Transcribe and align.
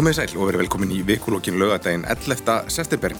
Komið 0.00 0.14
sæl 0.16 0.38
og 0.40 0.46
verið 0.48 0.62
velkomin 0.62 0.92
í 0.96 0.98
vikulókin 1.04 1.58
lögadaginn 1.60 2.06
11. 2.08 2.70
september. 2.72 3.12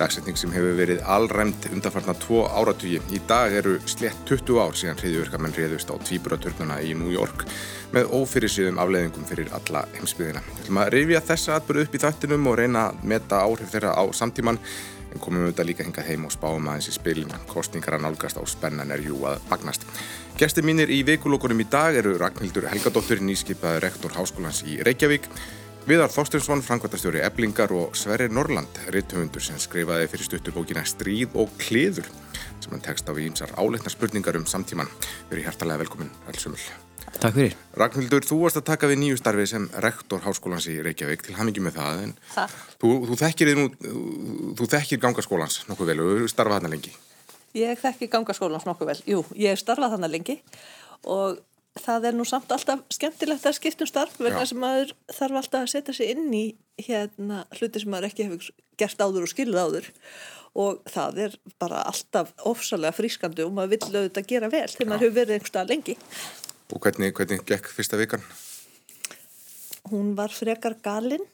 Dagsetning 0.00 0.38
sem 0.40 0.54
hefur 0.54 0.78
verið 0.78 1.02
allræmt 1.04 1.66
undanfarnar 1.68 2.16
tvo 2.22 2.46
áratugi. 2.48 3.02
Í 3.12 3.20
dag 3.28 3.52
eru 3.52 3.74
slett 3.84 4.22
20 4.30 4.62
ár 4.62 4.72
síðan 4.72 4.96
hriðjurkamenn 5.02 5.52
hriðust 5.52 5.92
á 5.92 5.94
tvíburaturnuna 6.00 6.80
í 6.80 6.94
New 6.96 7.12
York 7.12 7.44
með 7.92 8.16
ófyrirsýðum 8.16 8.80
afleðingum 8.80 9.28
fyrir 9.28 9.52
alla 9.52 9.84
heimsbyðina. 9.98 10.40
Við 10.48 10.64
ætlum 10.64 10.80
að 10.80 10.92
rifja 10.96 11.24
þessa 11.28 11.60
atbyrðu 11.60 11.84
upp 11.84 12.00
í 12.00 12.04
þættinum 12.06 12.48
og 12.48 12.60
reyna 12.62 12.88
að 12.88 13.06
meta 13.12 13.44
áhrif 13.44 13.76
þeirra 13.76 13.92
á 13.92 14.04
samtíman 14.16 14.64
en 15.12 15.20
komum 15.20 15.44
þetta 15.50 15.68
líka 15.68 15.84
hengað 15.84 16.08
heim 16.08 16.24
og 16.24 16.32
spáum 16.32 16.72
aðeins 16.72 16.88
í 16.88 16.96
spilin. 16.96 17.40
Kostningar 17.52 17.98
að 17.98 18.06
nálgast 18.06 18.40
á 18.40 18.44
spennan 18.48 18.96
er 18.96 19.04
jú 19.04 19.20
að 19.28 19.44
magnast. 19.52 19.84
Gesti 20.40 20.64
mínir 20.64 20.88
í 20.88 21.02
vikulókunum 21.04 21.60
í 21.60 21.68
dag 21.68 21.92
eru 22.00 22.16
Ragnhildur 22.16 22.72
Helgadóttir, 22.72 23.20
nýskipaði 23.20 23.84
rektor 23.84 24.16
Háskólans 24.16 24.64
í 24.64 24.80
Reykjavík 24.80 25.28
Viðar 25.82 26.12
Þorstinsson, 26.14 26.60
Frankvartastjóri 26.62 27.18
Eblingar 27.26 27.72
og 27.74 27.96
Sverrir 27.98 28.30
Norland, 28.30 28.76
rittumundur 28.94 29.42
sem 29.42 29.58
skrifaði 29.58 30.06
fyrir 30.12 30.28
stuttubókina 30.28 30.84
Stríð 30.86 31.34
og 31.42 31.50
Kliður 31.58 32.06
sem 32.62 32.70
hann 32.70 32.84
tekst 32.84 33.10
á 33.10 33.12
við 33.16 33.32
ímsar 33.32 33.50
áleitna 33.58 33.90
spurningar 33.90 34.38
um 34.38 34.46
samtíman. 34.46 34.86
Við 35.26 35.40
erum 35.40 35.48
hærtalega 35.48 35.82
velkomin, 35.82 36.12
Elsumul. 36.30 36.60
Takk 37.18 37.34
fyrir. 37.34 37.58
Ragnhildur, 37.74 38.22
þú 38.22 38.38
varst 38.44 38.62
að 38.62 38.68
taka 38.70 38.92
við 38.92 39.02
nýju 39.02 39.18
starfi 39.18 39.48
sem 39.50 39.66
rektor 39.82 40.22
Háskólans 40.22 40.70
í 40.70 40.78
Reykjavík 40.86 41.26
til 41.26 41.34
hamingi 41.40 41.66
með 41.66 41.80
það. 41.80 42.04
Takk. 42.30 42.58
Þú, 42.78 42.94
þú, 43.10 43.20
þekkir, 43.26 43.54
nú, 43.58 43.68
þú 44.62 44.72
þekkir 44.76 45.02
gangaskólans 45.02 45.64
nokkuð 45.66 45.90
vel 45.90 46.02
og 46.06 46.28
starfað 46.30 46.60
þarna 46.60 46.76
lengi. 46.76 46.94
Ég 47.58 47.82
þekki 47.82 48.06
gangaskólans 48.14 48.70
nokkuð 48.70 48.94
vel. 48.94 49.00
Jú, 49.16 49.24
ég 49.34 49.58
starfað 49.58 49.96
þarna 49.96 50.14
lengi 50.14 50.38
og 51.10 51.42
það 51.80 52.08
er 52.10 52.16
nú 52.18 52.26
samt 52.28 52.52
alltaf 52.52 52.82
skemmtilegt 52.92 53.46
að 53.48 53.56
skiptum 53.56 53.88
starf 53.88 54.18
vegna 54.20 54.44
sem 54.48 54.60
maður 54.60 54.92
þarf 55.12 55.40
alltaf 55.40 55.64
að 55.64 55.72
setja 55.72 55.96
sig 55.96 56.12
inn 56.12 56.28
í 56.36 56.44
hérna 56.80 57.46
hluti 57.56 57.82
sem 57.82 57.92
maður 57.92 58.10
ekki 58.10 58.28
hefur 58.28 58.52
gert 58.80 59.00
áður 59.00 59.26
og 59.26 59.32
skilð 59.32 59.60
áður 59.60 59.90
og 60.62 60.82
það 60.92 61.20
er 61.26 61.36
bara 61.62 61.84
alltaf 61.88 62.32
ofsalega 62.48 62.96
frískandi 62.96 63.46
og 63.46 63.54
maður 63.56 63.74
vill 63.76 63.88
auðvitað 63.88 64.30
gera 64.34 64.52
vel 64.52 64.68
þegar 64.68 64.90
maður 64.90 65.06
hefur 65.06 65.18
verið 65.20 65.36
einhverstað 65.38 65.72
lengi. 65.72 65.96
Og 66.72 66.80
hvernig, 66.84 67.14
hvernig 67.16 67.44
gekk 67.48 67.72
fyrsta 67.72 68.00
vikan? 68.00 68.24
Hún 69.92 70.12
var 70.16 70.32
frekar 70.32 70.76
galinn. 70.84 71.24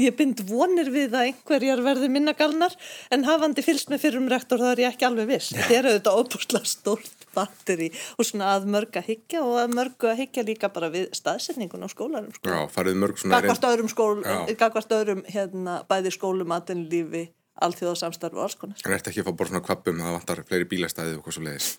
Ég 0.00 0.16
bind 0.18 0.40
vonir 0.48 0.88
við 0.90 1.14
að 1.14 1.28
einhverjar 1.28 1.82
verði 1.84 2.08
minna 2.10 2.34
galnar 2.36 2.74
en 3.14 3.26
hafandi 3.28 3.62
fylst 3.62 3.92
með 3.92 4.02
fyrrum 4.06 4.26
rektor 4.32 4.58
það 4.62 4.72
er 4.72 4.82
ég 4.84 4.94
ekki 4.94 5.06
alveg 5.08 5.28
viss. 5.30 5.52
Þetta 5.54 5.76
er 5.78 5.88
auðvitað 5.90 6.18
óbúslega 6.22 6.70
stórt 6.70 7.26
batteri 7.34 7.90
og 8.18 8.26
svona 8.26 8.50
að 8.56 8.66
mörg 8.74 8.98
að 8.98 9.08
higgja 9.12 9.44
og 9.44 9.60
að 9.62 9.76
mörg 9.78 10.08
að 10.10 10.20
higgja 10.22 10.46
líka 10.46 10.70
bara 10.74 10.90
við 10.94 11.06
staðsetningun 11.14 11.86
á 11.86 11.88
skólarum. 11.92 12.34
Sko. 12.34 12.50
Já, 12.50 12.60
farið 12.74 12.98
mörg 13.04 13.22
svona... 13.22 13.38
Gagvart 13.38 13.68
öðrum 13.70 13.92
skólum, 13.92 14.24
gagvart 14.58 14.96
öðrum 14.98 15.22
hérna 15.30 15.78
bæði 15.90 16.14
skólum, 16.14 16.54
aðeinlífi, 16.58 17.24
alþjóðasamstarf 17.66 18.38
og 18.38 18.48
alls 18.48 18.58
konar. 18.58 18.82
Það 18.82 18.98
ert 18.98 19.12
ekki 19.12 19.22
að 19.22 19.30
fá 19.30 19.38
bara 19.38 19.52
svona 19.52 19.64
kvappum 19.68 20.02
að 20.02 20.10
það 20.10 20.18
vantar 20.18 20.44
fleiri 20.50 20.70
bílastæði 20.74 21.16
og 21.18 21.26
hvað 21.26 21.38
svo 21.38 21.46
leiðis. 21.46 21.70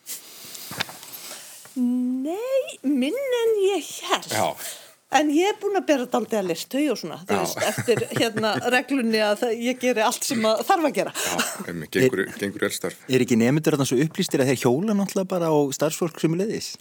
Nei, 1.76 2.80
minn 2.88 3.38
en 3.42 3.56
ég 3.68 3.94
held. 4.08 4.32
Já. 4.32 4.84
En 5.14 5.30
ég 5.30 5.52
er 5.52 5.58
búin 5.62 5.78
að 5.78 5.86
bera 5.86 6.06
þetta 6.06 6.20
aldrei 6.20 6.40
að 6.40 6.48
lista 6.50 6.80
og 6.92 6.98
svona, 7.00 7.20
þú 7.30 7.38
veist, 7.38 7.60
eftir 7.70 8.02
hérna 8.18 8.56
reglunni 8.74 9.22
að 9.22 9.36
það, 9.44 9.54
ég 9.68 9.78
geri 9.84 10.04
allt 10.04 10.26
sem 10.26 10.48
að 10.50 10.64
þarf 10.66 10.88
að 10.90 10.96
gera. 10.98 11.14
Já, 11.14 11.46
emi, 11.72 11.90
gengur, 11.94 12.24
gengur 12.42 12.66
er 12.66 12.74
starf. 12.74 13.06
Er 13.06 13.24
ekki 13.24 13.38
nefndur 13.40 13.78
þarna 13.78 13.88
svo 13.92 14.00
upplýstir 14.02 14.44
að 14.44 14.52
þeir 14.52 14.64
hjóla 14.64 14.98
náttúrulega 14.98 15.32
bara 15.36 15.52
á 15.54 15.58
starfsfólk 15.78 16.20
sem 16.20 16.36
er 16.36 16.42
leiðis? 16.42 16.72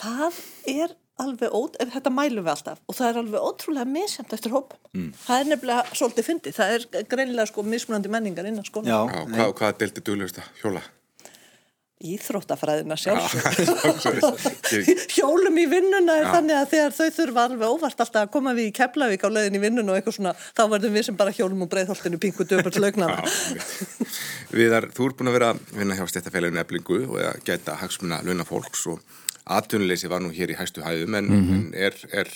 Það 0.00 0.40
er 0.72 0.96
alveg 1.22 1.52
ót, 1.54 1.76
ef 1.82 1.92
þetta 1.92 2.14
mælum 2.14 2.46
við 2.46 2.54
alltaf 2.54 2.80
og 2.88 2.96
það 2.96 3.10
er 3.10 3.20
alveg 3.20 3.46
ótrúlega 3.50 3.90
misjæmt 3.92 4.32
eftir 4.34 4.54
hóp. 4.56 4.72
Mm. 4.96 5.12
Það 5.26 5.42
er 5.42 5.50
nefnilega 5.52 5.98
svolítið 6.00 6.28
fyndið, 6.30 6.56
það 6.56 6.74
er 6.78 7.06
greinilega 7.12 7.50
sko 7.52 7.66
mismunandi 7.68 8.12
menningar 8.12 8.48
innan 8.48 8.66
skóla. 8.66 8.88
Já, 8.88 8.98
Já 9.12 9.28
hvað, 9.36 9.54
hvað 9.60 9.78
delti 9.84 10.04
duglegust 10.08 10.40
að 10.40 10.50
hjóla? 10.62 10.82
Íþróttafræðina 12.02 12.96
sjálfsög 12.98 13.42
hjólum 15.14 15.58
í 15.60 15.66
vinnuna 15.70 16.16
er 16.18 16.26
Já. 16.26 16.32
þannig 16.36 16.58
að 16.58 16.70
þegar 16.72 16.94
þau 16.96 17.16
þurfa 17.18 17.44
alveg 17.46 17.74
óvart 17.76 18.02
alltaf 18.04 18.20
að 18.24 18.32
koma 18.34 18.54
við 18.56 18.70
í 18.70 18.74
Keflavík 18.76 19.26
á 19.26 19.28
leiðin 19.30 19.58
í 19.58 19.62
vinnuna 19.62 19.94
og 19.94 19.98
eitthvað 20.00 20.18
svona, 20.18 20.34
þá 20.58 20.62
verðum 20.74 20.96
við 20.98 21.06
sem 21.08 21.18
bara 21.18 21.34
hjólum 21.36 21.64
og 21.66 21.72
breyðholtinu 21.72 22.20
pingu 22.22 22.46
döpur 22.48 22.74
slögnana 22.74 23.18
Viðar, 24.52 24.88
þú 24.92 25.08
ert 25.08 25.18
búin 25.20 25.32
að 25.32 25.38
vera 25.38 25.50
vinna 25.72 25.98
hjá 25.98 26.06
stéttafélaginu 26.10 26.62
eblingu 26.62 27.02
og 27.08 27.18
að 27.22 27.42
gæta 27.46 27.78
hagsmuna 27.80 28.22
launa 28.26 28.46
fólks 28.48 28.86
og 28.92 29.02
atvinnuleysi 29.58 30.10
var 30.10 30.22
nú 30.22 30.32
hér 30.34 30.52
í 30.54 30.58
hæstu 30.58 30.82
hæðum 30.82 31.18
en, 31.18 31.30
mm 31.30 31.42
-hmm. 31.42 31.54
en 31.54 31.74
er, 31.74 31.94
er 32.12 32.28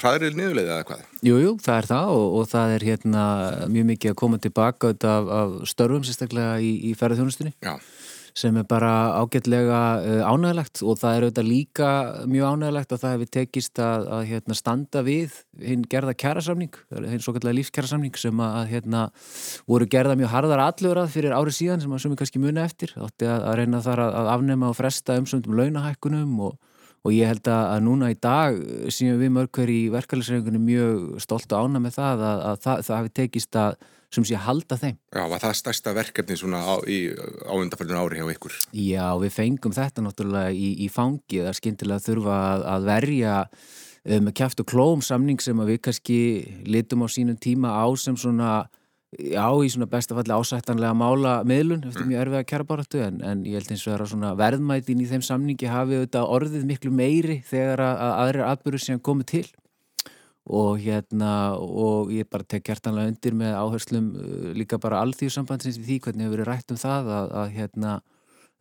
hraðrið 0.00 0.36
niðurlega 0.38 0.78
eða 0.78 0.84
hvað? 0.88 1.00
Jújú, 1.22 1.40
jú, 1.42 1.56
það 1.60 1.78
er 1.78 1.86
það 1.86 2.08
og, 2.16 2.26
og 2.38 2.46
það 2.48 2.74
er 2.74 2.86
hérna 2.88 3.24
mjög 3.68 3.86
mikið 3.90 4.10
að 4.10 4.20
koma 4.22 4.38
tilbaka 4.38 4.88
af, 4.88 5.28
af 5.40 5.68
störfum 5.68 6.04
sérstaklega 6.04 6.60
í, 6.60 6.70
í 6.90 6.94
ferðarþjónustunni 6.96 7.52
Já 7.60 7.76
sem 8.34 8.56
er 8.58 8.66
bara 8.66 8.90
ágætlega 9.20 9.80
uh, 10.02 10.22
ánægilegt 10.26 10.82
og 10.82 10.98
það 10.98 11.16
er 11.16 11.26
auðvitað 11.26 11.46
líka 11.48 11.90
mjög 12.30 12.56
ánægilegt 12.56 12.94
að 12.94 13.02
það 13.04 13.14
hefur 13.14 13.30
tekist 13.36 13.82
að, 13.82 14.06
að 14.16 14.26
hérna, 14.32 14.58
standa 14.58 15.04
við 15.06 15.38
hinn 15.62 15.86
gerða 15.90 16.16
kjærasamning, 16.18 16.78
hinn 16.96 17.22
svo 17.22 17.36
kallega 17.36 17.58
lífskjærasamning 17.60 18.18
sem 18.18 18.42
að, 18.42 18.58
að 18.58 18.70
hérna, 18.74 19.04
voru 19.70 19.88
gerða 19.94 20.18
mjög 20.18 20.34
harðar 20.34 20.64
allurað 20.66 21.14
fyrir 21.14 21.36
árið 21.36 21.58
síðan 21.60 21.84
sem 21.84 21.94
að 21.94 22.04
sumi 22.04 22.18
kannski 22.18 22.42
muni 22.42 22.64
eftir, 22.64 22.96
átti 22.98 23.30
að, 23.30 23.48
að 23.52 23.58
reyna 23.62 23.82
þar 23.86 24.06
að 24.08 24.30
afnema 24.34 24.72
og 24.72 24.78
fresta 24.80 25.18
umsöndum 25.20 25.54
launahækkunum 25.60 26.38
og, 26.48 26.58
og 27.04 27.12
ég 27.12 27.28
held 27.28 27.48
að 27.52 27.82
núna 27.84 28.08
í 28.12 28.16
dag 28.16 28.56
síðan 28.92 29.20
við 29.20 29.34
mörgver 29.36 29.72
í 29.72 29.80
verkefælisreikunum 29.92 30.64
mjög 30.64 31.02
stolt 31.24 31.52
og 31.52 31.68
ánæg 31.68 31.84
með 31.84 31.98
það 31.98 32.24
að 32.24 32.62
það, 32.64 32.84
það 32.86 32.96
hefur 32.96 33.14
tekist 33.20 33.60
að 33.60 33.76
sem 34.14 34.26
sé 34.28 34.38
halda 34.38 34.78
þeim. 34.78 34.98
Já, 35.10 35.22
var 35.30 35.42
það 35.42 35.56
stærsta 35.58 35.94
verkefni 35.96 36.36
svona 36.38 36.60
á, 36.62 36.74
á 36.78 37.52
undarfældun 37.58 37.98
ári 37.98 38.20
hjá 38.20 38.28
ykkur? 38.34 38.58
Já, 38.78 39.06
við 39.20 39.34
fengum 39.34 39.74
þetta 39.74 40.04
náttúrulega 40.04 40.54
í, 40.54 40.70
í 40.84 40.90
fangi 40.92 41.40
það 41.40 41.50
er 41.50 41.58
skindilega 41.58 42.00
að 42.00 42.06
þurfa 42.08 42.36
að, 42.44 42.66
að 42.74 42.86
verja 42.90 43.34
með 44.04 44.20
um, 44.20 44.32
kæft 44.36 44.62
og 44.62 44.68
klóm 44.70 45.04
samning 45.04 45.42
sem 45.42 45.64
við 45.64 45.80
kannski 45.88 46.18
litum 46.68 47.04
á 47.04 47.08
sínum 47.08 47.38
tíma 47.40 47.72
á 47.72 47.86
sem 48.00 48.16
svona 48.20 48.66
Já, 49.14 49.46
í 49.62 49.68
svona 49.70 49.86
bestafalli 49.90 50.34
ásættanlega 50.34 50.94
mála 50.96 51.34
miðlun 51.46 51.84
eftir 51.86 52.02
mm. 52.02 52.10
mjög 52.10 52.22
erfið 52.24 52.38
að 52.38 52.46
kjæra 52.50 52.66
báratu 52.68 53.02
en, 53.04 53.20
en 53.24 53.42
ég 53.46 53.58
held 53.58 53.74
eins 53.74 53.84
og 53.84 53.92
það 53.92 54.14
er 54.16 54.30
að 54.30 54.40
verðmætin 54.40 55.02
í 55.04 55.10
þeim 55.10 55.24
samningi 55.26 55.70
hafi 55.70 55.98
auðvitað 55.98 56.32
orðið 56.36 56.64
miklu 56.70 56.94
meiri 56.94 57.36
þegar 57.48 57.84
að, 57.84 58.00
að 58.06 58.14
aðrir 58.22 58.46
atbyrgur 58.48 58.84
sem 58.84 59.02
komið 59.04 59.30
til 59.34 59.44
og 60.44 60.80
hérna 60.82 61.34
og 61.56 62.10
ég 62.12 62.28
bara 62.28 62.44
tek 62.44 62.66
hjartanlega 62.68 63.12
undir 63.12 63.36
með 63.38 63.54
áherslum 63.56 64.10
uh, 64.18 64.50
líka 64.56 64.80
bara 64.80 65.00
alþjóðsambandsins 65.04 65.78
í 65.80 65.86
því 65.86 66.00
hvernig 66.04 66.26
hefur 66.26 66.36
verið 66.36 66.50
rætt 66.50 66.74
um 66.74 66.80
það 66.80 67.14
að, 67.14 67.32
að 67.40 67.54
hérna 67.54 67.94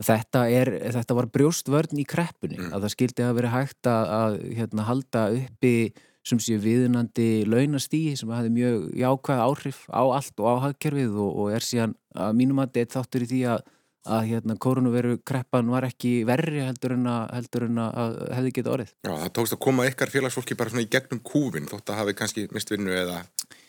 þetta, 0.03 0.45
er, 0.49 0.71
þetta 0.95 1.17
var 1.17 1.29
brjóstvörn 1.33 1.99
í 1.99 2.07
kreppunni 2.07 2.59
mm. 2.59 2.71
að 2.71 2.85
það 2.85 2.95
skildi 2.95 3.25
að 3.25 3.37
verið 3.39 3.55
hægt 3.57 3.89
að, 3.91 4.15
að 4.19 4.39
hérna, 4.59 4.87
halda 4.87 5.27
uppi 5.39 5.75
sem 6.23 6.39
sé 6.39 6.57
viðunandi 6.61 7.43
launastígi 7.49 8.15
sem 8.19 8.31
hafi 8.31 8.51
mjög 8.53 8.89
jákvæð 8.95 9.43
áhrif 9.43 9.85
á 9.91 10.03
allt 10.07 10.39
og 10.39 10.47
á 10.47 10.55
hagkerfið 10.69 11.17
og, 11.19 11.31
og 11.43 11.55
er 11.55 11.65
síðan 11.67 11.95
að 12.15 12.35
mínum 12.39 12.61
að 12.63 12.77
þetta 12.79 13.01
þáttur 13.01 13.25
í 13.25 13.31
því 13.33 13.41
að 13.53 13.63
að 14.03 14.25
hérna 14.27 14.55
koronaviru 14.59 15.17
kreppan 15.23 15.69
var 15.71 15.87
ekki 15.87 16.11
verri 16.27 16.63
heldur 16.65 16.97
en 16.97 17.07
að, 17.07 17.21
heldur 17.37 17.65
en 17.69 17.77
að 17.79 18.17
hefði 18.35 18.53
getið 18.57 18.71
orðið. 18.73 18.93
Já, 19.07 19.11
það 19.13 19.29
tókst 19.37 19.55
að 19.55 19.61
koma 19.63 19.85
ykkar 19.87 20.11
félagsfólki 20.11 20.57
bara 20.59 20.73
svona 20.73 20.83
í 20.83 20.89
gegnum 20.91 21.21
kúvin 21.23 21.69
þótt 21.71 21.93
að 21.93 21.99
hafi 22.01 22.15
kannski 22.19 22.45
mistvinnu 22.51 22.91
eða 22.97 23.21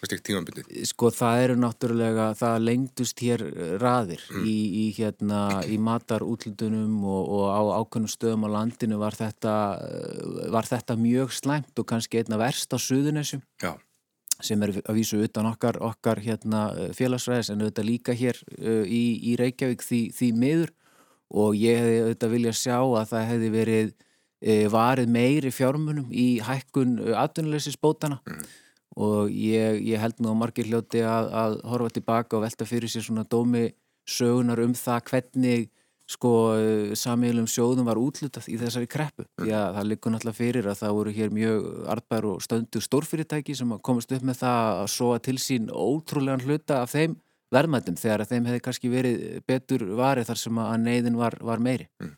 stíkt 0.09 0.25
tímanbyttu. 0.29 0.65
Sko 0.89 1.11
það 1.15 1.43
eru 1.45 1.57
náttúrulega, 1.61 2.27
það 2.39 2.67
lengdust 2.69 3.23
hér 3.25 3.45
raðir 3.83 4.23
mm. 4.31 4.45
í, 4.51 4.57
í 4.83 4.85
hérna 4.97 5.41
í 5.71 5.79
matarútlundunum 5.83 7.01
og, 7.03 7.33
og 7.39 7.47
á 7.51 7.63
ákveðnum 7.81 8.13
stöðum 8.13 8.47
á 8.47 8.55
landinu 8.59 9.01
var 9.01 9.17
þetta, 9.19 9.57
var 10.55 10.69
þetta 10.69 10.99
mjög 11.01 11.35
slæmt 11.37 11.83
og 11.83 11.89
kannski 11.91 12.23
einna 12.23 12.41
verst 12.41 12.75
á 12.75 12.79
suðunessum. 12.79 13.43
Sem 14.45 14.63
er 14.67 14.75
að 14.83 14.97
vísu 14.99 15.21
utan 15.23 15.47
okkar, 15.49 15.79
okkar 15.85 16.21
hérna, 16.25 16.67
félagsræðis 16.97 17.53
en 17.55 17.63
auðvitað 17.63 17.91
líka 17.91 18.17
hér 18.19 18.41
í, 18.85 19.05
í 19.31 19.37
Reykjavík 19.41 19.85
því, 19.87 20.01
því 20.17 20.33
miður 20.41 20.75
og 21.35 21.55
ég 21.59 21.79
hefði 21.81 22.01
auðvitað 22.03 22.35
viljað 22.35 22.59
sjá 22.59 22.77
að 22.81 23.07
það 23.13 23.31
hefði 23.31 23.53
verið 23.55 23.95
varið 24.75 25.09
meiri 25.09 25.51
fjármunum 25.55 26.11
í 26.13 26.27
hækkun 26.45 26.99
atvinnulegsisbótana 27.17 28.19
mm. 28.27 28.43
Og 28.97 29.31
ég, 29.31 29.81
ég 29.83 30.03
held 30.03 30.21
nú 30.23 30.31
að 30.33 30.41
margir 30.43 30.69
hljóti 30.71 31.03
að, 31.07 31.31
að 31.35 31.57
horfa 31.73 31.95
tilbaka 31.97 32.39
og 32.39 32.45
velta 32.45 32.69
fyrir 32.69 32.93
sér 32.93 33.07
svona 33.07 33.27
dómi 33.27 33.69
sögunar 34.07 34.61
um 34.65 34.75
það 34.77 35.09
hvernig 35.11 35.71
sko 36.05 36.31
samílum 36.99 37.47
sjóðum 37.49 37.87
var 37.89 37.97
útlutað 37.97 38.51
í 38.53 38.59
þessari 38.61 38.89
kreppu 38.93 39.25
að 39.41 39.77
það 39.79 39.87
likur 39.89 40.13
náttúrulega 40.13 40.37
fyrir 40.37 40.67
að 40.69 40.81
það 40.83 40.97
voru 40.99 41.15
hér 41.17 41.31
mjög 41.33 41.69
artbær 41.95 42.27
og 42.29 42.43
stöndu 42.45 42.83
stórfyrirtæki 42.85 43.57
sem 43.57 43.73
komast 43.81 44.13
upp 44.13 44.27
með 44.29 44.43
það 44.43 44.81
að 44.83 44.91
sóa 44.93 45.23
til 45.25 45.39
sín 45.41 45.71
ótrúlegan 45.73 46.45
hluta 46.45 46.83
af 46.83 46.93
þeim 46.93 47.17
verðmættum 47.55 47.97
þegar 47.97 48.25
að 48.25 48.35
þeim 48.35 48.51
hefði 48.51 48.65
kannski 48.67 48.93
verið 48.93 49.25
betur 49.49 49.87
varið 49.97 50.29
þar 50.29 50.43
sem 50.43 50.61
að 50.67 50.77
neyðin 50.85 51.17
var, 51.17 51.39
var 51.41 51.65
meiri 51.65 51.89
mm. 52.03 52.13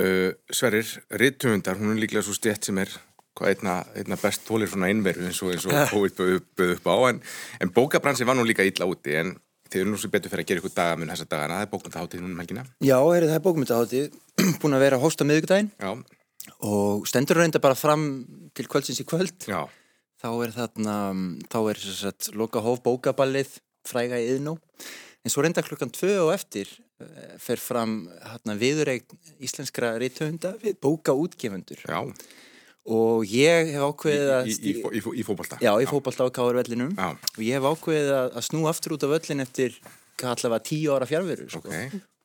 uh, 0.00 0.30
Sverrir, 0.48 0.96
Rittumundar, 1.20 1.76
hún 1.80 1.92
er 1.92 2.00
líklega 2.00 2.24
svo 2.24 2.36
stjætt 2.36 2.70
sem 2.70 2.80
er 2.80 2.94
einna, 3.40 3.80
einna 3.96 4.18
best 4.20 4.42
tólir 4.48 4.68
svona 4.68 4.90
innveru 4.92 5.24
eins 5.26 5.40
og, 5.44 5.54
eins 5.54 5.66
og 5.68 5.76
COVID 5.92 6.16
bauð 6.58 6.74
upp 6.76 6.90
á. 6.90 6.96
En, 7.10 7.22
en 7.62 7.72
bókabransi 7.72 8.26
var 8.28 8.36
nú 8.38 8.44
líka 8.48 8.66
illa 8.66 8.88
úti 8.90 9.16
en 9.20 9.36
þið 9.70 9.82
eru 9.84 9.92
nú 9.92 9.98
svo 10.00 10.10
betur 10.10 10.32
fyrir 10.32 10.44
að 10.44 10.48
gera 10.50 10.62
ykkur 10.62 10.74
dagamun 10.74 11.12
þessa 11.12 11.28
dagana, 11.30 11.58
það 11.60 11.66
er 11.66 11.72
bókmyndaháttið 11.74 12.22
núna 12.24 12.34
um 12.34 12.40
helgina. 12.42 12.64
Já, 12.82 12.96
heyrðu, 12.98 13.28
það 13.30 13.36
er 13.38 13.44
bókmyndaháttið, 13.44 14.16
búin 14.62 14.76
að 14.76 14.84
vera 14.84 14.98
að 14.98 15.04
hósta 15.04 15.26
miðugdægin 15.28 15.70
og 16.66 17.06
stendur 17.06 17.38
reynda 17.38 17.60
bara 17.62 17.78
fram 17.78 18.08
til 18.56 18.66
kvöldsins 18.66 19.02
í 19.02 19.06
kvöld. 19.06 19.46
já, 19.46 19.62
Þá 20.20 20.30
er 20.44 20.50
þarna, 20.52 20.94
þá 21.48 21.58
er 21.70 21.78
þess 21.80 22.08
að 22.10 22.26
loka 22.36 22.60
hóf 22.60 22.82
bókaballið 22.84 23.54
fræga 23.88 24.18
í 24.20 24.26
yðnú. 24.34 24.58
En 25.24 25.32
svo 25.32 25.44
reynda 25.44 25.62
klukkan 25.64 25.92
tvö 25.94 26.16
og 26.26 26.34
eftir 26.34 26.68
eh, 27.00 27.38
fer 27.40 27.60
fram 27.60 28.02
viðureik 28.60 29.06
íslenskra 29.40 29.94
reytöfunda 30.00 30.56
við 30.60 30.76
bókaútgefundur. 30.82 31.86
já 31.86 32.00
Og 32.90 33.24
ég 33.30 33.70
hef 33.70 33.86
ákveðið 33.86 34.30
að... 34.34 34.50
í, 34.50 34.54
í, 34.72 35.02
í, 35.20 35.24
fótbolta 35.26 35.60
Já, 35.62 35.70
í 35.78 35.88
fótballta 35.88 36.26
á 36.26 36.34
Káur 36.34 36.58
vellinum 36.58 36.92
Já. 36.96 37.12
og 37.14 37.42
ég 37.46 37.58
hef 37.58 37.68
ákveðið 37.70 38.14
að, 38.16 38.38
snú 38.48 38.64
aftur 38.70 38.96
út 38.96 39.06
af 39.06 39.12
völlin 39.14 39.44
eftir 39.44 39.76
allavega 40.20 40.64
tíu 40.66 40.94
ára 40.96 41.08
fjárveru 41.08 41.46
sko. 41.52 41.70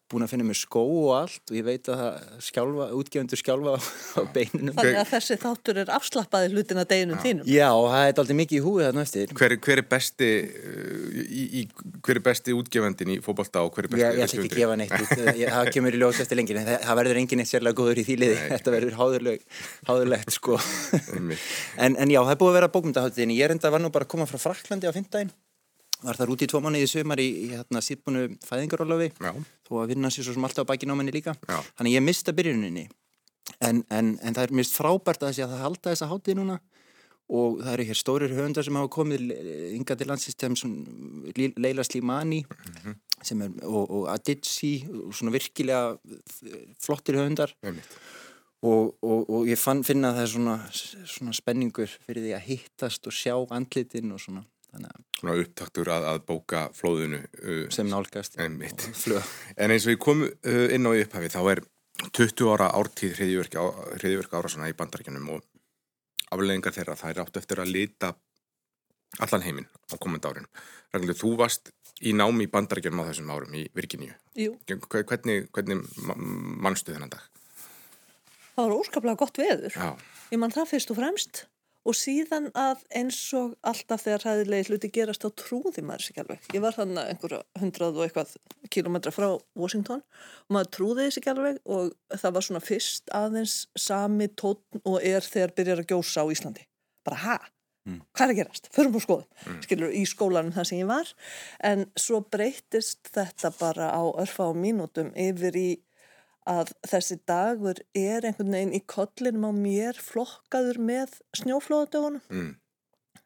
Búin 0.05 0.21
að 0.21 0.35
finna 0.35 0.45
mér 0.45 0.57
skó 0.59 0.81
og 0.85 1.11
allt 1.17 1.49
og 1.49 1.55
ég 1.57 1.65
veit 1.65 1.87
að 1.89 1.97
það 1.97 2.41
skjálfa, 2.45 2.85
útgefundur 2.93 3.39
skjálfa 3.41 3.71
á, 3.73 3.77
á 3.81 4.21
beinunum 4.35 4.75
Þannig 4.77 4.99
að 5.01 5.07
þessi 5.09 5.37
þáttur 5.41 5.79
er 5.81 5.91
afslappaði 5.95 6.51
hlutin 6.51 6.81
að 6.81 6.89
deginum 6.91 7.21
þínum. 7.23 7.47
Já, 7.49 7.65
og 7.73 7.87
það 7.89 8.09
er 8.09 8.21
aldrei 8.21 8.37
mikið 8.37 8.59
í 8.59 8.63
húið 8.65 8.85
þarna 8.85 9.05
eftir. 9.07 9.33
Hver, 9.39 9.55
hver 9.65 9.81
er 9.81 9.87
besti 9.95 10.29
uh, 10.45 11.07
í, 11.25 11.45
í, 11.45 11.63
hver 12.05 12.19
er 12.19 12.25
besti 12.29 12.53
útgefandin 12.53 13.15
í 13.15 13.17
fótbolta 13.25 13.63
og 13.65 13.73
hver 13.73 13.89
er 13.89 13.95
besti 13.95 14.03
Ég, 14.05 14.19
ég 14.19 14.27
ætla 14.27 14.43
ekki 14.43 14.53
að 14.53 14.61
gefa 14.61 14.77
neitt 14.83 14.93
út, 14.99 15.15
það 15.55 15.71
kemur 15.73 15.97
í 15.97 16.03
ljós 16.03 16.21
eftir 16.21 16.39
lengi 16.41 16.53
en 16.53 16.69
það, 16.69 16.77
það 16.85 17.01
verður 17.01 17.21
engin 17.23 17.41
eitt 17.41 17.51
sérlega 17.51 17.79
góður 17.81 18.03
í 18.03 18.05
því 18.05 18.19
liði. 18.21 18.37
Þetta 18.53 18.75
verður 18.75 18.99
háðurleg, 18.99 19.49
háðurlegt 19.89 20.37
sko. 20.37 20.59
Einmitt. 21.15 21.49
en, 21.81 21.97
en 21.97 22.13
já, 22.13 22.21
það 22.21 22.35
er 22.35 22.41
búið 22.43 22.53
að 22.53 22.59
vera 22.59 22.71
bókmyndaháttin 22.77 23.35
ég 23.35 23.49
er 23.49 23.55
enda 23.57 23.73
var 23.73 23.81
nú 23.81 23.89
bara 23.93 24.05
að 24.05 24.13
koma 24.13 24.29
frá 24.29 24.37
Fraklandi 24.41 24.85
á 24.85 24.93
fymtdægin 24.93 25.33
var 26.03 26.19
þar 26.19 26.33
úti 26.33 26.47
í 26.47 26.51
tvo 26.51 26.61
mánuði 26.63 26.85
í 26.85 26.91
sumar 26.91 27.21
í, 27.21 27.27
í 27.45 27.47
hérna, 27.53 27.81
síðbúnu 27.83 28.27
fæðingarólafi 28.45 29.11
þó 29.15 29.73
að 29.81 29.91
vinna 29.93 30.11
sér 30.13 30.27
svo 30.27 30.35
sem 30.35 30.47
alltaf 30.47 30.67
á 30.67 30.69
baki 30.71 30.89
náminni 30.89 31.15
líka. 31.15 31.35
Já. 31.47 31.59
þannig 31.79 31.95
ég 31.95 32.05
mista 32.05 32.35
byrjuninni. 32.35 32.87
En, 33.61 33.83
en, 33.93 34.15
en 34.21 34.35
það 34.35 34.47
er 34.47 34.55
mist 34.59 34.75
frábært 34.75 35.23
að 35.23 35.39
að 35.45 35.53
það 35.53 35.63
halda 35.63 35.93
þessa 35.93 36.09
hátíð 36.11 36.39
núna. 36.41 36.59
Og 37.35 37.61
það 37.63 37.71
eru 37.71 37.85
hér 37.87 37.97
stórir 37.97 38.33
höfundar 38.37 38.65
sem 38.65 38.75
hafa 38.77 38.91
komið 38.93 39.31
ynga 39.73 39.95
til 39.97 40.07
landsystem 40.11 40.57
Leila 41.57 41.85
Slimani 41.85 42.43
sem 43.25 43.41
er, 43.41 43.55
og, 43.65 43.89
og 43.89 44.03
Adizi 44.13 44.75
og 44.93 45.15
svona 45.17 45.33
virkilega 45.33 45.95
flottir 46.85 47.17
höfundar. 47.17 47.55
Einmitt. 47.65 47.97
og, 48.61 48.93
og, 49.01 49.29
og 49.29 49.49
ég 49.49 49.57
fann, 49.57 49.81
finna 49.85 50.11
að 50.11 50.19
það 50.19 50.27
er 50.27 50.33
svona, 50.35 50.57
svona 51.15 51.33
spenningur 51.37 51.97
fyrir 52.05 52.27
því 52.27 52.35
að 52.37 52.45
hittast 52.51 53.09
og 53.09 53.17
sjá 53.17 53.33
andlitin 53.57 54.13
og 54.13 54.21
svona 54.21 54.45
Svona 55.15 55.35
upptaktur 55.41 55.89
að, 55.93 56.05
að 56.11 56.19
bóka 56.27 56.65
flóðinu 56.75 57.21
uh, 57.23 57.65
sem 57.73 57.87
nálgast 57.89 58.35
flög 58.35 59.23
En 59.57 59.71
eins 59.71 59.85
og 59.87 59.93
ég 59.95 60.01
kom 60.03 60.25
uh, 60.25 60.67
inn 60.75 60.85
á 60.87 60.91
í 60.95 61.03
upphafi 61.05 61.31
þá 61.31 61.41
er 61.53 61.63
20 62.11 62.49
ára 62.51 62.67
ártíð 62.75 63.15
hriðjörg 63.21 64.33
árásana 64.35 64.67
í 64.69 64.75
bandaríkjunum 64.75 65.29
og 65.37 65.45
afleðingar 66.35 66.75
þeirra 66.75 66.97
það 66.99 67.13
er 67.13 67.21
átt 67.23 67.37
eftir 67.39 67.61
að 67.63 67.71
lita 67.71 68.09
allan 69.23 69.45
heiminn 69.45 69.67
á 69.87 69.95
komandi 70.01 70.27
árin. 70.27 70.47
Ragnarður, 70.91 71.19
þú 71.21 71.29
varst 71.39 71.71
í 72.03 72.11
námi 72.17 72.43
í 72.47 72.51
bandaríkjunum 72.51 72.99
á 72.99 73.07
þessum 73.07 73.31
árum 73.31 73.53
í 73.55 73.63
Virginíu. 73.77 74.11
Jú, 74.35 74.57
Hvernig, 74.67 75.47
hvernig 75.55 75.85
ma- 76.03 76.17
mannstu 76.67 76.91
þennan 76.91 77.13
dag? 77.13 77.23
það 78.55 78.65
var 78.67 78.75
óskaplega 78.75 79.19
gott 79.19 79.39
veður. 79.39 79.71
Já, 79.75 79.95
Ég 80.33 80.39
man 80.41 80.51
það 80.51 80.69
fyrst 80.73 80.91
og 80.91 80.97
fremst 80.99 81.45
og 81.85 81.97
síðan 81.97 82.49
að 82.57 82.83
eins 82.97 83.19
og 83.37 83.55
alltaf 83.65 84.05
þegar 84.05 84.25
hæðilegi 84.29 84.69
hluti 84.71 84.91
gerast 84.97 85.25
þá 85.25 85.29
trúði 85.41 85.83
maður 85.85 86.05
sér 86.05 86.13
ekki 86.13 86.23
alveg. 86.23 86.47
Ég 86.55 86.63
var 86.65 86.77
þannig 86.77 87.11
einhverja 87.11 87.41
hundrað 87.61 87.99
og 87.99 88.05
eitthvað 88.07 88.35
kilometra 88.73 89.13
frá 89.15 89.27
Washington 89.55 90.01
og 90.01 90.55
maður 90.57 90.71
trúði 90.77 91.07
þessi 91.07 91.21
ekki 91.21 91.33
alveg 91.35 91.59
og 91.65 91.91
það 92.15 92.37
var 92.37 92.47
svona 92.49 92.63
fyrst 92.65 93.11
aðeins 93.21 93.57
sami 93.77 94.29
tótn 94.33 94.81
og 94.83 95.01
er 95.01 95.25
þegar 95.25 95.57
byrjar 95.59 95.83
að 95.83 95.91
gjósa 95.93 96.25
á 96.25 96.31
Íslandi. 96.33 96.65
Bara 97.05 97.21
ha? 97.21 97.37
Hvað 97.85 98.23
er 98.23 98.31
að 98.31 98.37
gerast? 98.39 98.67
Förum 98.73 98.95
og 98.97 99.03
skoðum. 99.03 99.59
Skilur 99.61 99.91
í 99.93 100.01
skólanum 100.09 100.53
það 100.55 100.67
sem 100.71 100.79
ég 100.79 100.87
var. 100.89 101.09
En 101.69 101.85
svo 102.01 102.23
breytist 102.33 103.11
þetta 103.13 103.51
bara 103.59 103.91
á 103.93 104.01
örfa 104.23 104.47
og 104.49 104.57
mínútum 104.57 105.11
yfir 105.13 105.57
í 105.59 105.67
að 106.49 106.71
þessi 106.85 107.17
dagur 107.27 107.79
er 107.97 108.25
einhvern 108.27 108.53
veginn 108.53 108.75
í 108.77 108.83
kollinum 108.89 109.49
á 109.49 109.51
mér 109.57 109.97
flokkaður 109.97 110.79
með 110.91 111.17
snjóflóðadögunum. 111.39 112.21
Mm. 112.29 112.53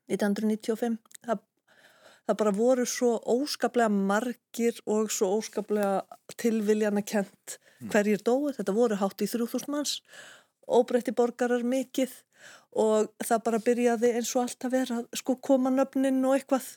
1995 0.10 0.98
það, 1.28 1.42
það 2.26 2.40
bara 2.42 2.54
voru 2.56 2.86
svo 2.90 3.12
óskaplega 3.30 3.92
margir 3.94 4.80
og 4.90 5.12
svo 5.14 5.36
óskaplega 5.38 6.02
tilviljana 6.40 7.04
kent 7.06 7.60
hverjir 7.92 8.24
dói, 8.26 8.52
þetta 8.58 8.76
voru 8.76 8.98
hátt 9.00 9.22
í 9.24 9.30
3000 9.30 9.72
manns. 9.72 10.00
Óbreytti 10.70 11.14
borgarar 11.16 11.64
mikið 11.66 12.12
og 12.80 13.10
það 13.26 13.46
bara 13.46 13.62
byrjaði 13.64 14.12
eins 14.18 14.34
og 14.36 14.44
allt 14.44 14.68
að 14.68 14.76
vera 14.76 15.00
sko 15.18 15.38
koma 15.42 15.72
nöfnin 15.74 16.20
og 16.28 16.36
eitthvað. 16.38 16.68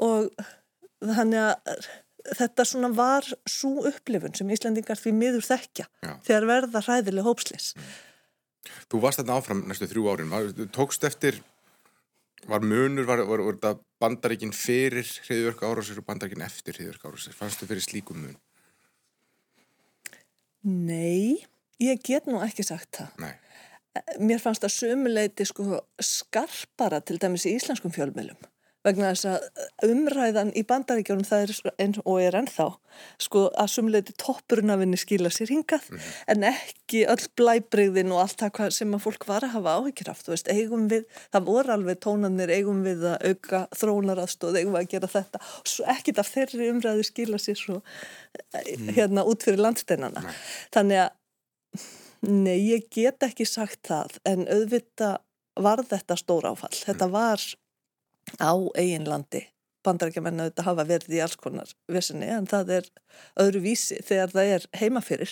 Og 0.00 0.30
þannig 1.00 1.44
að 1.44 1.90
þetta 2.24 2.66
svona 2.68 2.90
var 2.94 3.26
svo 3.48 3.86
upplifun 3.88 4.34
sem 4.36 4.50
Íslandingar 4.52 4.98
því 5.00 5.12
miður 5.16 5.46
þekkja 5.46 5.86
Já. 5.86 6.12
þegar 6.26 6.48
verða 6.50 6.82
hræðileg 6.84 7.26
hópslis. 7.26 7.72
Þú 8.90 9.00
varst 9.04 9.22
þarna 9.22 9.38
áfram 9.40 9.62
næstu 9.68 9.88
þrjú 9.90 10.10
árin. 10.12 10.32
Var, 10.32 10.50
þú 10.56 10.66
tókst 10.74 11.06
eftir, 11.08 11.40
var 12.50 12.64
munur, 12.64 13.06
var, 13.08 13.24
var, 13.28 13.44
var 13.46 13.56
þetta 13.58 13.74
bandaríkin 14.02 14.54
fyrir 14.56 15.08
hriðjörg 15.26 15.64
árásir 15.64 16.00
og 16.02 16.08
bandaríkin 16.08 16.44
eftir 16.44 16.76
hriðjörg 16.76 17.08
árásir? 17.08 17.36
Fannstu 17.36 17.68
fyrir 17.70 17.84
slíkum 17.84 18.20
mun? 18.24 18.38
Nei, 20.68 21.40
ég 21.80 22.02
get 22.04 22.28
nú 22.28 22.42
ekki 22.44 22.66
sagt 22.66 23.00
það. 23.00 23.14
Nei. 23.24 23.34
Mér 24.22 24.38
fannst 24.38 24.62
það 24.62 24.76
sömuleiti 24.76 25.44
sko 25.48 25.80
skarpara 26.04 27.00
til 27.02 27.16
dæmis 27.18 27.48
í 27.48 27.56
íslenskum 27.56 27.90
fjölmjölum 27.94 28.38
vegna 28.86 29.10
þess 29.12 29.26
að 29.28 29.90
umræðan 29.92 30.52
í 30.56 30.62
bandaríkjónum 30.68 31.26
það 31.28 31.42
er 31.44 31.52
eins 31.84 32.00
og 32.04 32.20
er 32.22 32.36
ennþá. 32.38 32.66
Sko 33.20 33.42
að 33.60 33.68
af 34.72 34.82
henni 34.82 34.98
skila 34.98 35.30
sér 35.30 35.52
hingað 35.52 35.86
en 36.30 36.46
ekki 36.48 37.04
öll 37.12 37.26
blæbreyðin 37.38 38.14
og 38.14 38.24
allt 38.24 38.40
það 38.40 38.74
sem 38.74 38.96
að 38.96 39.04
fólk 39.04 39.26
var 39.28 39.46
að 39.46 39.54
hafa 39.54 39.76
áhyggjur 39.78 40.10
af, 40.12 40.24
þú 40.24 40.34
veist, 40.34 40.50
eigum 40.50 40.88
við, 40.90 41.06
það 41.30 41.46
voru 41.50 41.74
alveg 41.76 42.00
tónanir, 42.02 42.52
eigum 42.56 42.82
við 42.86 43.06
að 43.12 43.30
auka 43.30 43.62
þrónaraðstóð, 43.76 44.60
eigum 44.60 44.74
við 44.74 44.82
að 44.82 44.90
gera 44.96 45.12
þetta. 45.14 45.42
Og 45.60 45.72
svo 45.74 45.88
ekkit 45.94 46.20
af 46.20 46.34
þeirri 46.34 46.72
umræðu 46.74 47.06
skila 47.06 47.40
sér 47.40 47.60
svo 47.60 47.80
hérna 48.96 49.26
út 49.28 49.46
fyrir 49.46 49.62
landsteinana. 49.62 50.24
Þannig 50.74 51.06
að 51.06 51.16
Nei, 52.20 52.58
ég 52.68 52.82
get 52.92 53.24
ekki 53.24 53.46
sagt 53.48 53.86
það, 53.88 54.18
en 54.28 54.42
auðvitað 54.44 55.22
var 55.64 55.80
þetta 55.88 56.16
stór 56.20 56.50
áfall. 56.50 56.74
Þetta 56.76 57.08
var 57.08 57.40
á 58.38 58.52
eiginlandi. 58.78 59.46
Bandarækjumenn 59.80 60.42
auðvitað 60.44 60.66
hafa 60.66 60.84
verið 60.84 61.14
í 61.16 61.20
alls 61.24 61.38
konar 61.40 61.70
vissinni, 61.88 62.28
en 62.28 62.46
það 62.46 62.72
er 62.76 62.88
öðru 63.40 63.62
vísi 63.64 63.96
þegar 64.04 64.34
það 64.34 64.54
er 64.56 64.66
heimafyrir 64.76 65.30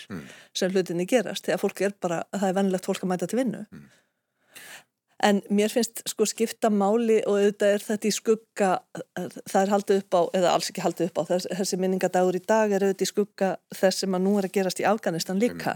sem 0.56 0.72
hlutinni 0.72 1.04
gerast. 1.04 1.44
Þegar 1.44 1.60
fólk 1.60 1.82
er 1.84 1.96
bara, 2.00 2.22
það 2.32 2.48
er 2.48 2.56
vennilegt 2.56 2.88
fólk 2.88 3.04
að 3.04 3.10
mæta 3.12 3.28
til 3.28 3.42
vinnu. 3.42 3.66
En 5.18 5.40
mér 5.50 5.72
finnst 5.74 6.04
sko 6.06 6.24
skipta 6.30 6.70
máli 6.70 7.18
og 7.26 7.40
auðvitað 7.40 7.72
er 7.74 7.82
þetta 7.82 8.06
í 8.06 8.12
skugga, 8.14 8.68
það 9.50 9.62
er 9.62 9.72
haldið 9.72 10.02
upp 10.04 10.14
á, 10.14 10.22
eða 10.38 10.52
alls 10.54 10.68
ekki 10.70 10.84
haldið 10.84 11.08
upp 11.10 11.18
á, 11.18 11.22
þess, 11.32 11.48
þessi 11.58 11.78
minningadagur 11.82 12.38
í 12.38 12.42
dag 12.46 12.70
er 12.70 12.84
auðvitað 12.86 13.02
í 13.02 13.10
skugga 13.10 13.48
þess 13.74 14.04
sem 14.04 14.14
að 14.14 14.22
nú 14.22 14.36
er 14.38 14.46
að 14.46 14.54
gerast 14.54 14.78
í 14.78 14.86
Afganistan 14.86 15.42
líka. 15.42 15.74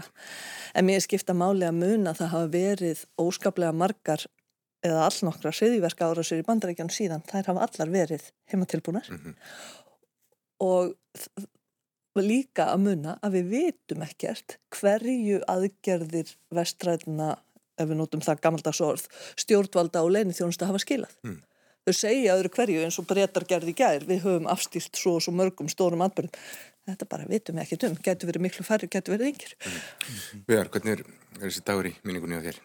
En 0.73 0.87
mér 0.87 1.03
skipta 1.03 1.35
máli 1.35 1.67
að 1.67 1.75
muna 1.81 2.13
að 2.13 2.21
það 2.21 2.31
hafa 2.37 2.53
verið 2.55 3.03
óskaplega 3.19 3.75
margar 3.75 4.23
eða 4.83 5.07
allnokkra 5.07 5.53
hriðiverka 5.55 6.09
ára 6.09 6.25
sér 6.25 6.43
í 6.43 6.47
bandarækjan 6.47 6.91
síðan, 6.91 7.23
þær 7.29 7.53
hafa 7.53 7.67
allar 7.67 7.93
verið 7.93 8.27
heimatilbúnar 8.51 9.09
og 10.63 10.93
líka 12.21 12.69
að 12.71 12.83
muna 12.83 13.15
að 13.23 13.39
við 13.39 13.49
vitum 13.53 14.03
ekkert 14.05 14.57
hverju 14.75 15.39
aðgerðir 15.49 16.35
vestræðina 16.53 17.31
ef 17.79 17.89
við 17.89 17.97
notum 17.97 18.21
það 18.21 18.43
gammaldags 18.43 18.81
orð, 18.85 19.07
stjórnvalda 19.39 20.03
og 20.05 20.13
leini 20.13 20.35
þjónustu 20.37 20.67
hafa 20.69 20.81
skilað. 20.83 21.15
Mm. 21.25 21.39
Þau 21.83 21.95
segja 21.97 22.35
öðru 22.37 22.51
hverju 22.53 22.83
eins 22.85 22.99
og 23.01 23.07
breytar 23.09 23.47
gerði 23.49 23.73
gær, 23.75 24.05
við 24.07 24.21
höfum 24.23 24.45
afstýrt 24.51 24.99
svo 24.99 25.17
og 25.17 25.25
svo 25.25 25.33
mörgum 25.35 25.71
stórum 25.71 26.03
atbyrjum. 26.05 26.31
Þetta 26.87 27.07
bara 27.09 27.25
vitum 27.27 27.57
við 27.57 27.65
ekkert 27.65 27.87
um, 27.87 27.97
getur 28.05 28.29
verið 28.29 28.45
miklu 28.45 28.67
færri, 28.67 28.91
getur 28.91 29.15
verið 29.15 29.33
yngir. 29.33 29.55
Mm. 29.63 30.45
Viðar, 30.51 30.69
hvernig 30.71 30.93
er, 30.93 31.03
er 31.39 31.45
þessi 31.47 31.65
dagur 31.65 31.89
í 31.89 31.95
minningunni 32.03 32.39
á 32.39 32.45
þér? 32.45 32.61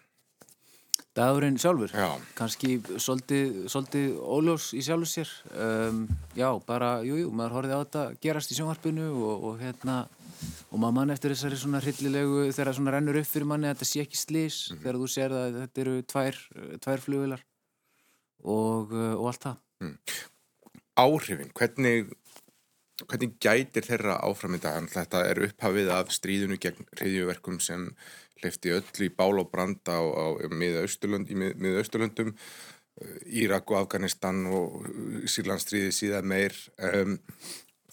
Dagurinn 1.19 1.57
sjálfur, 1.59 1.91
Já. 1.91 2.07
kannski 2.39 2.77
svolítið, 2.95 4.13
óljós 4.23 4.69
í 4.77 4.81
sjálfur 4.85 5.09
sér. 5.11 5.31
Um, 5.51 6.05
já, 6.37 6.47
bara, 6.65 6.93
jú, 7.03 7.17
jú, 7.25 7.31
maður 7.35 7.57
horfið 7.57 7.75
á 7.75 7.79
þetta 7.83 8.03
gerast 8.23 8.53
í 8.53 8.57
sjónvarpinu 8.59 9.09
og, 9.19 9.43
og 9.49 9.59
hérna, 9.59 9.97
og 10.71 10.79
maður 10.79 10.95
mann 10.95 11.11
eftir 11.11 11.33
þessari 11.33 11.59
svona 11.59 11.81
hryllilegu 11.83 12.45
þegar 12.53 12.69
það 12.71 12.77
svona 12.79 12.93
rennur 12.95 13.19
upp 13.19 13.27
fyrir 13.27 13.49
manni 13.51 13.67
að 13.67 13.75
þetta 13.75 13.89
sé 13.91 14.03
ekki 14.05 14.19
slís 14.21 14.59
Mhm. 14.71 14.79
þegar 14.85 14.99
þú 15.01 15.09
sér 15.17 15.35
að 15.41 15.57
þetta 15.59 15.81
eru 15.83 15.95
tvær, 16.13 16.39
tvær 16.85 17.03
flugvilar 17.03 17.43
og, 18.45 18.93
og 19.19 19.27
allt 19.33 19.43
það 19.49 19.57
Áhrifin, 20.99 21.51
hvernig, 21.55 22.09
hvernig 23.07 23.35
gætir 23.39 23.85
þeirra 23.87 24.17
áframönda? 24.27 24.73
Þetta 24.91 25.21
er 25.29 25.43
upphafið 25.47 25.91
af 25.95 26.09
stríðinu 26.11 26.57
gegn 26.59 26.87
hriðjuverkum 26.99 27.59
sem 27.63 27.85
hleyfti 28.41 28.73
öllu 28.75 29.07
í 29.07 29.13
bál 29.15 29.41
og 29.41 29.49
branda 29.53 29.99
á, 29.99 30.03
á 30.03 30.25
miða-austurlönd, 30.51 31.31
í 31.31 31.37
miða-austurlöndum, 31.39 32.35
Írak 33.31 33.71
og 33.71 33.85
Afganistan 33.85 34.41
og 34.51 34.83
Sýrlandstríði 35.31 35.93
síðan 35.95 36.27
meir. 36.27 36.55
Um, 36.83 37.13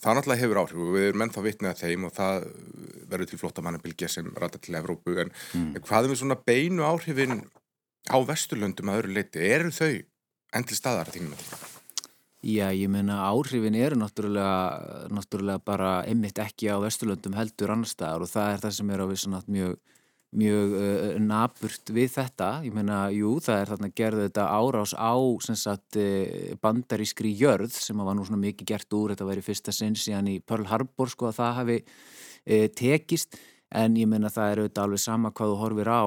það 0.02 0.18
náttúrulega 0.18 0.42
hefur 0.42 0.60
áhrif 0.62 0.82
og 0.82 0.90
við 0.96 1.06
erum 1.10 1.22
ennþá 1.26 1.44
vitnið 1.44 1.70
að 1.70 1.84
þeim 1.84 2.08
og 2.08 2.16
það 2.16 2.48
verður 3.12 3.30
til 3.30 3.40
flottamannabilgja 3.44 4.10
sem 4.16 4.32
rata 4.34 4.58
til 4.58 4.74
Evrópu. 4.80 5.14
En 5.22 5.30
mm. 5.30 5.78
hvað 5.86 6.08
er 6.08 6.12
með 6.12 6.20
svona 6.24 6.40
beinu 6.50 6.88
áhrifin 6.88 7.38
á 8.10 8.18
vesturlöndum 8.26 8.90
að 8.90 9.00
öðru 9.02 9.16
leiti? 9.16 9.46
Eru 9.46 9.72
þau 9.74 9.94
enn 9.94 10.66
til 10.66 10.78
staðar 10.78 11.10
að 11.10 11.20
þínum 11.20 11.38
að 11.38 11.46
því? 11.46 11.74
Já, 12.46 12.68
ég 12.70 12.90
meina 12.92 13.24
áhrifin 13.26 13.74
eru 13.74 13.96
náttúrulega, 13.98 15.08
náttúrulega 15.10 15.62
bara 15.66 15.90
einmitt 16.06 16.38
ekki 16.38 16.68
á 16.70 16.78
Vesturlöndum 16.78 17.34
heldur 17.34 17.72
annar 17.74 17.90
staðar 17.90 18.22
og 18.22 18.30
það 18.30 18.50
er 18.52 18.60
það 18.62 18.74
sem 18.76 18.92
er 18.92 19.02
á 19.02 19.06
vissanátt 19.10 19.48
mjög, 19.50 19.72
mjög 20.38 20.76
uh, 20.76 21.08
naburt 21.22 21.92
við 21.96 22.12
þetta. 22.16 22.50
Ég 22.66 22.76
meina, 22.76 23.00
jú, 23.14 23.36
það 23.42 23.60
er 23.62 23.72
þarna 23.72 23.90
gerðu 24.00 24.28
þetta 24.28 24.46
árás 24.52 24.94
á 24.96 25.14
sagt, 25.56 25.98
bandarískri 26.62 27.32
jörð 27.36 27.74
sem 27.74 27.98
var 27.98 28.16
nú 28.16 28.26
svona 28.26 28.42
mikið 28.44 28.70
gert 28.72 28.96
úr, 28.96 29.14
þetta 29.14 29.28
væri 29.30 29.44
fyrsta 29.44 29.74
sinn 29.74 29.98
síðan 29.98 30.30
í 30.32 30.38
Pearl 30.44 30.68
Harbor 30.70 31.12
sko 31.12 31.30
að 31.30 31.38
það 31.40 31.58
hafi 31.60 31.78
uh, 31.82 32.66
tekist. 32.76 33.40
En 33.76 33.96
ég 33.98 34.06
meina 34.06 34.30
það 34.30 34.52
er 34.52 34.60
auðvitað 34.62 34.84
alveg 34.84 35.02
sama 35.02 35.32
hvað 35.34 35.50
þú 35.50 35.58
horfir 35.58 35.88
á, 35.90 36.04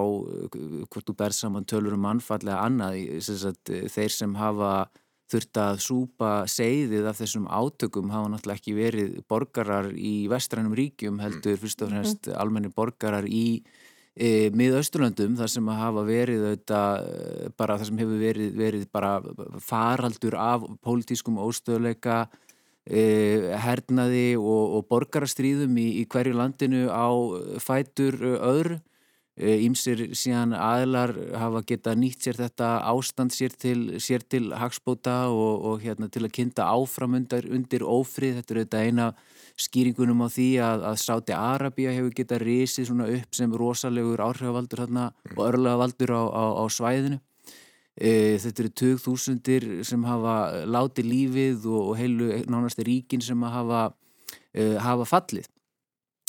hvort 0.94 1.10
þú 1.10 1.16
ber 1.20 1.36
saman 1.36 1.68
tölur 1.68 1.98
um 1.98 2.06
mannfallega 2.08 2.62
annað, 2.64 3.02
sagt, 3.28 3.74
þeir 3.92 4.16
sem 4.16 4.38
hafa 4.40 4.72
þurft 5.30 5.60
að 5.62 5.82
súpa 5.84 6.32
segðið 6.50 7.08
af 7.10 7.20
þessum 7.20 7.46
átökum 7.52 8.10
hafa 8.14 8.32
náttúrulega 8.34 8.62
ekki 8.62 8.76
verið 8.78 9.12
borgarar 9.30 9.92
í 9.94 10.26
vestrænum 10.32 10.74
ríkjum 10.78 11.20
heldur 11.22 11.60
fyrst 11.62 11.84
og 11.86 11.92
fremst 11.94 12.30
almenni 12.34 12.72
borgarar 12.74 13.28
í 13.30 13.62
e, 14.16 14.50
miðausturlöndum 14.56 15.38
þar 15.40 15.54
sem 15.54 15.72
hafa 15.80 16.04
verið 16.08 16.46
auðvitað 16.50 17.10
bara 17.60 17.78
það 17.80 17.90
sem 17.90 18.04
hefur 18.04 18.22
verið, 18.24 18.52
verið 18.60 18.86
bara 18.94 19.14
faraldur 19.64 20.38
af 20.40 20.68
pólitískum 20.86 21.40
óstöðleika 21.44 22.22
e, 22.86 23.04
hernaði 23.66 24.28
og, 24.40 24.78
og 24.80 24.86
borgarastríðum 24.92 25.78
í, 25.82 25.90
í 26.02 26.06
hverju 26.10 26.38
landinu 26.38 26.88
á 26.90 27.10
fætur 27.64 28.20
öðru 28.40 28.82
Ímsir 29.40 30.10
síðan 30.20 30.52
aðlar 30.52 31.14
hafa 31.40 31.62
geta 31.64 31.94
nýtt 31.96 32.26
sér 32.26 32.36
þetta 32.42 32.72
ástand 32.92 33.32
sér 33.32 33.54
til, 33.56 33.78
sér 34.04 34.26
til 34.28 34.50
hagspóta 34.52 35.30
og, 35.32 35.64
og 35.64 35.84
hérna, 35.86 36.10
til 36.12 36.26
að 36.26 36.34
kynnta 36.36 36.66
áfram 36.68 37.16
undir, 37.16 37.48
undir 37.48 37.86
ófrið. 37.88 38.42
Þetta 38.42 38.54
er 38.54 38.60
auðvitað 38.60 38.90
eina 38.90 39.08
skýringunum 39.60 40.24
á 40.24 40.28
því 40.32 40.48
að, 40.64 40.86
að 40.90 41.00
Sáti 41.04 41.36
Arabia 41.36 41.94
hefur 41.96 42.16
geta 42.16 42.40
risið 42.42 42.92
upp 43.06 43.36
sem 43.36 43.56
rosalegur 43.62 44.24
áhrifavaldur 44.24 44.86
hérna, 44.86 45.10
og 45.36 45.44
örlagavaldur 45.50 46.16
á, 46.16 46.24
á, 46.32 46.44
á 46.60 46.64
svæðinu. 46.72 47.20
E, 48.00 48.40
þetta 48.40 48.64
eru 48.64 48.74
2000 49.04 49.84
sem 49.84 50.04
hafa 50.08 50.36
látið 50.66 51.10
lífið 51.12 51.68
og, 51.68 51.92
og 51.92 51.98
heilu 52.00 52.32
nánast 52.48 52.80
ríkin 52.80 53.24
sem 53.24 53.42
hafa, 53.44 53.90
e, 54.54 54.76
hafa 54.80 55.08
fallið. 55.10 55.50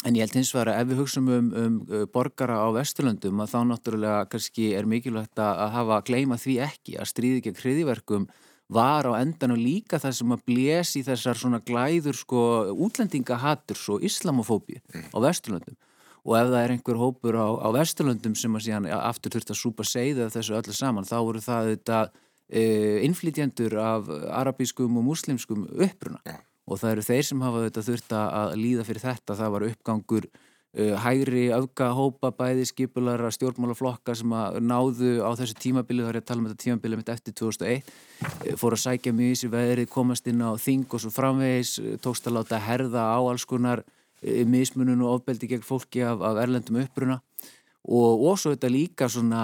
En 0.09 0.17
ég 0.17 0.25
held 0.25 0.39
hins 0.39 0.51
vegar 0.55 0.73
að 0.73 0.79
ef 0.81 0.89
við 0.91 1.01
hugsaum 1.03 1.27
um, 1.29 1.49
um 1.61 1.75
borgara 2.13 2.63
á 2.65 2.69
Vesturlöndum 2.73 3.43
að 3.45 3.51
þá 3.53 3.59
náttúrulega 3.69 4.21
kannski 4.33 4.71
er 4.73 4.89
mikilvægt 4.89 5.43
að 5.45 5.75
hafa 5.75 5.99
að 5.99 6.07
gleima 6.09 6.39
því 6.41 6.55
ekki 6.65 6.97
að 6.97 7.11
stríði 7.11 7.43
gegn 7.45 7.61
hriðiverkum 7.61 8.25
var 8.71 9.09
á 9.11 9.13
endan 9.19 9.55
og 9.57 9.61
líka 9.61 9.99
það 9.99 10.17
sem 10.21 10.35
að 10.35 10.43
blési 10.49 11.05
þessar 11.07 11.39
svona 11.39 11.61
glæður 11.67 12.19
sko 12.19 12.43
útlendingahaturs 12.87 13.87
og 13.95 14.05
islamofóbi 14.07 14.81
á 15.11 15.19
Vesturlöndum 15.19 15.79
og 16.21 16.37
ef 16.37 16.51
það 16.53 16.61
er 16.63 16.75
einhver 16.77 17.01
hópur 17.01 17.39
á, 17.41 17.49
á 17.61 17.69
Vesturlöndum 17.75 18.37
sem 18.37 18.55
að 18.55 18.67
síðan 18.69 18.91
aftur 19.01 19.35
þurft 19.35 19.55
að 19.55 19.63
súpa 19.63 19.87
segða 19.89 20.31
þessu 20.33 20.59
öllu 20.59 20.77
saman 20.77 21.09
þá 21.09 21.17
voru 21.19 21.43
það 21.43 21.73
þetta 21.75 21.99
e, 22.47 22.63
innflytjendur 23.09 23.77
af 23.81 24.13
arabískum 24.43 25.01
og 25.01 25.11
muslimskum 25.11 25.67
uppruna. 25.75 26.23
Ja 26.29 26.39
og 26.71 26.79
það 26.79 26.95
eru 26.95 27.07
þeir 27.07 27.27
sem 27.27 27.43
hafa 27.45 27.65
þetta 27.67 27.85
þurft 27.87 28.15
að 28.17 28.55
líða 28.61 28.87
fyrir 28.87 29.05
þetta. 29.05 29.37
Það 29.39 29.53
var 29.55 29.67
uppgangur 29.71 30.29
hægri 30.71 31.49
öfgahópa 31.51 32.31
bæði 32.39 32.65
skipulara 32.69 33.33
stjórnmálaflokka 33.35 34.15
sem 34.15 34.31
að 34.39 34.61
náðu 34.63 35.17
á 35.19 35.31
þessu 35.35 35.57
tímabili, 35.59 36.05
þá 36.05 36.11
er 36.13 36.19
ég 36.21 36.23
að 36.23 36.29
tala 36.29 36.43
um 36.45 36.47
þetta 36.47 36.63
tímabili 36.63 36.99
mitt 37.01 37.11
eftir 37.11 37.35
2001, 37.41 37.89
uh, 38.23 38.53
fór 38.61 38.77
að 38.77 38.83
sækja 38.85 39.15
mjög 39.19 39.33
í 39.35 39.41
sér 39.41 39.55
veðrið, 39.57 39.89
komast 39.91 40.31
inn 40.31 40.45
á 40.47 40.55
þing 40.55 40.87
og 40.87 41.03
svo 41.03 41.11
framvegis, 41.15 41.73
uh, 41.83 41.97
tókst 41.99 42.29
að 42.31 42.37
láta 42.39 42.61
herða 42.63 43.09
á 43.11 43.19
alls 43.19 43.47
konar 43.51 43.83
mismunum 44.21 45.01
og 45.07 45.15
ofbeldi 45.17 45.49
gegn 45.49 45.65
fólki 45.65 46.03
af, 46.05 46.21
af 46.21 46.39
erlendum 46.43 46.83
uppruna. 46.83 47.23
Og, 47.89 48.21
svo 48.37 48.53
þetta 48.53 48.69
líka 48.69 49.09
svona 49.09 49.43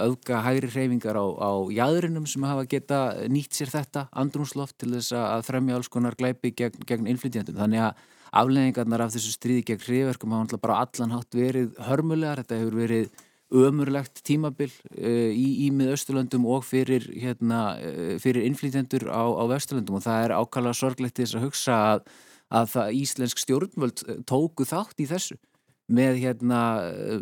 auka 0.00 0.40
hægri 0.40 0.70
hreyfingar 0.72 1.18
á, 1.20 1.26
á 1.28 1.50
jæðrinum 1.68 2.24
sem 2.24 2.46
hafa 2.48 2.64
geta 2.64 3.00
nýtt 3.28 3.52
sér 3.52 3.68
þetta 3.74 4.06
andrumsloft 4.16 4.78
til 4.80 4.94
þess 4.94 5.12
að 5.12 5.44
fremja 5.50 5.76
alls 5.76 5.92
konar 5.92 6.16
glæpi 6.16 6.54
gegn, 6.56 6.86
gegn 6.88 7.10
innflytjandum 7.12 7.60
þannig 7.60 7.84
að 7.90 8.00
afleggingarnar 8.40 9.06
af 9.06 9.14
þessu 9.14 9.32
stríði 9.34 9.64
gegn 9.70 9.84
hriðverkum 9.86 10.34
hafa 10.34 10.46
alltaf 10.46 10.62
bara 10.62 10.82
allan 10.84 11.14
hátt 11.16 11.36
verið 11.36 11.72
hörmulegar, 11.86 12.42
þetta 12.42 12.60
hefur 12.60 12.78
verið 12.82 13.08
ömurlegt 13.54 14.22
tímabil 14.26 14.70
uh, 14.98 15.30
í, 15.30 15.66
í 15.66 15.72
miðausturlöndum 15.74 16.46
og 16.50 16.64
fyrir, 16.66 17.06
hérna, 17.14 17.76
uh, 17.78 18.14
fyrir 18.22 18.46
innflytjandur 18.48 19.06
á, 19.06 19.22
á 19.22 19.44
vesturlöndum. 19.52 19.98
Og 19.98 20.06
það 20.06 20.24
er 20.24 20.34
ákvæmlega 20.40 20.80
sorglegt 20.80 21.20
þess 21.20 21.38
að 21.38 21.46
hugsa 21.46 21.76
að, 21.92 22.08
að 22.50 22.72
það 22.74 22.96
íslensk 23.02 23.42
stjórnvöld 23.44 24.02
tóku 24.26 24.66
þátt 24.66 25.04
í 25.04 25.06
þessu 25.10 25.38
með, 25.86 26.18
hérna, 26.24 26.60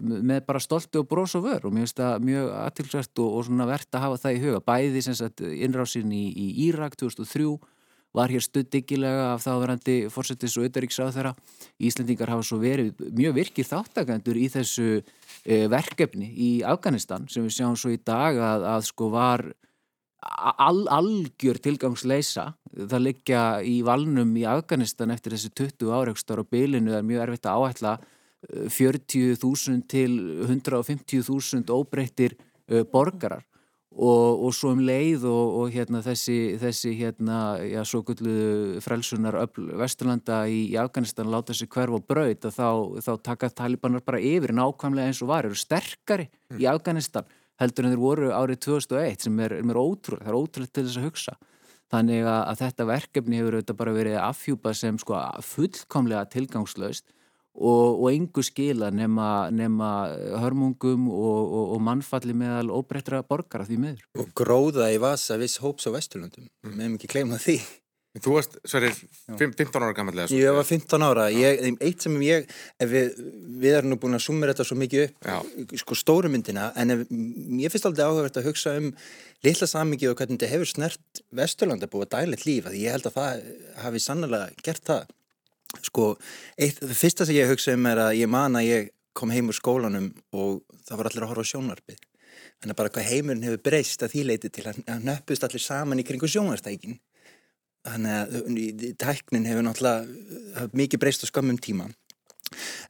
með 0.00 0.40
bara 0.48 0.62
stolti 0.62 0.96
og 1.00 1.08
brós 1.10 1.36
og 1.36 1.44
vör. 1.44 1.68
Og 1.68 1.74
mér 1.74 1.84
finnst 1.84 2.00
það 2.00 2.26
mjög 2.30 2.50
aðtilsvært 2.62 3.24
og, 3.24 3.38
og 3.42 3.64
verðt 3.74 3.98
að 3.98 4.06
hafa 4.06 4.22
það 4.24 4.38
í 4.38 4.42
huga. 4.46 4.64
Bæði 4.64 5.04
innrásin 5.68 6.16
í, 6.16 6.24
í 6.32 6.48
Írak 6.70 6.96
2003 7.00 7.50
var 8.14 8.30
hér 8.30 8.44
studdyggilega 8.44 9.32
af 9.32 9.42
þáverandi 9.44 9.96
fórsetis 10.12 10.54
og 10.58 10.68
auðaríksáð 10.68 11.12
þeirra 11.16 11.34
Íslendingar 11.82 12.30
hafa 12.30 12.46
svo 12.46 12.60
verið 12.62 13.02
mjög 13.10 13.36
virkið 13.40 13.70
þáttakandur 13.72 14.38
í 14.38 14.46
þessu 14.52 14.88
e, 15.00 15.64
verkefni 15.72 16.30
í 16.30 16.50
Afganistan 16.62 17.26
sem 17.30 17.46
við 17.46 17.58
sjáum 17.58 17.78
svo 17.78 17.90
í 17.94 17.98
dag 17.98 18.38
að, 18.38 18.66
að 18.76 18.88
sko 18.88 19.10
var 19.14 19.44
al, 20.24 20.84
algjör 20.88 21.58
tilgangsleisa 21.62 22.52
það 22.74 23.06
liggja 23.08 23.42
í 23.66 23.80
valnum 23.86 24.30
í 24.38 24.46
Afganistan 24.48 25.12
eftir 25.14 25.34
þessi 25.34 25.52
20 25.54 25.94
áreikstar 25.98 26.42
og 26.42 26.50
bylinu 26.52 26.94
er 26.94 27.06
mjög 27.06 27.26
erfitt 27.26 27.50
að 27.50 27.66
áætla 27.66 27.96
40.000 28.44 29.86
til 29.88 30.14
150.000 30.44 31.72
óbreyttir 31.72 32.34
uh, 32.36 32.84
borgarar 32.84 33.44
og, 33.94 34.42
og 34.46 34.54
svo 34.56 34.72
um 34.74 34.82
leið 34.82 35.24
og, 35.30 35.54
og 35.60 35.74
hérna, 35.74 36.00
þessi, 36.02 36.56
þessi 36.58 36.94
hérna, 36.98 37.38
já, 37.62 37.80
svo 37.86 38.02
gullu 38.06 38.80
frelsunar 38.82 39.38
Vesturlanda 39.54 40.42
í, 40.50 40.64
í 40.72 40.76
Afganistan 40.80 41.30
láta 41.30 41.54
sér 41.54 41.70
hverf 41.70 42.00
og 42.00 42.06
braut 42.10 42.48
að 42.48 42.58
þá, 42.58 42.68
þá 43.06 43.12
taka 43.30 43.52
talibanar 43.62 44.04
bara 44.06 44.22
yfir 44.22 44.54
nákvæmlega 44.56 45.12
eins 45.12 45.22
og 45.22 45.30
var, 45.30 45.46
eru 45.46 45.58
sterkari 45.58 46.26
mm. 46.26 46.58
í 46.58 46.68
Afganistan 46.70 47.28
heldur 47.62 47.86
en 47.86 47.94
þeir 47.94 48.02
voru 48.02 48.30
árið 48.34 48.64
2001 48.66 49.28
sem 49.28 49.42
er, 49.46 49.58
er 49.62 49.78
ótrúlega, 49.78 50.24
það 50.24 50.32
er 50.32 50.40
ótrúlega 50.40 50.74
til 50.74 50.86
þess 50.88 51.00
að 51.00 51.08
hugsa 51.08 51.36
þannig 51.94 52.24
að, 52.26 52.40
að 52.50 52.62
þetta 52.64 52.88
verkefni 52.90 53.38
hefur 53.38 53.58
auðvitað 53.58 53.80
bara 53.84 53.94
verið 53.94 54.20
afhjúpað 54.24 54.78
sem 54.80 54.98
sko 54.98 55.20
fullkomlega 55.54 56.26
tilgangslaust 56.32 57.13
og, 57.54 58.02
og 58.02 58.08
engu 58.10 58.42
skila 58.44 58.90
nema, 58.94 59.28
nema 59.54 59.92
hörmungum 60.42 61.06
og, 61.12 61.38
og, 61.44 61.70
og 61.76 61.86
mannfalli 61.86 62.34
meðal 62.36 62.72
óbreyttra 62.74 63.22
borgara 63.26 63.66
því 63.68 63.80
miður. 63.86 64.04
Og 64.18 64.34
gróða 64.36 64.90
í 64.94 65.00
vasa 65.02 65.38
viss 65.40 65.62
hóps 65.62 65.86
á 65.86 65.94
Vesturlundum, 65.94 66.50
mm. 66.66 66.74
meðum 66.74 66.98
ekki 66.98 67.14
gleyma 67.14 67.40
því. 67.42 67.60
Þú 68.14 68.36
varst, 68.36 68.52
Sverrir, 68.70 68.94
15 69.26 69.72
ára 69.74 69.94
gammallega. 69.94 70.30
Ég 70.38 70.54
var 70.54 70.66
15 70.68 71.02
ára. 71.02 71.24
Ég, 71.34 71.64
eitt 71.82 72.04
sem 72.04 72.14
ég, 72.22 72.44
við, 72.78 73.16
við 73.58 73.74
erum 73.80 73.90
nú 73.90 73.98
búin 73.98 74.14
að 74.14 74.22
summa 74.28 74.46
þetta 74.52 74.66
svo 74.68 74.78
mikið 74.78 75.02
upp, 75.08 75.26
Já. 75.26 75.64
sko 75.82 75.98
stórumyndina, 75.98 76.68
en 76.78 76.94
ef, 76.94 77.02
ég 77.10 77.74
finnst 77.74 77.88
aldrei 77.90 78.06
áhugavert 78.06 78.38
að 78.38 78.46
hugsa 78.52 78.76
um 78.78 78.92
litla 79.42 79.66
samingi 79.66 80.06
og 80.06 80.14
hvernig 80.20 80.38
þetta 80.38 80.52
hefur 80.52 80.70
snert 80.70 81.24
Vesturlanda 81.34 81.90
búið 81.90 82.06
að 82.06 82.14
dæla 82.14 82.40
líf, 82.44 82.70
að 82.70 82.78
ég 82.84 82.94
held 82.94 83.10
að 83.10 83.18
það 83.18 83.44
hafi 83.82 84.04
sannlega 84.06 84.46
gert 84.62 84.86
það. 84.92 85.10
Sko, 85.82 86.14
eitt, 86.58 86.80
það 86.80 86.98
fyrsta 86.98 87.26
sem 87.26 87.38
ég 87.38 87.50
hugsa 87.50 87.74
um 87.76 87.88
er 87.90 88.02
að 88.08 88.18
ég 88.20 88.30
man 88.30 88.58
að 88.58 88.68
ég 88.68 88.90
kom 89.14 89.30
heim 89.30 89.50
úr 89.50 89.56
skólanum 89.56 90.10
og 90.34 90.62
það 90.86 91.00
var 91.00 91.10
allir 91.10 91.26
að 91.26 91.32
horfa 91.32 91.46
á 91.46 91.50
sjónarpið. 91.52 92.04
Þannig 92.60 92.74
að 92.74 92.78
bara 92.80 92.92
hvað 92.94 93.10
heimurinn 93.10 93.46
hefur 93.46 93.64
breyst 93.68 94.02
að 94.02 94.14
því 94.14 94.24
leiti 94.28 94.50
til 94.54 94.66
að 94.70 95.04
nöppust 95.04 95.46
allir 95.46 95.62
saman 95.62 96.00
í 96.02 96.06
kringu 96.06 96.30
sjónarstækin. 96.30 96.98
Þannig 97.84 98.14
að 98.18 98.84
tæknin 99.00 99.48
hefur 99.48 99.66
náttúrulega 99.66 100.68
mikið 100.72 101.02
breyst 101.02 101.26
á 101.26 101.30
skömmum 101.30 101.60
tíma. 101.60 101.90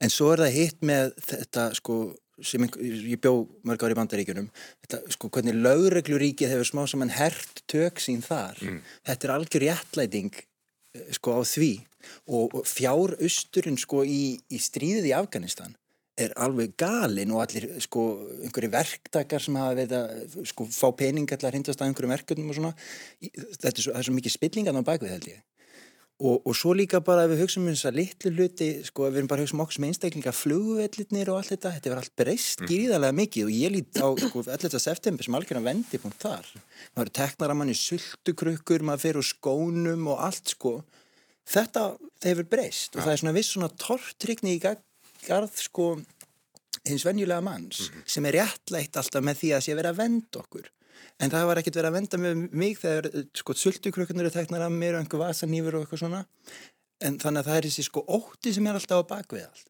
En 0.01 0.13
svo 0.13 0.33
er 0.33 0.45
það 0.45 0.57
hitt 0.59 0.85
með 0.87 1.15
þetta 1.25 1.71
sko 1.79 1.99
sem 2.43 2.65
einhver, 2.65 2.83
ég 2.83 3.21
bjó 3.23 3.45
mörg 3.67 3.85
ári 3.85 3.95
í 3.95 3.99
bandaríkunum 3.99 4.47
þetta, 4.83 5.01
sko, 5.15 5.31
hvernig 5.31 5.55
lögregluríkið 5.55 6.51
hefur 6.55 6.67
smá 6.67 6.83
saman 6.91 7.13
hert 7.15 7.63
tök 7.71 8.03
sín 8.03 8.25
þar 8.25 8.59
þetta 9.07 9.29
er 9.29 9.35
algjör 9.37 9.65
réttlæting 9.69 10.33
eh, 10.35 11.13
sko 11.15 11.39
á 11.39 11.41
því 11.47 11.73
og, 12.27 12.61
fjárusturinn 12.69 13.81
sko 13.81 14.05
í, 14.07 14.37
í 14.51 14.61
stríðið 14.61 15.11
í 15.11 15.17
Afganistan 15.17 15.75
er 16.21 16.31
alveg 16.39 16.77
galinn 16.79 17.33
og 17.35 17.43
allir 17.43 17.67
sko 17.83 18.05
einhverju 18.45 18.71
verktakar 18.71 19.43
sem 19.43 19.57
hafa 19.59 19.75
verið 19.81 19.97
að 19.99 20.37
sko 20.47 20.67
fá 20.71 20.87
peninga 20.95 21.35
til 21.35 21.49
að 21.49 21.57
hindast 21.59 21.83
að 21.83 21.91
einhverju 21.91 22.13
verkefnum 22.13 22.53
og 22.53 22.59
svona 22.61 22.77
þetta 23.25 23.73
er 23.73 23.83
svo, 23.83 23.97
er 23.99 24.07
svo 24.07 24.15
mikið 24.15 24.37
spillingan 24.37 24.79
á 24.79 24.87
bakvið 24.87 25.17
held 25.17 25.29
ég 25.33 25.43
Og, 26.23 26.47
og 26.47 26.55
svo 26.55 26.71
líka 26.79 27.01
bara 27.03 27.25
ef 27.27 27.33
við 27.33 27.41
hugsaum 27.43 27.65
um 27.67 27.73
þess 27.75 27.89
að 27.89 27.97
litlu 27.99 28.31
hluti, 28.37 28.67
sko 28.87 29.09
ef 29.09 29.15
við 29.17 29.19
erum 29.19 29.29
bara 29.33 29.43
að 29.43 29.49
hugsa 29.49 29.57
um 29.57 29.63
okkur 29.65 29.75
sem 29.75 29.87
einstaklinga 29.89 30.33
flugvellirnir 30.39 31.31
og 31.33 31.39
allt 31.41 31.51
þetta, 31.51 31.73
þetta 31.75 31.91
verður 31.91 32.03
allt 32.05 32.15
breyst 32.21 32.63
gríðarlega 32.63 33.17
mikið 33.19 33.49
og 33.49 33.57
ég 33.57 33.73
lít 33.75 33.99
á 33.99 34.09
sko 34.23 34.45
11. 34.45 34.79
september 34.85 35.27
sem 35.27 35.35
algjörna 35.35 35.65
vendipunkt 35.65 36.23
þar. 36.23 36.53
Það 36.95 37.03
eru 37.03 37.15
teknar 37.19 37.55
að 37.55 37.59
manni 37.59 37.75
sultukrukkur, 37.81 38.87
maður 38.87 39.03
fer 39.09 39.19
úr 39.19 39.27
skónum 39.27 40.07
og 40.15 40.23
allt 40.29 40.55
sko. 40.55 40.77
Þetta, 41.45 41.83
hefur 42.25 42.47
breyst 42.49 42.97
og 42.97 43.03
það 43.05 43.13
er 43.13 43.21
svona 43.21 43.35
viss 43.37 43.51
svona 43.53 43.69
tortrykni 43.81 44.55
í 44.57 44.61
ga- 44.63 44.79
garð 45.27 45.59
sko 45.61 45.89
hins 46.89 47.05
venjulega 47.05 47.43
manns 47.45 47.91
sem 48.09 48.25
er 48.29 48.39
réttlætt 48.41 48.97
alltaf 49.01 49.25
með 49.25 49.39
því 49.43 49.51
að 49.57 49.63
sé 49.67 49.77
verið 49.77 49.93
að 49.93 50.01
venda 50.01 50.41
okkur. 50.41 50.71
En 51.23 51.31
það 51.31 51.47
var 51.47 51.61
ekkert 51.61 51.77
verið 51.79 51.91
að 51.91 51.97
venda 51.99 52.19
með 52.25 52.41
mig 52.65 52.79
þegar 52.81 53.09
sko 53.39 53.55
sultukrukkunar 53.61 54.25
eru 54.27 54.35
teknar 54.35 54.65
af 54.67 54.73
mér 54.73 54.97
og 54.97 55.05
einhver 55.05 55.23
vasanýfur 55.23 55.77
og 55.79 55.85
eitthvað 55.85 56.03
svona. 56.03 56.25
En 57.05 57.19
þannig 57.21 57.45
að 57.45 57.49
það 57.51 57.59
er 57.61 57.69
þessi 57.69 57.85
sko 57.87 58.03
ótti 58.17 58.53
sem 58.57 58.67
er 58.71 58.79
alltaf 58.81 59.05
á 59.05 59.11
bakvið 59.13 59.45
allt. 59.47 59.67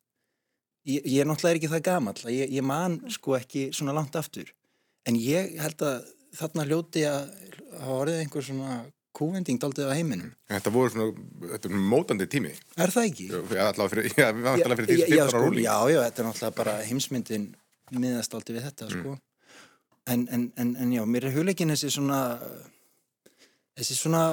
Ég, 0.84 1.00
ég 1.08 1.20
er 1.22 1.28
náttúrulega 1.28 1.58
ekki 1.58 1.70
það 1.72 1.84
gamall, 1.90 2.22
ég, 2.30 2.50
ég 2.54 2.64
man 2.66 2.98
sko 3.12 3.34
ekki 3.38 3.66
svona 3.74 3.94
langt 3.96 4.16
aftur. 4.20 4.50
En 5.08 5.16
ég 5.18 5.54
held 5.60 5.82
að 5.84 6.10
þarna 6.38 6.66
hljóti 6.68 7.04
að 7.08 7.30
hafa 7.80 7.96
orðið 8.02 8.20
einhver 8.24 8.44
svona 8.46 8.74
kúvending 9.14 9.60
daldið 9.62 9.90
á 9.90 9.96
heiminum. 9.96 10.32
Þetta 10.50 10.72
voru 10.74 10.92
svona, 10.92 11.26
þetta 11.54 11.70
er 11.70 11.84
mótandi 11.94 12.26
tími. 12.30 12.52
Er 12.76 12.92
það 12.94 13.08
ekki? 13.10 13.28
Já, 13.30 13.62
allavega 13.68 13.90
fyrir, 13.94 14.10
já, 14.10 14.26
allavega 14.32 14.78
fyrir 14.80 14.90
því 14.90 14.98
15 15.04 15.22
ára 15.22 15.30
sko, 15.30 15.44
rúling. 15.46 15.64
já, 15.64 15.76
já, 15.94 16.00
þetta 16.04 16.22
er 16.22 16.28
náttúrulega 16.28 16.58
bara 16.58 16.76
heimsmyndin 16.88 17.48
miðast 17.94 18.36
aldrei 18.36 18.58
við 18.58 18.68
þetta, 18.68 18.90
sko. 18.92 19.16
En, 20.10 20.28
en, 20.28 20.46
en, 20.60 20.76
en 20.84 20.92
já, 20.92 21.02
mér 21.08 21.28
er 21.30 21.36
hugleikin 21.38 21.72
þessi 21.72 21.92
svona, 21.94 22.20
þessi 23.78 23.96
svona 23.96 24.24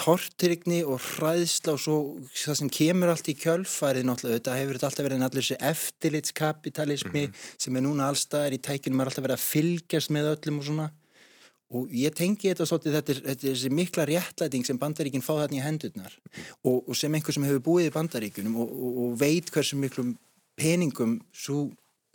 tortrygni 0.00 0.80
og 0.86 1.00
hræðsla 1.02 1.74
og 1.74 1.80
svo 1.82 1.96
það 2.32 2.58
sem 2.60 2.70
kemur 2.72 3.12
allt 3.12 3.28
í 3.28 3.34
kjölfarið 3.36 4.06
náttúrulega, 4.08 4.38
þetta 4.38 4.56
hefur 4.56 4.78
þetta 4.78 4.88
alltaf 4.88 5.06
verið 5.06 5.24
allir 5.26 5.44
þessi 5.44 5.58
eftirlitskapitalismi 5.70 7.24
sem 7.34 7.76
er 7.76 7.84
núna 7.84 8.08
allstaðar 8.08 8.56
í 8.56 8.60
tækjunum 8.64 9.02
er 9.02 9.10
alltaf 9.10 9.26
verið 9.26 9.36
að 9.36 9.44
fylgjast 9.44 10.12
með 10.14 10.30
öllum 10.32 10.62
og 10.62 10.68
svona 10.70 10.86
og 11.70 11.92
ég 11.94 12.14
tengi 12.18 12.50
þetta 12.50 12.66
svolítið, 12.66 12.96
þetta 12.98 13.12
er, 13.12 13.20
þetta 13.28 13.46
er 13.46 13.54
þessi 13.54 13.70
mikla 13.74 14.06
réttlæting 14.10 14.66
sem 14.66 14.78
bandaríkinn 14.80 15.22
fá 15.22 15.32
þarna 15.36 15.60
í 15.60 15.62
hendurnar. 15.62 16.16
Og, 16.66 16.80
og 16.90 16.96
sem 16.98 17.14
einhver 17.14 17.36
sem 17.36 17.46
hefur 17.46 17.62
búið 17.68 17.90
í 17.90 17.94
bandaríkunum 17.94 18.56
og, 18.58 18.72
og, 18.74 18.98
og 19.04 19.18
veit 19.20 19.52
hversu 19.54 19.78
miklum 19.78 20.16
peningum 20.58 21.20
svo 21.30 21.68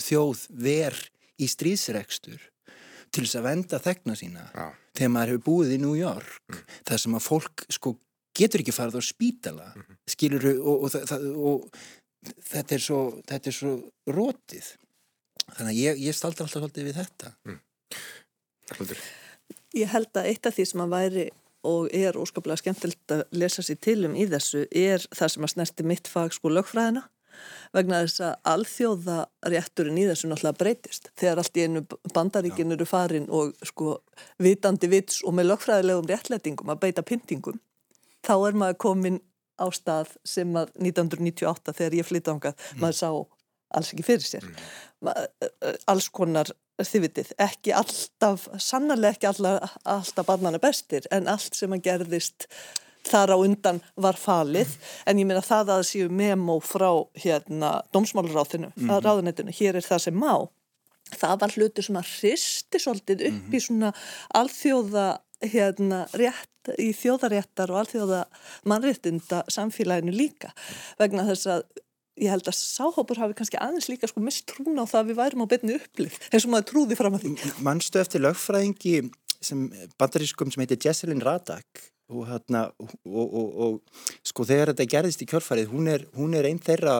þjóð 0.03 0.45
ver 0.65 0.97
í 1.39 1.47
stríðsrekstur 1.51 2.41
til 3.15 3.23
þess 3.23 3.39
að 3.39 3.47
venda 3.47 3.79
þegna 3.79 4.15
sína 4.19 4.47
Já. 4.51 4.65
þegar 4.97 5.13
maður 5.13 5.34
hefur 5.34 5.45
búið 5.45 5.75
í 5.75 5.82
New 5.82 5.95
York 5.95 6.58
þar 6.88 7.01
sem 7.01 7.15
að 7.15 7.25
fólk 7.25 7.65
sko 7.71 7.95
getur 8.36 8.63
ekki 8.63 8.75
farið 8.75 8.99
á 8.99 9.03
spítala 9.08 9.67
skilur 10.10 10.49
og, 10.51 10.73
og, 10.75 10.89
það, 10.91 11.06
það, 11.12 11.27
og 11.51 12.34
þetta 12.51 12.75
er 12.75 12.84
svo 12.84 13.01
þetta 13.29 13.51
er 13.51 13.58
svo 13.60 13.75
rótið 14.12 14.71
þannig 15.53 15.71
að 15.71 15.79
ég, 15.79 16.01
ég 16.10 16.17
staldur 16.17 16.47
alltaf 16.47 16.63
svolítið 16.63 16.89
við 16.89 16.99
þetta. 16.99 17.32
Hallmundur. 18.71 19.06
Ég 19.75 19.91
held 19.91 20.11
að 20.15 20.29
eitt 20.31 20.47
af 20.47 20.55
því 20.55 20.65
sem 20.69 20.85
að 20.85 20.93
væri 20.95 21.25
og 21.65 21.89
er 21.97 22.17
óskaplega 22.19 22.61
skemmtilegt 22.61 23.11
að 23.11 23.23
lesa 23.35 23.63
sér 23.65 23.79
til 23.81 23.97
um 24.07 24.15
í 24.15 24.27
þessu 24.29 24.65
er 24.69 25.03
það 25.15 25.31
sem 25.33 25.47
að 25.47 25.53
snerti 25.55 25.85
mitt 25.88 26.09
fag 26.11 26.35
sko 26.35 26.51
lögfræðina 26.53 27.03
vegna 27.75 28.01
þess 28.05 28.21
að 28.23 28.35
alþjóða 28.53 29.17
rétturinn 29.51 29.99
í 29.99 30.05
þessu 30.07 30.29
náttúrulega 30.31 30.59
breytist. 30.61 31.09
Þegar 31.19 31.41
allt 31.41 31.57
í 31.59 31.65
einu 31.65 31.81
bandaríkin 32.15 32.71
eru 32.71 32.88
farin 32.88 33.27
og 33.27 33.55
sko 33.67 33.97
vitandi 34.39 34.88
vits 34.91 35.19
og 35.25 35.35
með 35.35 35.49
lögfræðilegum 35.51 36.11
réttlætingum 36.11 36.71
að 36.71 36.83
beita 36.85 37.03
pyntingum 37.03 37.59
þá 38.25 38.35
er 38.38 38.59
maður 38.61 38.79
komin 38.85 39.19
á 39.59 39.67
stað 39.71 40.15
sem 40.27 40.49
að 40.57 40.71
1998 40.79 41.75
þegar 41.77 41.97
ég 41.99 42.07
flytti 42.07 42.31
ángað 42.33 42.65
maður 42.81 42.97
sá 42.99 43.09
alls 43.73 43.91
ekki 43.93 44.06
fyrir 44.06 44.25
sér. 44.25 44.47
Ma- 45.06 45.17
alls 45.91 46.10
konar 46.13 46.51
þið 46.82 47.06
vitið, 47.06 47.30
ekki 47.39 47.73
alltaf 47.75 48.49
sannarlega 48.60 49.15
ekki 49.15 49.30
alltaf, 49.30 49.78
alltaf 49.84 50.28
barnana 50.28 50.60
bestir 50.60 51.08
en 51.15 51.30
allt 51.32 51.56
sem 51.56 51.71
að 51.71 51.86
gerðist 51.88 52.49
þar 53.06 53.36
á 53.36 53.38
undan 53.38 53.82
var 54.01 54.17
falið. 54.19 54.75
En 55.06 55.19
ég 55.21 55.28
meina 55.30 55.43
það 55.45 55.75
að 55.78 55.86
séu 55.91 56.10
memo 56.10 56.58
frá 56.63 56.89
hérna 57.21 57.78
dómsmálaráðinu 57.95 58.71
mm 58.73 58.95
ráðunetinu, 59.06 59.54
hér 59.56 59.80
er 59.80 59.86
það 59.86 60.08
sem 60.08 60.17
má. 60.19 60.47
Það 61.15 61.39
var 61.43 61.54
hluti 61.54 61.86
sem 61.86 61.99
að 61.99 62.12
hristi 62.15 62.82
svolítið 62.82 63.28
upp 63.30 63.54
í 63.54 63.62
svona 63.62 63.91
alþjóða 64.34 65.06
hérna 65.45 66.06
rétt 66.17 66.71
í 66.82 66.89
þjóðaréttar 66.97 67.69
og 67.69 67.84
alþjóða 67.84 68.23
mannréttinda 68.65 69.43
samfélaginu 69.54 70.15
líka 70.15 70.49
vegna 70.97 71.28
þess 71.28 71.51
að 71.54 71.65
ég 72.21 72.32
held 72.32 72.47
að 72.47 72.58
sáhópur 72.58 73.19
hafi 73.19 73.36
kannski 73.38 73.60
aðeins 73.62 73.89
líka 73.91 74.10
sko 74.10 74.23
mistrún 74.23 74.80
á 74.80 74.86
það 74.88 75.01
að 75.01 75.10
við 75.10 75.19
værum 75.19 75.43
á 75.43 75.51
beinni 75.51 75.75
upplið 75.80 76.19
eins 76.30 76.45
og 76.45 76.54
maður 76.54 76.69
trúði 76.71 76.99
fram 76.99 77.17
að 77.17 77.25
því. 77.25 77.51
Manstu 77.65 78.01
eftir 78.01 78.23
lögfræðingi 78.23 78.95
sem 79.43 79.67
bandarískum 79.99 80.54
sem 80.54 80.63
heitir 80.63 80.82
Jesselyn 80.88 81.23
Radak? 81.25 81.84
Og, 82.06 82.21
hérna, 82.30 82.67
og, 82.78 82.91
og, 83.10 83.54
og 83.65 84.01
sko 84.21 84.45
þegar 84.45 84.71
þetta 84.71 84.86
gerðist 84.91 85.23
í 85.25 85.28
kjörfarið 85.32 85.71
hún 85.71 85.88
er, 85.89 86.04
hún 86.13 86.36
er 86.38 86.45
einn 86.45 86.62
þeirra 86.62 86.99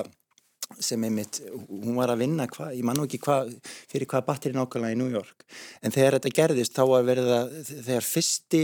sem 0.82 1.04
einmitt, 1.06 1.44
hún 1.70 1.94
var 1.94 2.10
að 2.10 2.24
vinna 2.24 2.48
hva, 2.50 2.72
ég 2.74 2.82
man 2.86 2.98
nú 2.98 3.06
ekki 3.06 3.20
hva, 3.22 3.44
fyrir 3.92 4.10
hvað 4.10 4.26
batteri 4.26 4.58
nákvæmlega 4.58 4.96
í 4.96 4.98
New 4.98 5.12
York, 5.14 5.46
en 5.86 5.94
þegar 5.94 6.18
þetta 6.18 6.34
gerðist 6.40 6.74
þá 6.74 6.84
að 6.88 7.12
þegar 7.70 8.08
fyrsti 8.08 8.64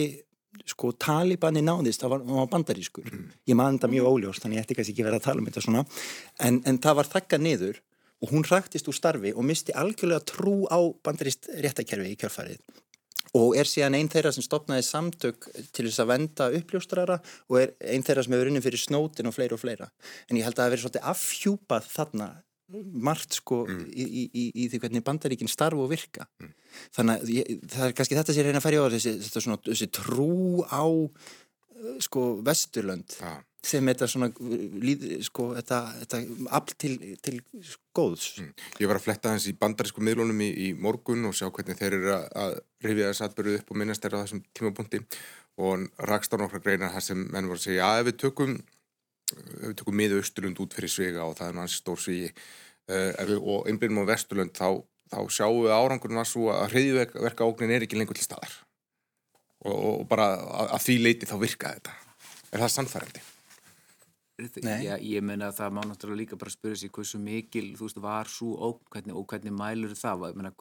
sko 0.67 0.91
talibani 0.99 1.63
náðist 1.63 2.03
það 2.03 2.13
var, 2.15 2.25
var 2.41 2.51
bandarískur, 2.51 3.07
ég 3.49 3.57
man 3.57 3.77
þetta 3.77 3.91
mjög 3.93 4.09
óljóst 4.11 4.43
þannig 4.43 4.59
ég 4.59 4.65
ætti 4.65 4.77
kannski 4.77 4.95
ekki 4.95 5.07
verið 5.07 5.21
að 5.21 5.27
tala 5.29 5.41
um 5.41 5.47
þetta 5.49 5.65
svona. 5.65 5.85
En, 6.43 6.59
en 6.67 6.81
það 6.83 6.99
var 6.99 7.11
þakkað 7.15 7.45
niður 7.47 7.81
og 8.21 8.35
hún 8.35 8.45
ræktist 8.45 8.91
úr 8.91 8.97
starfi 8.97 9.33
og 9.33 9.47
misti 9.47 9.75
algjörlega 9.77 10.25
trú 10.27 10.55
á 10.69 10.79
bandarist 11.03 11.49
réttakerfi 11.63 12.13
í 12.13 12.19
kjörfarið 12.21 12.61
og 13.37 13.55
er 13.55 13.69
síðan 13.69 13.95
einn 13.95 14.09
þeirra 14.11 14.33
sem 14.35 14.43
stopnaði 14.43 14.83
samtök 14.83 15.47
til 15.71 15.85
þess 15.87 16.01
að 16.03 16.09
venda 16.11 16.47
uppljóstrara 16.57 17.19
og 17.47 17.59
er 17.61 17.73
einn 17.93 18.03
þeirra 18.03 18.25
sem 18.25 18.35
hefur 18.35 18.51
unnið 18.51 18.65
fyrir 18.67 18.81
snótin 18.81 19.29
og 19.29 19.35
fleira 19.37 19.55
og 19.55 19.61
fleira. 19.61 19.87
En 20.27 20.39
ég 20.39 20.43
held 20.43 20.57
að 20.57 20.59
það 20.59 20.65
hefur 20.65 20.75
verið 20.75 20.83
svolítið 20.85 21.09
afhjúpað 21.13 21.87
þarna 21.93 22.27
margt 22.79 23.37
sko 23.39 23.63
í, 23.69 24.05
í, 24.05 24.23
í, 24.27 24.47
í 24.63 24.67
því 24.71 24.81
hvernig 24.83 25.05
bandaríkin 25.05 25.51
starf 25.51 25.79
og 25.81 25.91
virka. 25.91 26.27
Þannig 26.95 27.21
að 27.21 27.31
ég, 27.35 27.53
það 27.71 27.85
er 27.87 27.95
kannski 27.97 28.17
þetta 28.17 28.33
sem 28.33 28.41
ég 28.41 28.49
reyna 28.49 28.61
að 28.61 28.67
ferja 28.67 28.83
á 28.83 28.93
þessi, 28.95 29.13
þetta 29.25 29.45
svona, 29.45 29.61
þessi 29.67 29.87
trú 29.97 30.33
á 30.67 30.83
uh, 30.85 31.95
sko 32.05 32.25
vesturlönd 32.47 33.17
Já. 33.17 33.33
sem 33.71 33.91
þetta 33.91 34.09
svona 34.13 34.31
líð, 34.85 35.05
sko 35.27 35.49
þetta, 35.57 35.81
þetta 36.03 36.21
afl 36.59 36.77
til, 36.85 36.93
til 37.25 37.35
góðs. 37.97 38.31
Ég 38.79 38.87
var 38.87 39.01
að 39.01 39.07
fletta 39.09 39.35
hans 39.35 39.49
í 39.51 39.57
bandarísku 39.59 40.03
miðlunum 40.05 40.41
í, 40.45 40.51
í 40.69 40.71
morgun 40.77 41.27
og 41.29 41.37
sjá 41.37 41.49
hvernig 41.49 41.79
þeir 41.79 41.99
eru 41.99 42.17
að, 42.17 42.59
rifja 42.85 43.11
þess 43.11 43.27
atbyrðu 43.27 43.59
upp 43.59 43.71
og 43.73 43.81
minnast 43.81 44.05
þeirra 44.05 44.21
á 44.21 44.25
þessum 44.25 44.45
tímapunkti 44.57 45.03
og 45.61 45.89
rakst 46.07 46.33
á 46.33 46.39
nokkra 46.39 46.61
greinar 46.63 46.93
þar 46.95 47.03
sem 47.05 47.25
menn 47.27 47.49
voru 47.49 47.59
að 47.59 47.67
segja 47.67 47.89
að 47.91 47.99
ef 48.01 48.07
við 48.07 48.21
tökum 48.23 48.55
við 49.61 49.75
tökum 49.79 49.97
miða 49.97 50.19
Östurlund 50.21 50.61
út 50.63 50.75
fyrir 50.77 50.91
Svega 50.91 51.25
og 51.25 51.37
það 51.39 51.47
er 51.47 51.57
náttúrulega 51.57 51.77
stór 51.77 52.01
svíi 52.01 52.29
uh, 52.31 53.09
við, 53.29 53.37
og 53.39 53.69
einbyrjum 53.71 54.03
á 54.03 54.11
Vesturlund 54.11 54.55
þá, 54.57 54.69
þá 55.13 55.19
sjáum 55.37 55.63
við 55.65 55.75
árangurinn 55.75 56.21
var 56.21 56.29
svo 56.29 56.51
að 56.53 56.75
hriðjuverka 56.75 57.47
ógnin 57.47 57.75
er 57.75 57.87
ekki 57.87 57.99
lengur 57.99 58.19
til 58.19 58.27
staðar. 58.27 58.55
Og, 59.61 59.75
og 59.75 60.07
bara 60.09 60.31
að, 60.39 60.71
að 60.77 60.87
því 60.87 60.97
leiti 61.05 61.29
þá 61.29 61.37
virka 61.41 61.75
þetta. 61.75 61.99
Er 62.51 62.63
það 62.63 62.73
sannfærandi? 62.75 63.27
Já, 64.41 64.95
ég 64.97 65.21
meina 65.21 65.51
að 65.51 65.59
það 65.59 65.75
má 65.75 65.81
náttúrulega 65.85 66.21
líka 66.23 66.37
bara 66.39 66.53
spyrja 66.53 66.79
sig 66.81 66.91
hversu 66.95 67.19
mikil, 67.21 67.67
þú 67.77 67.85
veist, 67.85 67.99
var 68.01 68.29
svo 68.31 68.55
ógn 68.57 68.87
hvernig, 68.93 69.17
og 69.19 69.27
hvernig 69.29 69.53
mælur 69.53 69.93
það? 69.97 70.25
Ég, 70.31 70.39
meina, 70.39 70.53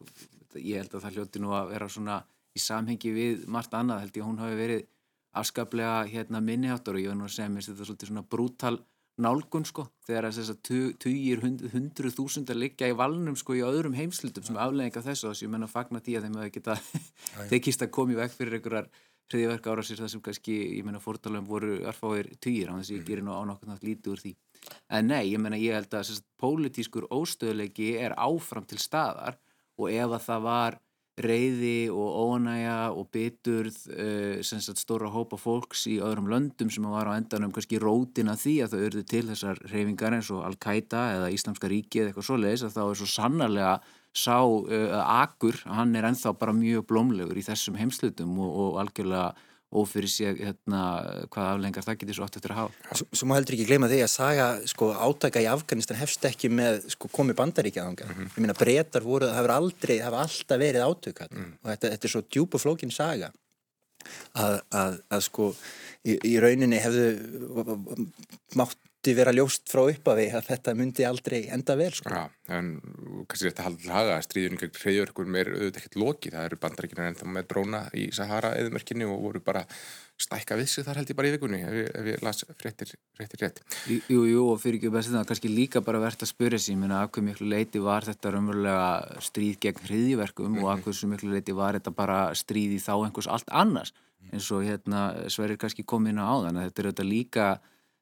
ég 0.58 0.82
held 0.82 0.96
að 0.96 1.06
það 1.06 1.16
hljóti 1.16 1.40
nú 1.40 1.54
að 1.56 1.72
vera 1.72 1.88
svona 1.88 2.18
í 2.56 2.60
samhengi 2.60 3.12
við 3.14 3.46
margt 3.50 3.74
annað 3.78 4.02
held 4.04 4.18
ég 4.18 4.24
að 4.24 4.28
hún 4.28 4.42
hafi 4.42 4.58
verið 4.58 4.88
afskaplega 5.36 6.06
hérna 6.10 6.40
minniháttur 6.42 6.98
og 6.98 7.04
ég 7.04 7.12
var 7.12 7.18
nú 7.18 7.28
að 7.28 7.36
segja 7.36 7.52
mér 7.52 7.66
þetta 7.66 7.84
er 7.84 7.90
svolítið 7.90 8.10
svona 8.10 8.26
brútal 8.26 8.78
nálgun 9.20 9.66
sko 9.68 9.84
þegar 10.06 10.30
þess 10.32 10.52
að 10.54 10.88
tugir 11.02 11.42
hund, 11.44 11.62
hundru 11.74 12.10
þúsundar 12.14 12.58
liggja 12.58 12.88
í 12.90 12.96
valnum 12.96 13.36
sko 13.36 13.54
í 13.58 13.62
öðrum 13.66 13.94
heimslutum 13.98 14.46
sem 14.46 14.58
aflegging 14.58 14.96
af 14.96 15.06
þessu 15.06 15.28
og 15.28 15.34
þess 15.34 15.42
að 15.42 15.46
ég 15.46 15.52
menna 15.54 15.68
að 15.68 15.74
fagna 15.74 16.02
því 16.04 16.16
að 16.16 16.26
þeim 16.26 16.38
að 16.40 16.52
geta 16.56 16.76
tekist 17.52 17.84
að 17.84 17.92
koma 17.96 18.14
í 18.14 18.20
veg 18.20 18.34
fyrir 18.34 18.58
einhverjar 18.58 18.90
hriðiverk 19.30 19.68
ára 19.70 19.84
sér 19.86 20.02
það 20.02 20.12
sem 20.14 20.22
kannski, 20.26 20.56
ég 20.78 20.86
meina 20.86 21.00
fórtalum 21.02 21.46
voru 21.46 21.76
erfáir 21.86 22.32
týr, 22.42 22.70
þannig 22.70 22.88
að 22.88 22.94
ég 22.96 23.04
gerir 23.06 23.26
nú 23.26 23.36
á 23.36 23.42
nokkuð 23.46 23.70
nátt 23.70 23.86
lítið 23.86 24.14
úr 24.14 24.22
því. 24.24 24.32
En 24.96 25.06
nei, 25.10 25.30
ég 25.30 25.42
meina 25.42 25.60
ég 25.60 25.76
held 25.78 25.94
að 25.94 26.08
sérst, 26.08 26.26
pólitískur 26.40 27.06
óstöðleiki 27.14 27.92
er 28.02 28.16
áfram 28.18 28.66
til 28.68 28.80
staðar 28.82 29.38
og 29.78 29.92
ef 29.92 30.16
að 30.16 30.24
það 30.26 30.46
var 30.48 30.80
reyði 31.24 31.90
og 31.92 32.16
ónæja 32.34 32.76
og 32.96 33.08
biturð 33.14 33.76
uh, 33.92 34.40
sagt, 34.46 34.80
stóra 34.80 35.10
hópa 35.12 35.38
fólks 35.40 35.86
í 35.90 35.98
öðrum 36.04 36.30
löndum 36.32 36.72
sem 36.72 36.86
var 36.90 37.10
á 37.10 37.16
endanum 37.16 37.52
kannski 37.54 37.80
rótina 37.82 38.36
því 38.40 38.56
að 38.64 38.74
þau 38.74 38.80
örðu 38.88 39.04
til 39.12 39.24
þessar 39.30 39.62
reyfingar 39.72 40.16
eins 40.16 40.30
og 40.34 40.44
Al-Qaida 40.48 41.04
eða 41.16 41.32
Íslamska 41.34 41.70
ríki 41.70 42.02
eða 42.02 42.12
eitthvað 42.12 42.28
svo 42.30 42.40
leiðis 42.40 42.66
að 42.68 42.76
þá 42.78 42.82
er 42.86 43.00
svo 43.00 43.10
sannarlega 43.14 43.74
sá 44.10 44.38
uh, 44.42 44.96
akur, 45.20 45.60
hann 45.70 45.94
er 45.94 46.08
ennþá 46.08 46.34
bara 46.38 46.56
mjög 46.56 46.88
blómlegur 46.90 47.38
í 47.38 47.46
þessum 47.46 47.78
heimslutum 47.78 48.34
og, 48.42 48.50
og 48.64 48.82
algjörlega 48.82 49.30
ófyrir 49.70 50.10
sér 50.10 50.38
hérna, 50.38 50.80
hvað 51.30 51.50
aflengar 51.52 51.86
það 51.86 51.98
getur 52.00 52.16
svo 52.18 52.24
oft 52.26 52.38
eftir 52.40 52.54
að 52.54 52.60
hafa. 52.60 52.96
Svo, 52.98 53.06
svo 53.12 53.28
má 53.30 53.36
heldur 53.36 53.54
ekki 53.56 53.68
gleyma 53.68 53.90
því 53.90 54.00
að 54.02 54.10
saga 54.10 54.48
sko, 54.72 54.90
átaka 55.06 55.42
í 55.44 55.46
Afganistan 55.50 56.00
hefst 56.00 56.26
ekki 56.26 56.50
með 56.50 56.88
sko, 56.96 57.10
komi 57.14 57.36
bandaríkja 57.38 57.84
ánga. 57.86 58.08
Mm 58.08 58.16
-hmm. 58.16 58.32
Ég 58.34 58.42
meina 58.42 58.58
breytar 58.58 59.06
voru, 59.06 59.28
það 59.30 59.38
hefur 59.38 59.54
aldrei, 59.54 59.96
það 59.98 60.08
hefur 60.08 60.24
alltaf 60.24 60.58
verið 60.64 60.88
átök 60.88 61.22
mm. 61.30 61.52
og 61.62 61.70
þetta, 61.70 61.92
þetta 61.94 62.06
er 62.06 62.14
svo 62.14 62.22
djúpa 62.26 62.58
flókin 62.58 62.90
saga 62.90 63.30
að, 64.34 64.60
að, 64.70 65.00
að 65.10 65.24
sko 65.26 65.48
í, 66.04 66.16
í 66.32 66.34
rauninni 66.42 66.80
hefðu 66.82 67.06
mátt 68.58 68.78
myndi 69.00 69.16
vera 69.16 69.32
ljóst 69.32 69.70
frá 69.70 69.86
uppafi 69.88 70.26
að 70.28 70.44
þetta 70.50 70.74
myndi 70.76 71.04
aldrei 71.08 71.48
enda 71.48 71.72
vel 71.76 71.92
sko. 71.96 72.10
Já, 72.12 72.28
en 72.52 72.80
kannski 73.28 73.48
þetta 73.48 73.64
haldur 73.64 73.80
til 73.86 73.94
haga 73.94 74.16
að 74.18 74.26
stríðunum 74.26 74.60
gegn 74.60 74.76
hreyjörgum 74.76 75.38
er 75.40 75.48
auðvitað 75.54 75.80
ekkert 75.80 75.96
loki 75.96 76.32
það 76.34 76.44
eru 76.44 76.58
bandarækina 76.60 77.06
ennþá 77.08 77.28
með 77.32 77.46
dróna 77.48 77.80
í 77.96 78.10
Sahara 78.12 78.52
eðumörkinni 78.60 79.08
og 79.08 79.22
voru 79.24 79.40
bara 79.40 79.64
stækka 80.20 80.58
við 80.60 80.68
sig 80.68 80.84
þar 80.84 81.00
held 81.00 81.12
ég 81.14 81.16
bara 81.16 81.30
í 81.30 81.32
vikunni 81.32 81.62
ef 81.64 81.78
ég, 81.78 81.88
ef 81.96 82.10
ég 82.10 82.24
las 82.26 82.44
fréttir, 82.60 82.92
fréttir 83.16 83.40
rétt 83.40 83.62
Jú, 83.88 84.20
jú, 84.28 84.44
og 84.52 84.60
fyrir 84.60 84.76
ekki 84.76 84.92
bestið 84.92 85.16
það 85.16 85.26
kannski 85.32 85.54
líka 85.54 85.80
bara 85.80 86.02
verðt 86.02 86.26
að 86.26 86.32
spyrja 86.34 86.60
sér, 86.60 86.76
minna 86.76 87.00
að 87.00 87.14
hvað 87.14 87.28
miklu 87.30 87.48
leiti 87.48 87.80
var 87.80 88.04
þetta 88.04 88.34
raunverulega 88.34 89.24
stríð 89.24 89.56
gegn 89.64 89.82
hriðjverkum 89.86 90.50
mm 90.50 90.58
-hmm. 90.58 90.66
og 90.66 90.74
að 90.74 90.84
hvað 90.84 91.10
miklu 91.14 91.32
leiti 91.32 91.56
var 91.56 91.80
þetta 91.80 91.96
bara 91.96 92.20
stríð 92.36 92.76
í 92.76 92.84
þá 92.84 92.94
einhvers 93.00 93.32
allt 93.32 93.48
annars 93.48 93.94
eins 94.28 94.50
og 94.52 94.60
hérna 94.68 95.30
Sverrir 95.32 95.56
kannski 95.56 95.88
kom 95.88 96.04
inn 96.06 96.20
á 96.20 96.28
áðan 96.28 96.60
að 96.60 96.68
þetta 96.68 96.82
er 96.82 96.88
auðvitað 96.90 97.12
líka 97.16 97.46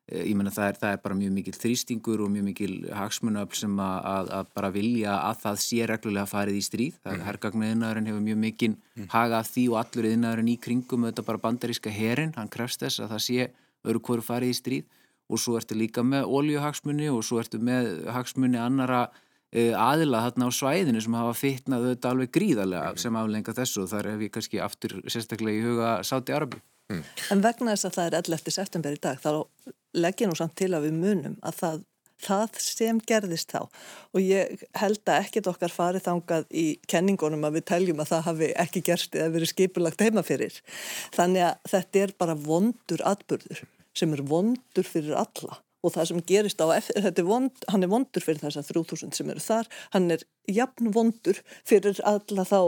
ég 0.09 0.35
menna 0.39 0.53
það, 0.55 0.79
það 0.81 0.95
er 0.95 1.01
bara 1.05 1.17
mjög 1.19 1.33
mikil 1.37 1.55
þrýstingur 1.57 2.23
og 2.25 2.31
mjög 2.33 2.47
mikil 2.47 2.75
hagsmunöfl 2.97 3.59
sem 3.61 3.81
að, 3.85 3.97
að, 4.13 4.31
að 4.39 4.53
bara 4.57 4.71
vilja 4.73 5.17
að 5.21 5.41
það 5.43 5.63
sé 5.65 5.89
reglulega 5.91 6.31
farið 6.31 6.59
í 6.59 6.65
stríð. 6.65 6.99
Það 7.03 7.13
er 7.13 7.19
mm. 7.19 7.27
herrgagnuðinnaðurinn 7.29 8.11
hefur 8.11 8.27
mjög 8.29 8.41
mikil 8.45 8.71
mm. 8.75 9.09
hagað 9.13 9.51
því 9.53 9.65
og 9.73 9.81
allur 9.83 10.11
yðinnaðurinn 10.11 10.53
í 10.53 10.59
kringum 10.65 11.09
þetta 11.09 11.27
bara 11.29 11.43
bandaríska 11.45 11.93
herin, 11.93 12.35
hann 12.39 12.53
krefst 12.53 12.85
þess 12.85 13.05
að 13.05 13.15
það 13.15 13.25
sé 13.27 13.49
öru 13.89 14.03
hverju 14.09 14.27
farið 14.27 14.55
í 14.55 14.59
stríð 14.59 14.95
og 15.29 15.41
svo 15.43 15.59
ertu 15.59 15.77
líka 15.77 16.05
með 16.07 16.29
óljuhagsmunni 16.33 17.11
og 17.13 17.21
svo 17.27 17.41
ertu 17.43 17.61
með 17.61 18.09
hagsmunni 18.15 18.61
annara 18.61 19.05
uh, 19.09 19.75
aðila 19.77 20.25
þarna 20.25 20.49
á 20.49 20.51
svæðinu 20.57 21.03
sem 21.05 21.19
hafa 21.19 21.37
fitnað 21.37 21.91
þetta 21.93 22.13
alveg 22.15 22.33
gríðarlega 22.37 22.95
mm. 22.95 23.03
sem 23.05 23.21
aflenga 23.21 23.57
þessu 23.61 23.85
og 23.85 23.93
þar 23.93 24.11
hef 24.15 24.25
ég 24.25 24.35
kannski 24.35 24.63
aftur 24.65 24.99
sérstaklega 25.05 25.61
í 25.61 25.67
huga 25.67 25.93
Sáti 26.07 26.37
Arabi. 26.37 26.63
Mm. 26.89 27.05
En 27.35 27.45
vegna 27.45 27.75
þess 27.75 27.91
að 27.91 27.99
það 27.99 28.07
er 28.07 28.19
11. 28.23 28.55
september 28.57 28.97
í 28.97 29.03
dag 29.05 29.21
þá 29.21 29.31
legg 29.97 30.21
ég 30.23 30.31
nú 30.31 30.37
samt 30.39 30.57
til 30.59 30.73
að 30.75 30.89
við 30.89 30.99
munum 30.99 31.37
að 31.47 31.61
það, 31.61 31.79
það 32.25 32.59
sem 32.65 33.01
gerðist 33.09 33.55
þá 33.55 33.61
og 33.63 34.21
ég 34.23 34.67
held 34.81 35.03
að 35.07 35.23
ekkit 35.23 35.51
okkar 35.53 35.75
farið 35.75 36.07
þangað 36.09 36.49
í 36.51 36.67
kenningunum 36.91 37.47
að 37.49 37.61
við 37.61 37.69
teljum 37.73 38.03
að 38.03 38.13
það 38.13 38.27
hafi 38.29 38.51
ekki 38.67 38.85
gerst 38.91 39.17
eða 39.17 39.35
verið 39.37 39.53
skipulagt 39.55 40.05
heima 40.05 40.27
fyrir. 40.27 40.61
Þannig 41.17 41.49
að 41.49 41.73
þetta 41.75 42.05
er 42.05 42.15
bara 42.19 42.37
vondur 42.49 43.07
atbyrður 43.07 43.65
sem 43.99 44.13
er 44.15 44.23
vondur 44.29 44.87
fyrir 44.87 45.19
alla 45.19 45.63
og 45.87 45.95
það 45.95 46.09
sem 46.11 46.23
gerist 46.27 46.63
á, 46.63 46.67
þetta 46.75 47.23
er 47.23 47.27
vond, 47.29 47.65
hann 47.71 47.87
er 47.87 47.91
vondur 47.93 48.25
fyrir 48.25 48.43
þess 48.43 48.59
að 48.59 48.73
3000 48.73 49.15
sem 49.15 49.31
eru 49.31 49.43
þar, 49.43 49.69
hann 49.95 50.11
er 50.15 50.25
jafn 50.51 50.91
vondur 50.95 51.39
fyrir 51.69 52.01
alla 52.09 52.47
þá, 52.49 52.59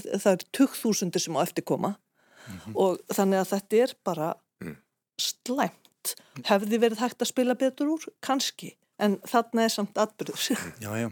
það 0.00 0.30
er 0.32 0.46
2000 0.56 1.20
sem 1.26 1.36
á 1.36 1.44
eftir 1.44 1.66
koma 1.68 1.94
mm 1.94 2.56
-hmm. 2.56 2.76
og 2.76 3.00
þannig 3.12 3.42
að 3.42 3.50
þetta 3.52 3.82
er 3.84 3.94
bara 4.04 4.34
mm. 4.64 4.76
slæmt 5.20 5.83
hefði 6.48 6.80
verið 6.82 7.02
hægt 7.04 7.24
að 7.24 7.30
spila 7.30 7.56
betur 7.58 7.94
úr? 7.96 8.06
Kannski, 8.24 8.74
en 9.02 9.18
þarna 9.28 9.66
er 9.66 9.74
samt 9.74 9.98
atbyrður 10.00 10.60
Já, 10.84 10.90
já. 11.00 11.08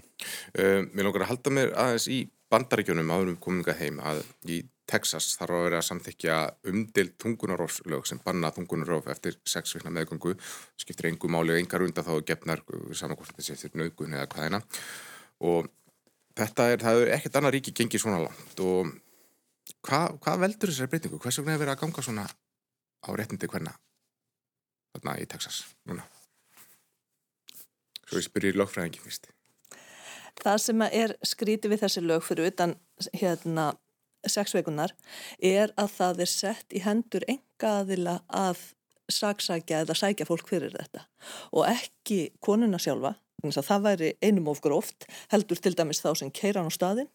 Uh, 0.59 0.85
Mér 0.93 1.09
langar 1.09 1.27
að 1.27 1.33
halda 1.35 1.55
mér 1.55 1.75
aðeins 1.79 2.09
í 2.13 2.23
bandaríkjunum 2.53 3.11
áðurum 3.13 3.41
kominga 3.41 3.75
heim 3.79 4.01
að 4.05 4.23
í 4.45 4.63
Texas 4.93 5.37
þarf 5.39 5.57
að 5.57 5.63
vera 5.67 5.79
að 5.81 5.87
samþykja 5.87 6.39
umdild 6.69 7.15
tungunarófslög 7.23 8.09
sem 8.09 8.21
banna 8.25 8.51
tungunaróf 8.53 9.07
eftir 9.13 9.39
sex 9.49 9.77
vikna 9.77 9.93
meðgöngu. 9.95 10.35
Skiptir 10.81 11.09
engu 11.09 11.31
máli 11.33 11.55
og 11.55 11.61
engar 11.63 11.85
undan 11.87 12.05
þá 12.05 12.17
gefnar 12.29 12.65
saman 12.99 13.17
hvort 13.17 13.31
þetta 13.33 13.47
sé 13.47 13.55
eftir 13.57 13.79
nögun 13.79 14.19
eða 14.19 14.29
hvaðina 14.35 14.61
og 15.49 15.71
þetta 16.39 16.69
er, 16.73 16.83
það 16.83 17.05
er 17.05 17.15
ekkert 17.17 17.39
annað 17.41 17.57
ríki 17.57 17.75
gengið 17.79 18.05
svona 18.05 18.21
langt 18.27 18.63
og 18.65 18.93
hvað 19.87 20.19
hva 20.23 20.37
veldur 20.45 20.73
þessari 20.73 20.93
breytingu? 20.93 21.23
Hvers 21.23 21.41
vegna 21.41 21.55
hefur 21.55 21.65
verið 21.65 21.75
að 21.77 21.83
ganga 21.87 22.07
svona 22.09 22.27
á 23.03 23.09
réttindi 23.17 23.51
hverna 23.51 23.75
þarna 24.95 25.19
í 25.21 25.29
Texas 25.29 25.63
núna? 25.89 26.05
Svo 28.07 28.21
ég 28.21 28.27
spyrir 28.27 28.53
í 28.53 28.61
lögfræðingi 28.61 29.01
fyrst. 29.03 29.31
Það 30.43 30.59
sem 30.65 30.85
er 30.89 31.15
skrítið 31.27 31.75
við 31.75 31.83
þessi 31.85 32.03
lög 32.05 32.25
fyrir 32.27 32.51
utan 32.53 32.77
hérna 33.13 33.73
sexveikunar 34.29 34.95
er 35.43 35.73
að 35.81 35.97
það 35.97 36.23
er 36.25 36.31
sett 36.31 36.77
í 36.77 36.83
hendur 36.85 37.25
enga 37.29 37.73
aðila 37.81 38.21
að 38.29 38.61
saksækja 39.13 39.83
eða 39.83 39.97
sækja 39.99 40.27
fólk 40.29 40.49
fyrir 40.49 40.75
þetta 40.77 41.05
og 41.51 41.67
ekki 41.69 42.21
konuna 42.45 42.81
sjálfa, 42.81 43.17
það 43.43 43.87
væri 43.87 44.13
einum 44.23 44.53
ofgur 44.53 44.77
oft 44.77 45.09
heldur 45.33 45.61
til 45.61 45.75
dæmis 45.77 46.01
þá 46.05 46.13
sem 46.21 46.31
keiran 46.31 46.71
á 46.71 46.73
staðinn 46.73 47.11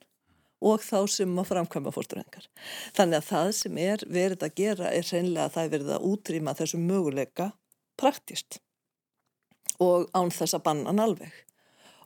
og 0.62 0.82
þá 0.82 1.06
sem 1.12 1.30
maður 1.30 1.52
framkvæma 1.54 1.94
fórsturengar. 1.94 2.48
Þannig 2.98 3.20
að 3.20 3.28
það 3.30 3.52
sem 3.60 3.80
er 3.82 4.04
verið 4.10 4.46
að 4.48 4.56
gera 4.58 4.90
er 4.90 5.06
reynilega 5.06 5.46
að 5.46 5.56
það 5.56 5.64
er 5.68 5.74
verið 5.76 5.92
að 5.94 6.08
útrýma 6.12 6.56
þessu 6.58 6.80
möguleika 6.82 7.52
praktist 8.00 8.62
og 9.84 10.08
án 10.18 10.32
þess 10.34 10.58
að 10.58 10.64
banna 10.66 10.92
hann 10.92 11.04
alveg. 11.04 11.34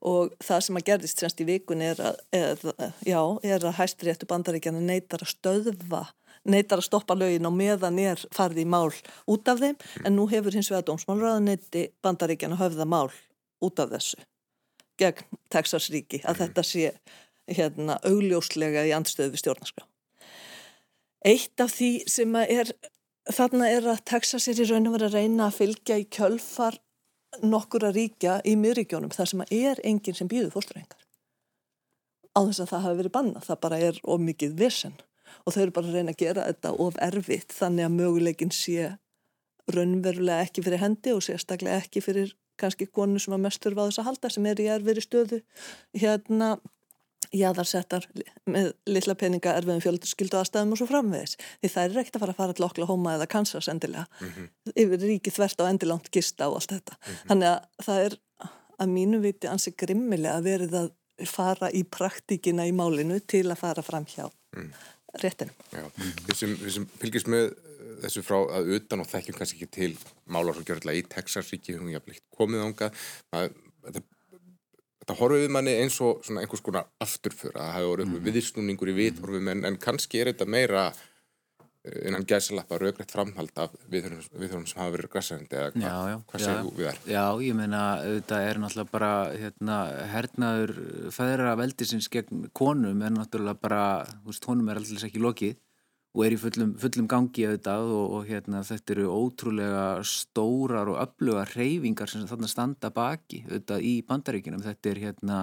Og 0.02 0.32
það 0.42 0.64
sem 0.66 0.80
að 0.80 0.88
gerðist 0.88 1.22
semst 1.22 1.44
í 1.44 1.46
vikun 1.46 1.84
er 1.86 2.00
að, 2.02 2.18
er, 2.34 2.64
já, 3.06 3.22
er 3.46 3.62
að 3.62 3.78
hæstiréttu 3.78 4.28
bandaríkjana 4.30 4.82
neytar 4.82 5.22
að 5.22 5.36
stöðva, 5.36 6.02
neytar 6.42 6.82
að 6.82 6.88
stoppa 6.88 7.16
lögin 7.16 7.46
og 7.46 7.54
meðan 7.54 8.00
er 8.02 8.24
farið 8.34 8.64
í 8.64 8.68
mál 8.74 8.90
út 9.30 9.52
af 9.52 9.62
þeim 9.62 9.78
en 10.02 10.18
nú 10.18 10.26
hefur 10.32 10.58
hins 10.58 10.72
vegar 10.74 10.88
dómsmálraðanetti 10.90 11.92
bandaríkjana 12.02 12.58
höfða 12.58 12.90
mál 12.90 13.12
út 13.62 13.84
af 13.84 13.94
þessu 13.94 14.24
gegn 15.02 15.40
Texas 15.54 15.90
ríki 15.94 16.22
að 16.24 16.34
mhm. 16.34 16.42
þetta 16.44 16.66
sé 16.68 16.92
hérna 17.52 17.98
augljóslega 18.08 18.86
í 18.88 18.94
andstöðu 18.96 19.34
við 19.34 19.44
stjórnarskrá. 19.44 19.86
Eitt 21.28 21.62
af 21.62 21.74
því 21.76 21.92
sem 22.10 22.38
er, 22.42 22.72
þarna 23.30 23.70
er 23.70 23.88
að 23.92 24.02
Texas 24.10 24.48
er 24.50 24.62
í 24.62 24.66
raun 24.70 24.90
og 24.90 24.96
verið 24.98 25.12
að 25.12 25.20
reyna 25.20 25.48
að 25.48 25.58
fylgja 25.60 26.00
í 26.02 26.08
kjölfar 26.10 26.80
nokkur 27.44 27.86
að 27.88 27.96
ríkja 28.00 28.40
í 28.48 28.58
miðríkjónum 28.60 29.14
þar 29.14 29.30
sem 29.32 29.46
er 29.48 29.80
enginn 29.88 30.18
sem 30.18 30.30
býður 30.32 30.56
fórsturengar. 30.56 31.00
Á 32.32 32.40
þess 32.48 32.64
að 32.64 32.72
það 32.72 32.84
hafi 32.86 33.00
verið 33.02 33.16
banna, 33.16 33.44
það 33.44 33.62
bara 33.66 33.80
er 33.88 34.02
of 34.04 34.22
mikið 34.24 34.58
vesen 34.60 34.98
og 35.46 35.54
þau 35.54 35.62
eru 35.62 35.74
bara 35.76 35.90
að 35.90 35.98
reyna 35.98 36.14
að 36.14 36.22
gera 36.22 36.48
þetta 36.50 36.74
of 36.86 37.00
erfitt 37.02 37.56
þannig 37.56 37.88
að 37.88 37.96
möguleikin 37.98 38.54
sé 38.56 38.92
raunverulega 39.72 40.46
ekki 40.48 40.64
fyrir 40.66 40.82
hendi 40.82 41.16
og 41.16 41.24
sérstaklega 41.26 41.80
ekki 41.82 42.04
fyrir 42.04 42.36
kannski 42.60 42.88
konu 42.92 43.20
sem 43.22 43.36
að 43.36 43.46
mestur 43.46 43.76
var 43.78 43.90
þess 43.90 44.02
að 44.02 44.10
halda 44.10 44.32
sem 44.34 44.48
er 44.50 44.62
í 44.62 44.68
erfiri 44.74 45.04
stöðu 45.04 45.42
hérna 45.98 46.56
jaðarsettar 47.36 48.08
með 48.50 48.72
litla 48.90 49.16
peninga 49.16 49.54
erfiðum 49.56 49.84
fjölskyldu 49.84 50.40
aðstæðum 50.40 50.74
og 50.76 50.82
svo 50.82 50.88
framvegis 50.90 51.38
því 51.62 51.72
það 51.74 51.84
er 51.84 52.02
ekkert 52.02 52.18
að 52.18 52.24
fara 52.24 52.36
að 52.36 52.42
fara 52.42 52.56
til 52.58 52.66
Oklahoma 52.68 53.16
eða 53.18 53.28
Kansas 53.32 53.70
endilega 53.72 54.06
mm 54.20 54.32
-hmm. 54.32 54.50
yfir 54.76 55.06
ríki 55.06 55.32
þvert 55.32 55.64
á 55.64 55.70
endilangt 55.70 56.12
gista 56.12 56.50
og 56.50 56.60
allt 56.60 56.72
þetta 56.76 56.98
mm 56.98 57.14
-hmm. 57.14 57.28
þannig 57.28 57.48
að 57.48 57.86
það 57.86 58.06
er 58.06 58.18
að 58.82 58.88
mínu 58.98 59.22
viti 59.22 59.48
ansi 59.48 59.72
grimmilega 59.78 60.38
að 60.38 60.44
verið 60.44 60.74
að 60.82 60.92
fara 61.30 61.72
í 61.72 61.84
praktíkina 61.84 62.68
í 62.68 62.72
málinu 62.74 63.20
til 63.20 63.48
að 63.52 63.58
fara 63.58 63.82
fram 63.82 64.06
hjá 64.06 64.30
mm. 64.56 64.72
réttinum 65.24 65.56
Við 66.28 66.36
sem, 66.36 66.56
sem 66.70 66.88
fylgjast 67.00 67.28
með 67.28 67.54
þessu 68.02 68.24
frá 68.26 68.40
að 68.58 68.74
utan 68.78 69.00
og 69.00 69.08
þekkjum 69.08 69.38
kannski 69.38 69.58
ekki 69.58 69.72
til 69.72 69.98
málar 70.26 70.58
og 70.58 70.66
gjörðlega 70.66 71.00
í 71.00 71.08
Texas 71.08 71.52
ríki 71.52 71.78
komið 72.38 72.66
ánga 72.66 72.92
þetta 73.32 74.02
þetta 75.02 75.18
horfið 75.18 75.54
manni 75.54 75.78
eins 75.82 76.00
og 76.06 76.26
svona 76.26 76.44
einhvers 76.44 76.64
konar 76.66 76.90
afturför 77.02 77.56
að 77.56 77.64
það 77.64 77.78
hefur 77.78 78.04
verið 78.04 78.12
mm. 78.12 78.28
viðsnúningur 78.28 78.92
í 78.92 78.98
viðhorfum 79.00 79.56
en, 79.56 79.64
en 79.70 79.80
kannski 79.82 80.22
er 80.22 80.30
þetta 80.32 80.48
meira 80.54 80.84
eh, 80.92 81.98
innan 82.10 82.28
gæsalappa 82.30 82.78
raugrætt 82.82 83.16
framhald 83.16 83.58
af 83.64 83.74
viðhorfum 83.90 84.68
sem 84.70 84.84
hafa 84.84 84.94
verið 84.98 85.14
græsandi 85.16 85.58
eða 85.58 85.72
hva, 85.74 85.82
já, 85.82 85.96
já, 86.14 86.20
hvað 86.30 86.46
þú 86.52 86.76
við 86.78 86.90
þær? 86.92 87.02
Já, 87.16 87.26
ég 87.48 87.58
meina, 87.58 87.82
þetta 88.06 88.44
er 88.52 88.62
náttúrulega 88.62 88.94
bara 88.94 89.12
hérna, 89.34 89.80
hernaður 90.14 90.78
feðra 91.18 91.58
veldisins 91.64 92.12
gegn 92.14 92.48
konum 92.54 93.02
er 93.02 93.18
náttúrulega 93.18 93.66
bara, 93.66 93.84
þú 94.22 94.34
veist, 94.34 94.50
honum 94.54 94.70
er 94.70 94.82
alltaf 94.84 95.10
ekki 95.10 95.26
lokið 95.26 95.60
og 96.12 96.26
er 96.26 96.36
í 96.36 96.40
fullum, 96.40 96.74
fullum 96.80 97.08
gangi 97.12 97.46
auðvitað 97.48 97.92
og, 97.96 98.16
og 98.18 98.28
hérna, 98.28 98.66
þetta 98.68 98.96
eru 98.98 99.08
ótrúlega 99.16 99.86
stórar 100.08 100.92
og 100.92 101.00
öfluga 101.00 101.46
reyfingar 101.54 102.12
sem 102.12 102.26
þarna 102.28 102.50
standa 102.52 102.92
baki 102.92 103.46
auðvitað 103.48 103.86
í 103.88 103.94
bandaríkinum. 104.10 104.64
Þetta 104.66 104.92
er 104.92 105.02
hérna 105.06 105.38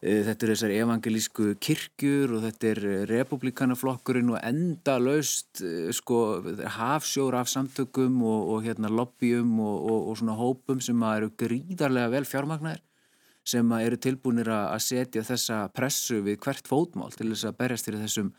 e, 0.00 0.22
Þetta 0.24 0.46
er 0.46 0.52
þessar 0.54 0.74
evangelísku 0.78 1.50
kirkjur 1.60 2.38
og 2.38 2.46
þetta 2.46 2.70
er 2.70 2.82
republikanaflokkurinn 3.12 4.32
og 4.32 4.40
enda 4.40 4.96
laust 5.02 5.60
e, 5.60 5.92
sko, 5.96 6.22
hafsjór 6.78 7.36
af 7.36 7.52
samtökum 7.52 8.22
og, 8.24 8.56
og 8.56 8.64
hérna, 8.64 8.88
lobbyum 8.88 9.58
og, 9.60 9.92
og 10.08 10.16
svona 10.16 10.40
hópum 10.40 10.80
sem 10.84 11.04
eru 11.12 11.32
gríðarlega 11.36 12.14
vel 12.16 12.28
fjármagnar 12.28 12.80
sem 13.46 13.76
eru 13.78 13.98
tilbúinir 14.02 14.48
að 14.50 14.80
setja 14.82 15.22
þessa 15.22 15.60
pressu 15.74 16.18
við 16.24 16.40
hvert 16.42 16.66
fótmál 16.66 17.12
til 17.14 17.28
þess 17.30 17.46
að 17.46 17.58
berjast 17.60 17.86
fyrir 17.86 18.02
þessum 18.02 18.32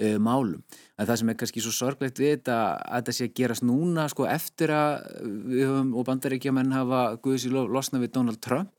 uh, 0.00 0.18
málum. 0.22 0.62
En 0.98 1.08
það 1.08 1.20
sem 1.20 1.32
er 1.32 1.38
kannski 1.40 1.64
svo 1.64 1.72
sorglegt 1.76 2.20
við 2.20 2.36
þetta 2.36 2.58
að 2.80 2.98
þetta 3.00 3.16
sé 3.16 3.28
að 3.28 3.34
gerast 3.40 3.66
núna 3.66 4.08
sko 4.12 4.28
eftir 4.30 4.72
að 4.74 4.92
við 5.52 5.66
höfum 5.68 5.92
og 5.98 6.06
bandaríkjaman 6.08 6.76
hafa 6.76 7.02
guðs 7.24 7.46
í 7.48 7.52
losna 7.52 8.02
við 8.02 8.14
Donald 8.16 8.42
Trump 8.44 8.72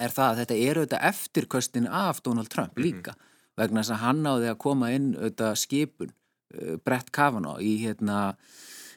er 0.00 0.12
það 0.12 0.30
að 0.30 0.40
þetta 0.42 0.58
eru 0.70 0.86
þetta 0.86 1.04
eftirkostin 1.10 1.86
af 1.88 2.22
Donald 2.24 2.50
Trump 2.52 2.76
mhm. 2.76 2.82
líka 2.82 3.12
mm 3.12 3.18
-hmm. 3.18 3.56
vegna 3.60 3.82
þess 3.82 3.94
að 3.94 4.04
hann 4.06 4.26
áði 4.26 4.50
að 4.50 4.58
koma 4.58 4.92
inn 4.92 5.14
þetta 5.14 5.54
skipun 5.56 6.12
uh, 6.12 6.76
Brett 6.84 7.10
Kavanaugh 7.12 7.60
í 7.60 7.76
hérna 7.84 8.34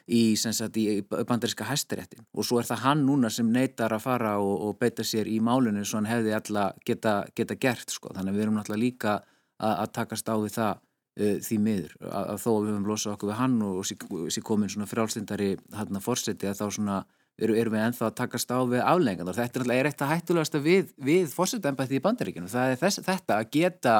í, 0.06 0.34
í 0.34 1.02
bandaríska 1.10 1.66
hæstiréttin 1.66 2.24
og 2.32 2.46
svo 2.46 2.60
er 2.60 2.68
það 2.68 2.84
hann 2.84 3.06
núna 3.06 3.30
sem 3.30 3.48
neytar 3.52 3.92
að 3.92 4.04
fara 4.04 4.38
og, 4.38 4.60
og 4.68 4.78
beita 4.78 5.04
sér 5.04 5.26
í 5.26 5.40
málunni 5.40 5.84
svo 5.84 5.98
hann 5.98 6.10
hefði 6.10 6.34
alltaf 6.36 6.76
geta, 6.86 7.24
geta 7.34 7.54
gert 7.54 7.90
sko. 7.90 8.12
þannig 8.14 8.32
að 8.32 8.36
við 8.36 8.42
erum 8.42 8.58
náttúrulega 8.58 8.84
líka 8.84 9.14
að, 9.58 9.74
að 9.82 9.92
takast 9.92 10.28
á 10.28 10.34
við 10.38 10.52
það 10.58 10.78
því 11.16 11.60
miður. 11.64 11.94
Að, 12.04 12.24
að 12.32 12.42
þó 12.42 12.48
að 12.52 12.58
við 12.62 12.72
höfum 12.72 12.88
losað 12.90 13.14
okkur 13.14 13.30
við 13.30 13.38
hann 13.40 13.60
og, 13.64 13.78
og 13.80 14.32
sér 14.34 14.44
komin 14.44 14.72
svona 14.72 14.90
frálstindari 14.90 15.52
hann 15.72 16.00
að 16.00 16.04
fórseti 16.04 16.50
að 16.50 16.60
þá 16.60 16.66
svona 16.76 16.98
erum, 17.40 17.56
erum 17.56 17.76
við 17.76 17.86
ennþá 17.86 18.10
að 18.10 18.18
takast 18.20 18.52
á 18.52 18.58
við 18.68 18.84
aflengan 18.84 19.30
og 19.30 19.38
þetta 19.38 19.60
er 19.60 19.64
alltaf 19.64 19.90
eitt 19.90 20.04
að 20.04 20.12
hættulegast 20.12 20.60
við, 20.64 20.92
við 20.96 21.32
fórsetembætti 21.32 21.98
í 21.98 22.04
bandaríkinu 22.04 22.52
það 22.52 22.74
er 22.74 22.80
þess, 22.80 23.02
þetta 23.06 23.40
að 23.40 23.50
geta 23.56 23.96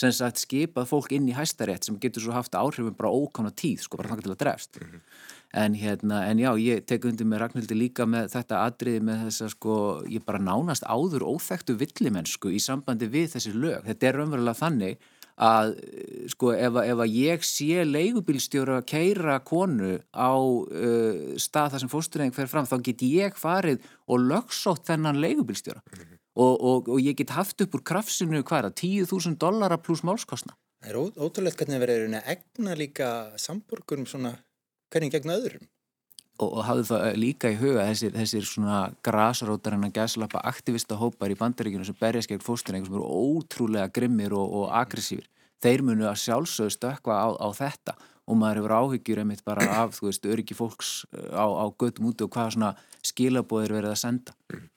sem 0.00 0.12
sagt 0.14 0.40
skipað 0.40 0.88
fólk 0.88 1.12
inn 1.16 1.28
í 1.28 1.34
hæstarétt 1.36 1.86
sem 1.86 1.98
getur 2.00 2.24
svo 2.24 2.34
haft 2.34 2.56
áhrifum 2.56 2.96
bara 2.96 3.10
ókána 3.10 3.50
tíð 3.52 3.84
sko 3.84 3.98
bara 4.00 4.12
þangað 4.12 4.26
til 4.28 4.34
að 4.34 4.40
drefst. 4.44 4.80
Mm 4.80 4.88
-hmm. 4.88 5.00
en 5.62 5.74
hérna, 5.74 6.24
en 6.30 6.38
já, 6.38 6.50
ég 6.58 6.86
tek 6.86 7.04
undir 7.04 7.26
með 7.26 7.40
Ragnhildi 7.42 7.74
líka 7.74 8.06
með 8.06 8.30
þetta 8.30 8.64
atriði 8.64 9.00
með 9.02 9.24
þess 9.24 9.42
að 9.42 9.50
sko, 9.50 10.02
ég 10.08 10.24
bara 10.24 10.38
nánast 10.38 10.84
áður 10.86 11.26
óþektu 11.26 11.74
villimennsku 11.74 12.50
í 12.50 12.58
sambandi 12.58 13.06
við 13.06 13.34
þessi 13.34 13.52
lög, 13.52 13.84
þetta 13.84 14.06
er 14.06 14.14
raunverulega 14.14 14.54
þannig 14.62 14.98
að 15.40 15.74
sko 16.28 16.52
ef, 16.52 16.78
ef 16.84 17.02
að 17.06 17.16
ég 17.16 17.44
sé 17.48 17.84
leigubilstjóra 17.88 18.80
að 18.82 18.88
keira 18.92 19.38
konu 19.40 19.96
á 20.12 20.36
uh, 20.36 21.36
stað 21.40 21.74
þar 21.74 21.84
sem 21.84 21.92
fósturinn 21.92 22.36
fer 22.36 22.50
fram, 22.50 22.68
þá 22.68 22.76
get 22.90 23.04
ég 23.08 23.38
farið 23.40 23.84
og 24.10 24.26
lögsótt 24.28 24.84
þennan 24.90 25.22
leigubilstjóra 25.22 25.80
mm 25.80 26.00
-hmm 26.00 26.20
og, 26.40 26.54
og, 26.60 26.88
og 26.88 27.02
ég 27.02 27.18
get 27.18 27.34
haft 27.34 27.60
upp 27.64 27.76
úr 27.76 27.84
krafsinu 27.86 28.42
hvaða, 28.46 28.72
10.000 28.72 29.38
dollara 29.40 29.80
pluss 29.80 30.04
málskostna. 30.06 30.56
Það 30.80 30.92
er 30.92 30.98
ótrúlega 31.26 31.58
hvernig 31.58 31.76
það 31.76 31.84
verður 31.84 32.16
að 32.20 32.30
egna 32.34 32.76
líka 32.78 33.10
samborgurum 33.40 34.06
svona 34.08 34.32
hvernig 34.92 35.12
gegna 35.12 35.36
öðrum. 35.36 35.66
Og, 36.40 36.48
og 36.56 36.62
hafðu 36.64 36.86
það 36.88 37.18
líka 37.20 37.50
í 37.52 37.58
huga 37.60 37.84
þessir, 37.90 38.14
þessir 38.16 38.46
svona 38.48 38.78
grasarótar 39.04 39.76
en 39.76 39.84
að 39.90 39.98
gæslappa 39.98 40.40
aktivista 40.48 40.96
hópar 40.96 41.34
í 41.34 41.36
bandaríkinu 41.36 41.84
sem 41.84 41.98
berjast 42.00 42.30
gegn 42.30 42.44
fóstunni 42.44 42.80
sem 42.80 42.96
eru 42.96 43.04
ótrúlega 43.04 43.90
grimmir 43.92 44.32
og 44.36 44.70
aggressífir. 44.72 45.28
Þeir 45.60 45.84
munu 45.84 46.08
að 46.08 46.22
sjálfsögðu 46.22 46.72
stökka 46.72 47.12
á, 47.12 47.28
á 47.36 47.48
þetta 47.52 47.96
og 48.30 48.38
maður 48.40 48.62
hefur 48.62 48.76
áhyggjur 48.78 49.20
einmitt 49.20 49.44
bara 49.44 49.66
af, 49.82 49.98
þú 49.98 50.08
veist, 50.08 50.28
öryggi 50.32 50.56
fólks 50.56 50.90
á, 51.12 51.44
á 51.44 51.66
göttum 51.76 52.08
úti 52.08 52.24
og 52.24 52.32
hvaða 52.32 52.54
svona 52.56 52.74
skilabóðir 53.04 53.76
verið 53.76 53.92
að 53.92 54.00
senda. 54.00 54.36
Mm. 54.54 54.68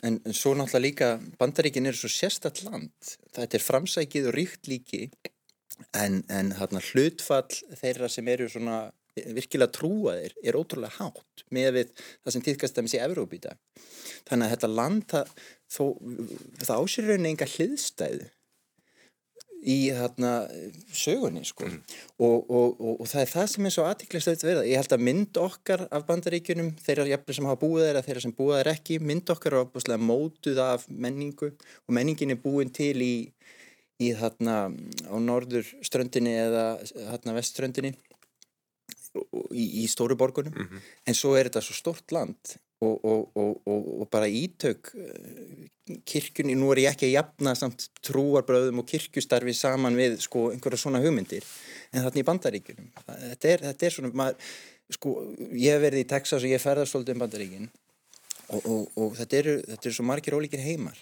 En, 0.00 0.16
en 0.24 0.36
svo 0.36 0.54
náttúrulega 0.56 0.84
líka 0.84 1.08
bandaríkin 1.40 1.88
er 1.90 1.96
svo 1.96 2.08
sérstatt 2.08 2.62
land 2.64 2.92
þetta 3.36 3.58
er 3.58 3.64
framsækið 3.64 4.30
og 4.30 4.36
ríkt 4.36 4.70
líki 4.70 5.02
en, 5.92 6.22
en 6.32 6.54
hérna, 6.56 6.80
hlutfall 6.80 7.76
þeirra 7.76 8.08
sem 8.08 8.28
eru 8.32 8.48
svona 8.48 8.78
virkilega 9.16 9.74
trúaðir 9.74 10.34
er 10.42 10.58
ótrúlega 10.58 10.96
hátt 11.00 11.46
með 11.50 11.70
við 11.78 11.94
það 12.00 12.34
sem 12.34 12.44
týðkast 12.46 12.78
að 12.78 12.86
missi 12.86 13.00
Evróp 13.02 13.32
í 13.34 13.40
dag 13.42 13.86
þannig 14.28 14.46
að 14.46 14.52
þetta 14.54 14.70
land 14.74 15.06
það, 15.10 15.32
þó, 15.70 15.84
það 16.60 16.76
ásýrur 16.76 17.16
einhverja 17.16 17.32
enga 17.32 17.50
hliðstæðu 17.54 18.28
í 19.60 19.76
þarna 19.92 20.30
sögunni 20.96 21.42
sko 21.44 21.66
mm. 21.66 21.80
og, 22.24 22.36
og, 22.48 22.78
og, 22.80 23.00
og 23.02 23.08
það 23.10 23.22
er 23.22 23.32
það 23.34 23.48
sem 23.52 23.66
er 23.68 23.74
svo 23.74 23.86
aðtíklist 23.86 24.30
að 24.30 24.44
verða. 24.48 24.66
Ég 24.68 24.80
held 24.80 24.94
að 24.96 25.04
mynd 25.08 25.40
okkar 25.40 25.84
af 25.92 26.06
bandaríkunum, 26.08 26.70
þeirra 26.80 27.08
jafnir 27.10 27.36
sem 27.36 27.48
hafa 27.50 27.60
búið 27.60 27.86
þeirra, 27.86 28.04
þeirra 28.06 28.24
sem 28.24 28.36
búið 28.38 28.56
þeirra 28.56 28.74
ekki, 28.78 29.00
mynd 29.10 29.34
okkar 29.34 29.56
er 29.56 29.64
opuslega 29.66 30.06
mótuð 30.10 30.62
af 30.64 30.86
menningu 30.88 31.50
og 31.52 31.96
menningin 31.96 32.34
er 32.34 32.40
búin 32.40 32.72
til 32.72 32.94
í, 33.04 33.14
í 34.00 34.12
þarna 34.16 34.56
á 35.12 35.16
norður 35.20 35.68
ströndinni 35.84 36.36
eða 36.40 36.64
þarna 36.94 37.36
vestströndinni 37.36 37.92
í, 39.16 39.64
í 39.82 39.84
stóru 39.90 40.16
borgunum 40.18 40.54
mm 40.54 40.66
-hmm. 40.66 40.88
en 41.06 41.14
svo 41.18 41.34
er 41.36 41.48
þetta 41.48 41.62
svo 41.64 41.74
stort 41.74 42.12
land 42.12 42.56
og, 42.80 43.04
og, 43.36 43.60
og 43.66 44.08
bara 44.10 44.28
ítök 44.28 44.92
eh, 44.94 45.68
kirkjunni, 46.06 46.54
nú 46.54 46.70
er 46.72 46.84
ég 46.84 46.90
ekki 46.94 47.10
að 47.10 47.16
jafna 47.18 47.54
samt 47.54 47.88
trúarbröðum 48.06 48.80
og 48.80 48.86
kirkjustarfi 48.88 49.54
saman 49.54 49.98
við 49.98 50.20
sko 50.24 50.50
einhverja 50.52 50.78
svona 50.78 51.02
hugmyndir 51.02 51.44
en 51.92 52.04
þarna 52.04 52.22
í 52.22 52.28
bandaríkunum 52.28 52.90
þetta 53.06 53.48
er, 53.48 53.64
þetta 53.68 53.86
er 53.86 53.96
svona, 53.96 54.12
maður, 54.14 54.36
sko 54.90 55.16
ég 55.52 55.74
hef 55.74 55.82
verið 55.82 56.04
í 56.04 56.10
Texas 56.14 56.42
og 56.42 56.50
ég 56.50 56.62
ferðast 56.62 56.94
svolítið 56.94 57.14
um 57.14 57.24
bandaríkin 57.24 57.70
og 58.50 59.16
þetta 59.18 59.36
eru 59.36 59.56
þetta 59.66 59.86
eru 59.86 59.94
svo 59.94 60.06
margir 60.06 60.34
ólíkir 60.34 60.62
heimar 60.64 60.98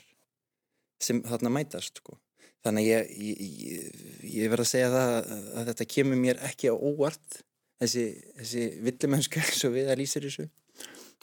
sem 1.00 1.22
þarna 1.22 1.52
mætast 1.52 2.02
sko 2.02 2.18
þannig 2.66 2.88
ég, 2.88 3.12
ég, 3.22 3.42
ég, 3.68 4.08
ég 4.34 4.50
verð 4.50 4.66
að 4.66 4.72
segja 4.72 4.90
það 4.92 5.12
að 5.60 5.70
þetta 5.70 5.86
kemur 5.94 6.20
mér 6.20 6.40
ekki 6.48 6.72
á 6.72 6.74
óvart 6.74 7.42
þessi, 7.82 8.06
þessi 8.40 8.64
villimennska 8.86 9.44
svo 9.50 9.72
við 9.74 9.92
að 9.92 10.00
lýsir 10.02 10.26
þessu. 10.28 10.48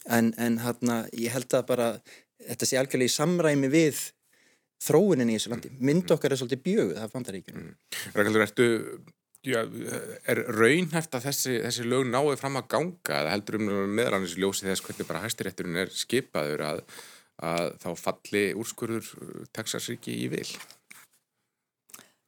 En, 0.06 0.34
en 0.38 0.60
hérna 0.62 1.04
ég 1.18 1.34
held 1.34 1.54
að 1.58 1.66
bara 1.72 1.90
þetta 2.46 2.70
sé 2.70 2.78
algjörlega 2.80 3.10
í 3.10 3.16
samræmi 3.16 3.72
við 3.74 4.02
þróunin 4.86 5.32
í 5.32 5.38
þessu 5.38 5.52
landi. 5.54 5.72
Mm. 5.72 5.84
mynd 5.90 6.12
okkar 6.14 6.36
er 6.36 6.42
svolítið 6.42 6.64
bjöguð 6.66 6.98
af 7.02 7.14
vandaríkunum 7.16 7.64
mm. 7.64 7.76
Rækkaldur, 8.14 8.44
ertu 8.44 8.68
já, 9.46 9.62
er 10.30 10.42
raunhæft 10.58 11.18
að 11.18 11.28
þessi, 11.30 11.58
þessi 11.64 11.88
lög 11.88 12.08
náðu 12.10 12.38
fram 12.40 12.60
að 12.60 12.70
ganga 12.76 13.20
eða 13.22 13.34
heldur 13.34 13.60
um 13.62 13.74
meðrannis 13.98 14.38
ljósi 14.40 14.68
þess 14.68 14.86
hvernig 14.86 15.10
bara 15.10 15.24
hæstirétturinn 15.26 15.82
er 15.86 15.94
skipaður 15.94 16.66
að, 16.70 16.82
að 17.52 17.70
þá 17.84 17.90
falli 18.02 18.46
úrskurður 18.58 19.12
Texasríki 19.56 20.18
í 20.26 20.30
vil? 20.34 20.48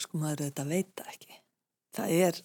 Sko 0.02 0.22
maður 0.22 0.48
þetta 0.48 0.68
veit 0.70 1.06
ekki. 1.08 1.40
Það 1.98 2.16
er 2.22 2.42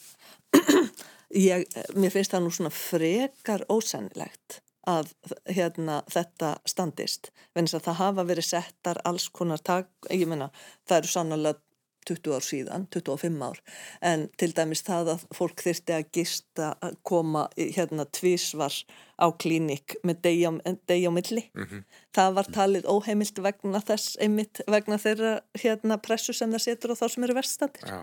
Ég, 1.33 1.65
mér 1.97 2.13
finnst 2.13 2.35
það 2.35 2.45
nú 2.45 2.53
svona 2.53 2.73
frekar 2.75 3.65
ósennilegt 3.73 4.61
að 4.89 5.13
hérna, 5.47 6.01
þetta 6.11 6.57
standist. 6.69 7.31
Venins 7.55 7.75
að 7.79 7.87
það 7.87 8.01
hafa 8.01 8.25
verið 8.29 8.49
settar 8.49 8.99
alls 9.09 9.29
konar 9.33 9.63
tak, 9.63 9.89
ég 10.11 10.27
menna 10.29 10.51
það 10.89 10.99
eru 10.99 11.13
sannlega 11.13 11.61
20 12.09 12.35
ár 12.35 12.43
síðan 12.43 12.87
25 12.91 13.45
ár, 13.47 13.61
en 14.03 14.25
til 14.35 14.49
dæmis 14.57 14.83
það 14.83 15.13
að 15.13 15.25
fólk 15.39 15.63
þyrsti 15.63 15.95
að 15.95 16.09
gista 16.19 16.73
að 16.83 16.97
koma 17.07 17.45
hérna 17.55 18.09
tvísvar 18.11 18.75
á 19.23 19.27
klínik 19.39 19.95
með 20.03 20.19
degi 20.27 20.49
á, 20.51 20.53
degi 20.91 21.07
á 21.07 21.13
milli, 21.15 21.45
mm 21.55 21.63
-hmm. 21.63 21.85
það 22.11 22.35
var 22.41 22.51
talið 22.59 22.89
óheimilt 22.91 23.39
vegna 23.39 23.81
þess 23.81 24.17
einmitt 24.19 24.65
vegna 24.67 24.99
þeirra 24.99 25.41
hérna 25.55 26.01
pressu 26.03 26.35
sem 26.35 26.51
það 26.51 26.67
setur 26.67 26.91
og 26.91 26.99
þá 26.99 27.07
sem 27.09 27.25
eru 27.25 27.39
verstandir 27.39 27.87
ja 27.87 28.03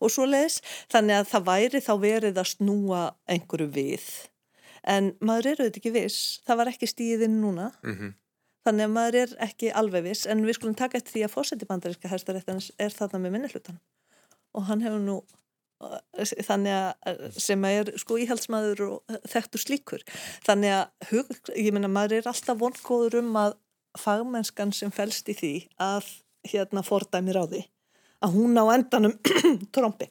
og 0.00 0.12
svo 0.12 0.26
leiðis 0.28 0.60
þannig 0.92 1.20
að 1.20 1.30
það 1.32 1.48
væri 1.50 1.82
þá 1.84 1.94
verið 2.02 2.40
að 2.42 2.50
snúa 2.52 3.02
einhverju 3.30 3.70
við. 3.74 4.08
En 4.84 5.14
maður 5.24 5.54
eru 5.54 5.68
þetta 5.68 5.80
ekki 5.80 5.94
viss. 5.94 6.20
Það 6.44 6.60
var 6.60 6.70
ekki 6.74 6.90
stíðinn 6.90 7.40
núna. 7.40 7.70
Mm 7.84 7.96
-hmm. 7.96 8.12
þannig 8.64 8.84
að 8.84 8.92
maður 8.96 9.16
er 9.22 9.30
ekki 9.44 9.72
alveg 9.72 10.04
viss. 10.04 10.26
En 10.26 10.44
við 10.46 10.58
skulum 10.58 10.74
taka 10.74 10.96
eftir 10.98 11.12
því 11.12 11.24
að 11.24 11.34
fórseti 11.36 11.66
bandaríska 11.68 12.08
hæstaréttanins 12.08 12.70
er 12.78 12.90
þarna 12.90 13.18
með 13.18 13.32
minnihlutan 13.32 13.80
og 14.54 14.62
hann 14.68 14.80
hefur 14.80 15.02
nú 15.02 15.18
þannig 16.46 16.72
að 16.72 17.24
sem 17.42 17.64
er 17.64 17.90
sko 18.00 18.16
íhaldsmaður 18.22 18.82
og 18.86 19.18
þekktur 19.28 19.60
slíkur. 19.60 20.04
Þannig 20.46 20.70
að 20.78 21.10
hug, 21.10 21.32
ég 21.56 21.72
minna 21.74 21.88
maður 21.88 22.20
er 22.20 22.30
alltaf 22.30 22.58
vonkóður 22.60 23.18
um 23.20 23.36
að 23.36 23.56
fagmennskan 23.98 24.72
sem 24.72 24.90
fælst 24.94 25.28
í 25.28 25.36
því 25.38 25.54
að 25.82 26.08
hérna 26.50 26.82
fordæmir 26.86 27.38
á 27.40 27.44
því 27.46 27.62
að 28.24 28.36
hún 28.38 28.56
á 28.56 28.64
endanum 28.74 29.16
trombi. 29.74 30.08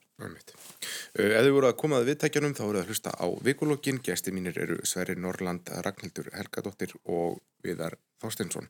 Ef 1.13 1.43
þið 1.45 1.51
voru 1.55 1.69
að 1.69 1.79
komað 1.79 2.07
viðtækjanum 2.09 2.53
þá 2.57 2.63
voru 2.63 2.81
að 2.81 2.91
hlusta 2.91 3.13
á 3.13 3.25
vikulokkin. 3.45 3.99
Gæsti 4.05 4.33
mínir 4.35 4.57
eru 4.61 4.79
Sverri 4.87 5.15
Norrland, 5.19 5.69
Ragnhildur 5.85 6.29
Helgadóttir 6.37 6.93
og 7.03 7.41
Viðar 7.65 7.97
Þorstinsson. 8.23 8.69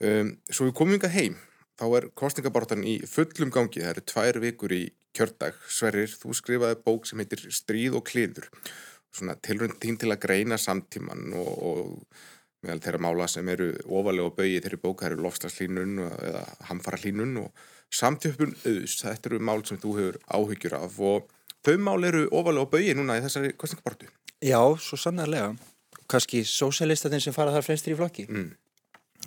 Um, 0.00 0.36
svo 0.50 0.68
við 0.68 0.76
komum 0.78 0.96
yngað 0.96 1.16
heim, 1.16 1.38
þá 1.78 1.86
er 1.98 2.08
kostningabortan 2.18 2.86
í 2.86 2.98
fullum 3.10 3.52
gangi. 3.54 3.82
Það 3.82 3.92
eru 3.92 4.06
tvær 4.12 4.40
vikur 4.46 4.76
í 4.76 4.82
kjördag. 5.16 5.58
Sverrir, 5.72 6.12
þú 6.12 6.36
skrifaði 6.36 6.80
bók 6.86 7.08
sem 7.08 7.22
heitir 7.22 7.46
Stríð 7.54 7.98
og 8.00 8.06
kliður. 8.08 8.48
Svona 9.14 9.36
tilrönd 9.40 9.78
tín 9.80 9.98
til 10.00 10.10
að 10.12 10.22
greina 10.26 10.58
samtíman 10.60 11.30
og, 11.40 11.52
og 11.56 12.66
meðal 12.66 12.82
þeirra 12.84 13.02
mála 13.04 13.28
sem 13.30 13.48
eru 13.52 13.70
ofalega 13.86 14.28
og 14.28 14.36
bauði 14.36 14.60
þeirri 14.64 14.82
bóka 14.82 15.08
eru 15.08 15.22
lofslagslínun 15.24 16.02
eða 16.02 16.42
hamfara 16.68 17.00
hlínun 17.00 17.38
og 17.44 17.66
samtjöfun 17.96 18.54
auðs. 18.62 18.98
Þetta 19.02 19.30
eru 19.30 19.40
mál 19.48 19.64
sem 19.68 19.80
þú 19.82 19.96
hefur 20.00 20.20
áhyggjur 20.38 20.76
af 20.78 21.00
og 21.00 21.32
þau 21.66 21.74
mál 21.82 21.98
eru 22.08 22.26
ofalega 22.30 22.66
og 22.66 22.70
bauði 22.74 22.94
núna 22.98 23.18
í 23.18 23.24
þessari 23.24 23.54
kostningabortu. 23.58 24.10
Já, 24.44 24.60
svo 24.82 25.00
sannarlega. 25.00 25.54
Kannski 26.10 26.44
sósælistatinn 26.46 27.24
sem 27.24 27.34
fara 27.34 27.54
þar 27.54 27.66
fremstir 27.66 27.96
í 27.96 27.98
flokki. 27.98 28.28
Mm. 28.30 28.52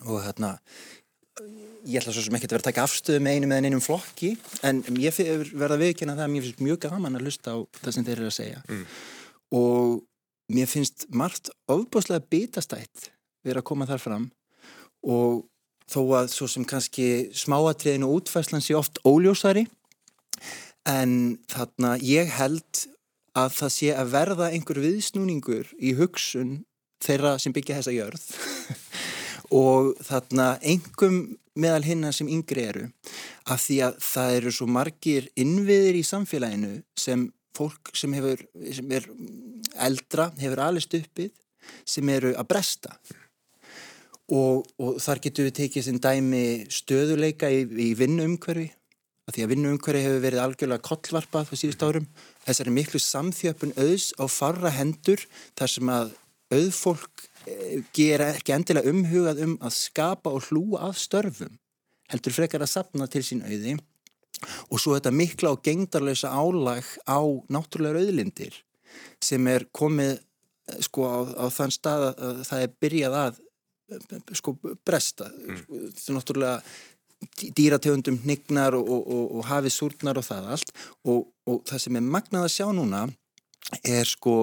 Og 0.07 0.21
hérna, 0.23 0.53
ég 1.87 1.99
ætla 1.99 2.13
svo 2.13 2.23
sem 2.23 2.35
ekki 2.35 2.49
að 2.49 2.55
vera 2.55 2.63
að 2.63 2.67
taka 2.69 2.83
afstöðu 2.85 3.21
með 3.23 3.37
einu 3.37 3.49
með 3.49 3.67
einum 3.67 3.83
flokki 3.83 4.33
en 4.67 4.81
ég 4.99 5.15
verða 5.57 5.79
viðkynna 5.79 6.15
það 6.17 6.25
að 6.25 6.33
mér 6.33 6.45
finnst 6.45 6.63
mjög 6.65 6.81
gaman 6.85 7.19
að 7.19 7.25
lusta 7.27 7.55
á 7.55 7.57
það 7.79 7.95
sem 7.95 8.07
þeir 8.07 8.17
eru 8.17 8.31
að 8.31 8.35
segja 8.35 8.63
mm. 8.65 8.83
og 9.59 9.93
mér 10.55 10.69
finnst 10.69 11.07
margt 11.15 11.51
ofbúslega 11.71 12.25
bitastætt 12.31 13.09
verið 13.45 13.61
að 13.61 13.67
koma 13.71 13.87
þar 13.89 14.03
fram 14.03 14.27
og 15.07 15.45
þó 15.89 15.99
að 16.21 16.31
svo 16.33 16.47
sem 16.51 16.65
kannski 16.67 17.09
smáatriðin 17.35 18.05
og 18.07 18.21
útfæslan 18.21 18.63
sé 18.63 18.77
oft 18.77 19.01
óljósari. 19.07 19.65
En 20.87 21.39
þarna 21.51 21.97
ég 22.01 22.31
held 22.37 22.85
að 23.37 23.55
það 23.57 23.73
sé 23.75 23.91
að 23.93 24.13
verða 24.13 24.49
einhver 24.53 24.81
viðsnúningur 24.83 25.73
í 25.77 25.93
hugsun 25.99 26.63
þeirra 27.03 27.37
sem 27.39 27.55
byggja 27.55 27.79
þessa 27.79 27.95
jörð. 27.95 28.25
Og 29.59 29.95
þarna 30.05 30.51
engum 30.61 31.19
meðal 31.59 31.83
hinna 31.87 32.11
sem 32.15 32.29
yngri 32.29 32.67
eru 32.69 32.85
af 33.49 33.63
því 33.65 33.79
að 33.87 33.99
það 34.05 34.35
eru 34.37 34.53
svo 34.53 34.67
margir 34.69 35.29
innviðir 35.39 35.97
í 35.99 36.05
samfélaginu 36.05 36.73
sem 36.99 37.25
fólk 37.57 37.91
sem 37.97 38.13
hefur 38.15 38.43
sem 38.75 38.93
er 38.95 39.07
eldra, 39.87 40.29
hefur 40.39 40.61
alist 40.69 40.93
uppið 40.95 41.33
sem 41.87 42.13
eru 42.13 42.35
að 42.37 42.47
bresta. 42.53 42.93
og, 43.09 43.28
og 44.35 44.99
þar 45.01 45.21
getur 45.23 45.47
við 45.49 45.55
tekið 45.61 45.85
sem 45.87 46.01
dæmi 46.01 46.43
stöðuleika 46.73 47.49
í, 47.53 47.63
í 47.65 47.89
vinnuumhverfi. 47.97 48.69
Af 49.29 49.35
því 49.35 49.45
að 49.45 49.51
vinnuumhverfi 49.53 50.03
hefur 50.05 50.23
verið 50.23 50.43
algjörlega 50.43 50.85
kollvarpað 50.85 51.53
á 51.53 51.55
síðust 51.61 51.85
árum. 51.85 52.07
Þessari 52.45 52.73
miklu 52.73 53.01
samþjöpun 53.03 53.75
auðs 53.77 54.11
á 54.17 54.25
farra 54.29 54.73
hendur 54.73 55.25
þar 55.57 55.73
sem 55.75 55.93
að 55.93 56.13
auðfólk 56.49 57.29
gera 57.95 58.31
ekki 58.35 58.53
endilega 58.55 58.91
umhugað 58.91 59.43
um 59.45 59.57
að 59.61 59.75
skapa 59.77 60.33
og 60.33 60.49
hlúa 60.49 60.89
að 60.89 60.97
störfum 61.03 61.57
heldur 62.09 62.33
frekar 62.33 62.65
að 62.65 62.73
sapna 62.73 63.07
til 63.11 63.23
sín 63.25 63.43
auði. 63.45 63.77
Og 64.71 64.79
svo 64.79 64.95
þetta 64.95 65.11
mikla 65.13 65.53
og 65.53 65.63
gengdarlösa 65.65 66.31
álag 66.31 66.87
á 67.05 67.19
náttúrulega 67.51 68.05
auðlindir 68.05 68.55
sem 69.23 69.45
er 69.51 69.67
komið 69.75 70.15
eh, 70.15 70.79
sko 70.85 71.05
á, 71.05 71.17
á 71.43 71.45
þann 71.53 71.73
stað 71.75 72.05
að 72.09 72.41
það 72.47 72.63
er 72.63 72.75
byrjað 72.81 73.17
að 73.19 73.41
sko 74.37 74.55
bresta 74.85 75.29
mm. 75.31 75.61
það 75.67 76.07
er 76.07 76.17
náttúrulega 76.17 76.55
dýrategundum 77.55 78.21
nignar 78.23 78.77
og, 78.77 78.87
og, 78.87 79.07
og, 79.11 79.23
og 79.37 79.47
hafið 79.49 79.75
súrnar 79.75 80.19
og 80.19 80.25
það 80.27 80.51
allt 80.55 80.73
og 81.03 81.63
það 81.67 81.83
sem 81.83 81.99
er 81.99 82.11
magnað 82.15 82.47
að 82.47 82.53
sjá 82.55 82.67
núna 82.75 83.05
er 83.83 84.07
sko 84.07 84.35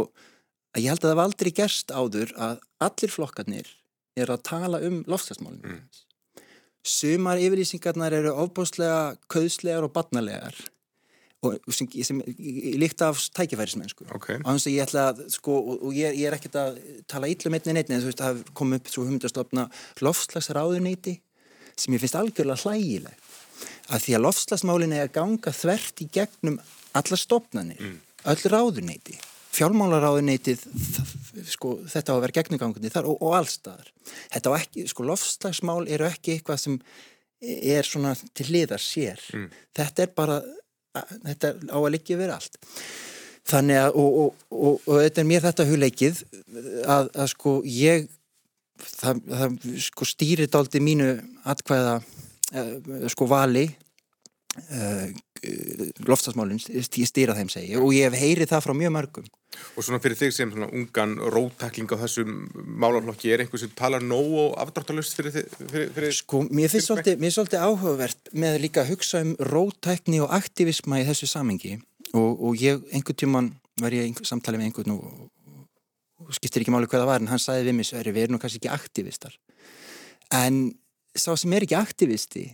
að 0.77 0.85
ég 0.85 0.93
held 0.93 1.05
að 1.05 1.11
það 1.11 1.19
var 1.19 1.31
aldrei 1.31 1.53
gerst 1.57 1.93
áður 1.95 2.35
að 2.37 2.59
allir 2.85 3.13
flokkarnir 3.13 3.71
eru 4.17 4.37
að 4.37 4.45
tala 4.49 4.81
um 4.85 5.01
lofstæðsmálinu. 5.09 5.77
Mm. 5.77 6.43
Sumar 6.87 7.41
yfirlýsingarnar 7.43 8.15
eru 8.15 8.33
ofbúslega 8.45 9.17
köðslegar 9.33 9.87
og 9.89 9.95
barnalegar 9.97 10.57
og 11.45 11.75
sem, 11.75 11.89
sem 12.03 12.23
líkt 12.81 13.03
af 13.05 13.21
tækifærismennsku 13.37 14.07
okay. 14.09 14.39
og 14.41 14.49
þannig 14.49 14.67
að 14.67 14.73
ég 14.73 14.87
ætla 14.87 15.05
að 15.11 15.21
sko, 15.35 15.59
og, 15.59 15.85
og 15.89 15.93
ég, 15.97 16.17
ég 16.17 16.31
er 16.31 16.37
ekkert 16.39 16.59
að 16.63 16.81
tala 17.11 17.31
íllum 17.31 17.59
einni 17.59 17.77
neitt 17.77 17.93
en 17.93 18.03
þú 18.03 18.11
veist 18.11 18.23
að 18.25 18.41
það 18.41 18.55
kom 18.61 18.75
upp 18.79 18.91
svo 18.93 19.05
humdastofna 19.07 19.69
lofslagsráðuneyti 20.01 21.19
sem 21.77 21.95
ég 21.97 22.03
finnst 22.03 22.19
algjörlega 22.19 22.65
hlægileg 22.65 23.31
að 23.93 24.03
því 24.07 24.17
að 24.17 24.25
lofslagsmálinu 24.25 24.97
er 24.97 25.07
að 25.07 25.15
ganga 25.21 25.55
þvert 25.55 26.03
í 26.03 26.09
gegnum 26.13 26.61
alla 26.97 27.21
stofnanir, 27.21 27.81
mm. 27.85 27.99
öll 28.33 28.53
ráðuneyti 28.53 29.21
fjármálaráðuneytið 29.57 30.65
sko, 31.49 31.77
þetta 31.89 32.15
á 32.15 32.17
að 32.17 32.23
vera 32.27 32.37
gegnugangunni 32.39 32.93
þar 32.93 33.09
og, 33.11 33.21
og 33.25 33.37
allstaðar. 33.39 33.91
Þetta 34.35 34.53
á 34.53 34.59
ekki, 34.59 34.87
sko 34.91 35.07
lofslagsmál 35.09 35.83
eru 35.93 36.09
ekki 36.09 36.37
eitthvað 36.37 36.63
sem 36.63 36.79
er 37.41 37.87
svona 37.87 38.15
til 38.37 38.49
hliðar 38.51 38.83
sér. 38.83 39.23
Mm. 39.37 39.49
Þetta 39.77 40.05
er 40.05 40.15
bara, 40.17 40.39
þetta 41.27 41.53
á 41.73 41.79
að 41.79 41.93
liggja 41.95 42.19
verið 42.21 42.37
allt. 42.37 42.61
Þannig 43.47 43.79
að, 43.79 43.97
og, 44.03 44.39
og, 44.51 44.79
og 44.89 45.01
þetta 45.05 45.23
er 45.23 45.29
mér 45.31 45.45
þetta 45.45 45.67
hugleikið 45.69 46.23
að, 46.83 47.11
að 47.15 47.29
sko 47.31 47.53
ég, 47.71 48.09
það, 48.83 49.21
það 49.31 49.59
sko 49.87 50.09
stýrir 50.11 50.51
daldi 50.51 50.83
mínu 50.83 51.11
atkvæða 51.47 52.01
uh, 52.01 52.73
sko 53.13 53.29
vali 53.31 53.69
uh, 55.41 55.89
loftasmálinn 56.07 56.61
stýra 56.61 57.37
þeim 57.37 57.51
segja 57.53 57.83
og 57.83 57.93
ég 57.97 58.09
hef 58.09 58.21
heyrið 58.21 58.53
það 58.53 58.65
frá 58.67 58.75
mjög 58.77 58.95
mörgum. 58.97 59.29
Og 59.77 59.85
svona 59.85 60.01
fyrir 60.05 60.19
þig 60.19 60.35
sem 60.37 60.51
svona 60.53 60.69
ungan 60.75 61.15
róttakling 61.33 61.93
á 61.93 61.97
þessum 62.03 62.33
málaflokki 62.83 63.33
er 63.33 63.45
einhvers 63.45 63.65
sem 63.65 63.73
talar 63.79 64.05
nóg 64.05 64.35
og 64.43 64.57
afdráttalust 64.61 65.17
fyrir 65.17 65.35
þig? 65.37 66.11
Sko, 66.19 66.43
mér 66.51 66.73
finnst 66.73 66.91
svolítið, 66.91 67.25
svolítið 67.33 67.65
áhugavert 67.65 68.33
með 68.37 68.59
líka 68.67 68.83
að 68.85 68.93
hugsa 68.95 69.23
um 69.25 69.33
róttakni 69.53 70.21
og 70.25 70.35
aktivisma 70.37 71.01
í 71.01 71.07
þessu 71.09 71.31
samengi 71.31 71.79
og, 72.13 72.31
og 72.37 72.61
ég, 72.61 72.85
einhvern 72.93 73.21
tíman 73.23 73.55
var 73.81 73.97
ég 73.97 74.09
einhver, 74.09 74.29
samtalið 74.29 74.63
með 74.63 74.71
einhvern 74.71 74.97
og, 74.97 75.65
og 76.25 76.37
skiptir 76.37 76.65
ekki 76.65 76.75
máli 76.75 76.89
hvað 76.91 77.05
það 77.05 77.11
var 77.13 77.25
en 77.25 77.33
hann 77.33 77.43
sagði 77.43 77.71
við 77.71 77.79
mig 77.79 77.89
svo 77.89 78.01
er 78.01 78.13
við 78.13 78.27
erum 78.27 78.37
nú 78.37 78.43
kannski 78.43 78.61
ekki 78.63 78.73
aktivistar. 78.73 79.35
En 80.35 80.61
sá 81.17 81.33
sem 81.39 81.53
er 81.57 81.67
ekki 81.67 81.79
aktivisti 81.79 82.47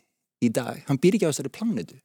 í 0.42 0.50
dag, 0.54 0.82
hann 0.88 1.00
býr 1.02 1.18
ekki 1.18 1.28
á 1.28 1.32
þessari 1.32 1.54
planetu 1.54 1.98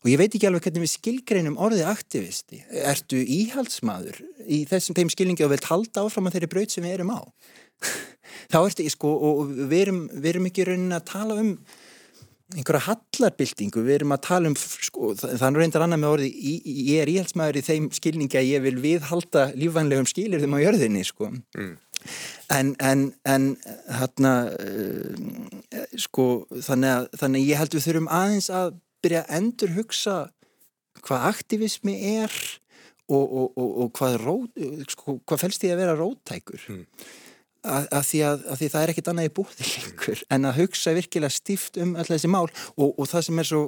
og 0.00 0.08
ég 0.08 0.20
veit 0.20 0.32
ekki 0.32 0.48
alveg 0.48 0.64
hvernig 0.64 0.86
við 0.86 0.92
skilgreinum 0.94 1.58
orðið 1.60 1.90
aktivisti. 1.90 2.62
Ertu 2.88 3.20
íhaldsmaður 3.20 4.22
í 4.46 4.62
þessum 4.70 4.96
þeim 4.96 5.12
skilningi 5.12 5.44
og 5.46 5.52
vilt 5.52 5.68
halda 5.68 6.06
áfram 6.06 6.30
að 6.30 6.38
þeirri 6.38 6.52
braut 6.54 6.74
sem 6.74 6.86
við 6.86 6.96
erum 6.96 7.12
á? 7.12 7.20
Þá 8.52 8.58
ertu 8.62 8.86
ég 8.86 8.94
sko 8.94 9.12
og 9.28 9.54
við 9.60 9.78
erum, 9.84 10.02
við 10.14 10.34
erum 10.34 10.50
ekki 10.50 10.66
raunin 10.68 10.96
að 10.96 11.08
tala 11.12 11.38
um 11.42 11.54
einhverja 12.50 12.82
hallarbildingu, 12.88 13.82
við 13.86 14.00
erum 14.00 14.14
að 14.14 14.22
tala 14.26 14.50
um 14.50 14.56
sko, 14.58 15.12
þannig 15.14 15.62
reyndar 15.62 15.84
annað 15.84 16.00
með 16.02 16.14
orði 16.16 16.30
ég 16.88 17.02
er 17.02 17.12
íhaldsmaður 17.12 17.60
í 17.60 17.62
þeim 17.66 17.86
skilningi 17.94 18.40
að 18.40 18.48
ég 18.48 18.64
vil 18.64 18.74
viðhalda 18.82 19.44
lífvænlegum 19.58 20.08
skilir 20.10 20.42
þeim 20.42 20.56
á 20.58 20.64
jörðinni 20.64 21.04
sko 21.06 21.30
mm. 21.30 21.70
en, 22.56 22.72
en, 22.82 23.04
en 23.22 23.48
hérna 24.00 24.34
uh, 24.50 25.86
sko 25.94 26.26
þannig 26.56 26.96
að, 26.96 27.08
þannig 27.22 27.44
að 27.44 27.52
ég 27.52 27.62
held 27.62 27.76
við 27.76 27.86
þurfum 27.86 28.10
aðeins 28.18 28.50
að 28.50 28.72
byrja 29.04 29.24
að 29.24 29.34
endur 29.38 29.74
hugsa 29.76 30.16
hvað 31.00 31.26
aktivismi 31.30 31.96
er 32.20 32.34
og, 33.10 33.24
og, 33.24 33.58
og, 33.58 33.70
og 33.84 33.90
hvað, 33.96 34.16
rót, 34.22 34.62
sko, 34.92 35.18
hvað 35.26 35.42
fælst 35.44 35.64
því 35.64 35.72
að 35.74 35.82
vera 35.82 35.96
róttækur 35.98 36.66
mm. 36.70 36.84
að, 37.64 37.88
að, 37.88 38.04
því 38.10 38.22
að, 38.28 38.44
að 38.52 38.60
því 38.60 38.70
það 38.74 38.82
er 38.82 38.92
ekkit 38.94 39.10
annað 39.12 39.28
í 39.28 39.34
búið 39.40 39.64
lengur 39.72 40.24
en 40.36 40.50
að 40.50 40.60
hugsa 40.60 40.94
virkilega 40.96 41.34
stíft 41.34 41.80
um 41.80 41.96
alltaf 41.96 42.16
þessi 42.16 42.32
mál 42.32 42.46
og 42.76 43.02
það 43.10 43.26
sem 43.26 43.42
er 43.42 43.50
svo 43.50 43.64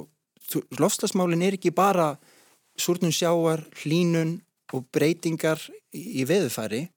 lofslagsmálin 0.79 1.43
er 1.45 1.57
ekki 1.57 1.71
bara 1.75 2.13
súrnum 2.79 3.13
sjáar, 3.15 3.63
hlínun 3.83 4.41
og 4.73 4.87
breytingar 4.93 5.61
í, 5.93 6.23
veðufæri 6.27 6.87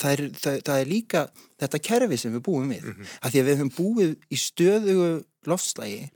það 0.00 0.12
er, 0.14 0.22
það, 0.38 0.58
það 0.66 0.80
er 0.80 0.90
líka 0.90 1.22
þetta 1.60 1.82
kerfi 1.88 2.18
sem 2.20 2.34
við 2.34 2.44
búum 2.46 2.70
við 2.70 2.84
mm 2.84 2.94
-hmm. 2.94 3.12
að 3.20 3.30
því 3.30 3.40
að 3.40 3.48
við 3.48 3.58
höfum 3.60 3.72
búið 3.76 4.12
í 4.28 4.38
stöðugu 4.40 5.10
lofslægi 5.50 6.10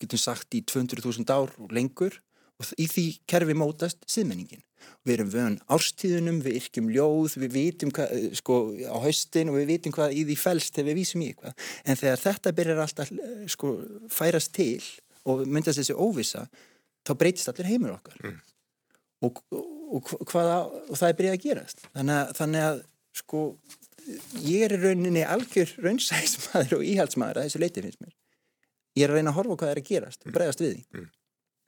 getum 0.00 0.20
sagt 0.20 0.54
í 0.56 0.62
200.000 0.64 1.28
ár 1.34 1.52
og 1.60 1.74
lengur 1.74 2.16
og 2.60 2.70
í 2.80 2.86
því 2.90 3.06
kerfi 3.30 3.56
mótast 3.58 4.04
siðmenningin. 4.10 4.62
Við 5.04 5.14
erum 5.14 5.30
vöðan 5.32 5.56
árstíðunum, 5.72 6.40
við 6.44 6.58
yrkjum 6.60 6.90
ljóð, 6.92 7.36
við 7.40 7.54
vitum 7.56 7.92
hvað, 7.94 8.12
eh, 8.14 8.34
sko, 8.36 8.58
á 8.84 8.96
haustin 9.00 9.50
og 9.50 9.56
við 9.58 9.70
vitum 9.72 9.94
hvað 9.96 10.14
í 10.14 10.24
því 10.28 10.36
fælst 10.38 10.76
þegar 10.76 10.88
við 10.90 10.98
vísum 11.00 11.24
í 11.24 11.28
eitthvað. 11.32 11.54
En 11.84 11.96
þegar 12.00 12.22
þetta 12.24 12.52
byrjar 12.58 12.82
alltaf, 12.84 13.12
eh, 13.12 13.46
sko, 13.48 13.72
færast 14.08 14.52
til 14.52 14.82
og 15.24 15.46
myndast 15.46 15.80
þessi 15.80 15.96
óvisa, 15.96 16.48
þá 17.04 17.12
breytist 17.16 17.48
allir 17.48 17.70
heimur 17.72 17.96
okkar. 17.96 18.18
Mm. 18.22 18.40
Og, 19.24 19.40
og, 19.52 20.10
hvaða, 20.28 20.58
og 20.90 20.96
það 21.00 21.08
er 21.08 21.18
byrjað 21.20 21.38
að 21.38 21.44
gerast. 21.46 21.86
Þannig 21.94 22.20
að, 22.20 22.34
þannig 22.36 22.66
að, 22.68 22.84
sko, 23.14 23.40
ég 24.44 24.66
er 24.68 24.76
rauninni 24.84 25.24
algjör 25.24 25.70
raunsæðismæður 25.80 26.76
og 26.76 26.84
íhaldsmæður 26.84 27.40
að 27.40 27.48
þessu 27.48 27.62
leiti 27.64 27.84
finnst 27.84 28.04
mér 28.04 28.12
ég 28.94 29.04
er 29.06 29.12
að 29.12 29.20
reyna 29.20 29.34
að 29.34 29.38
horfa 29.40 29.60
hvað 29.60 29.74
er 29.74 29.82
að 29.82 29.90
gerast 29.90 30.26
og 30.26 30.34
bregast 30.34 30.62
við 30.62 30.74
því 30.74 30.82
mm. 30.98 31.08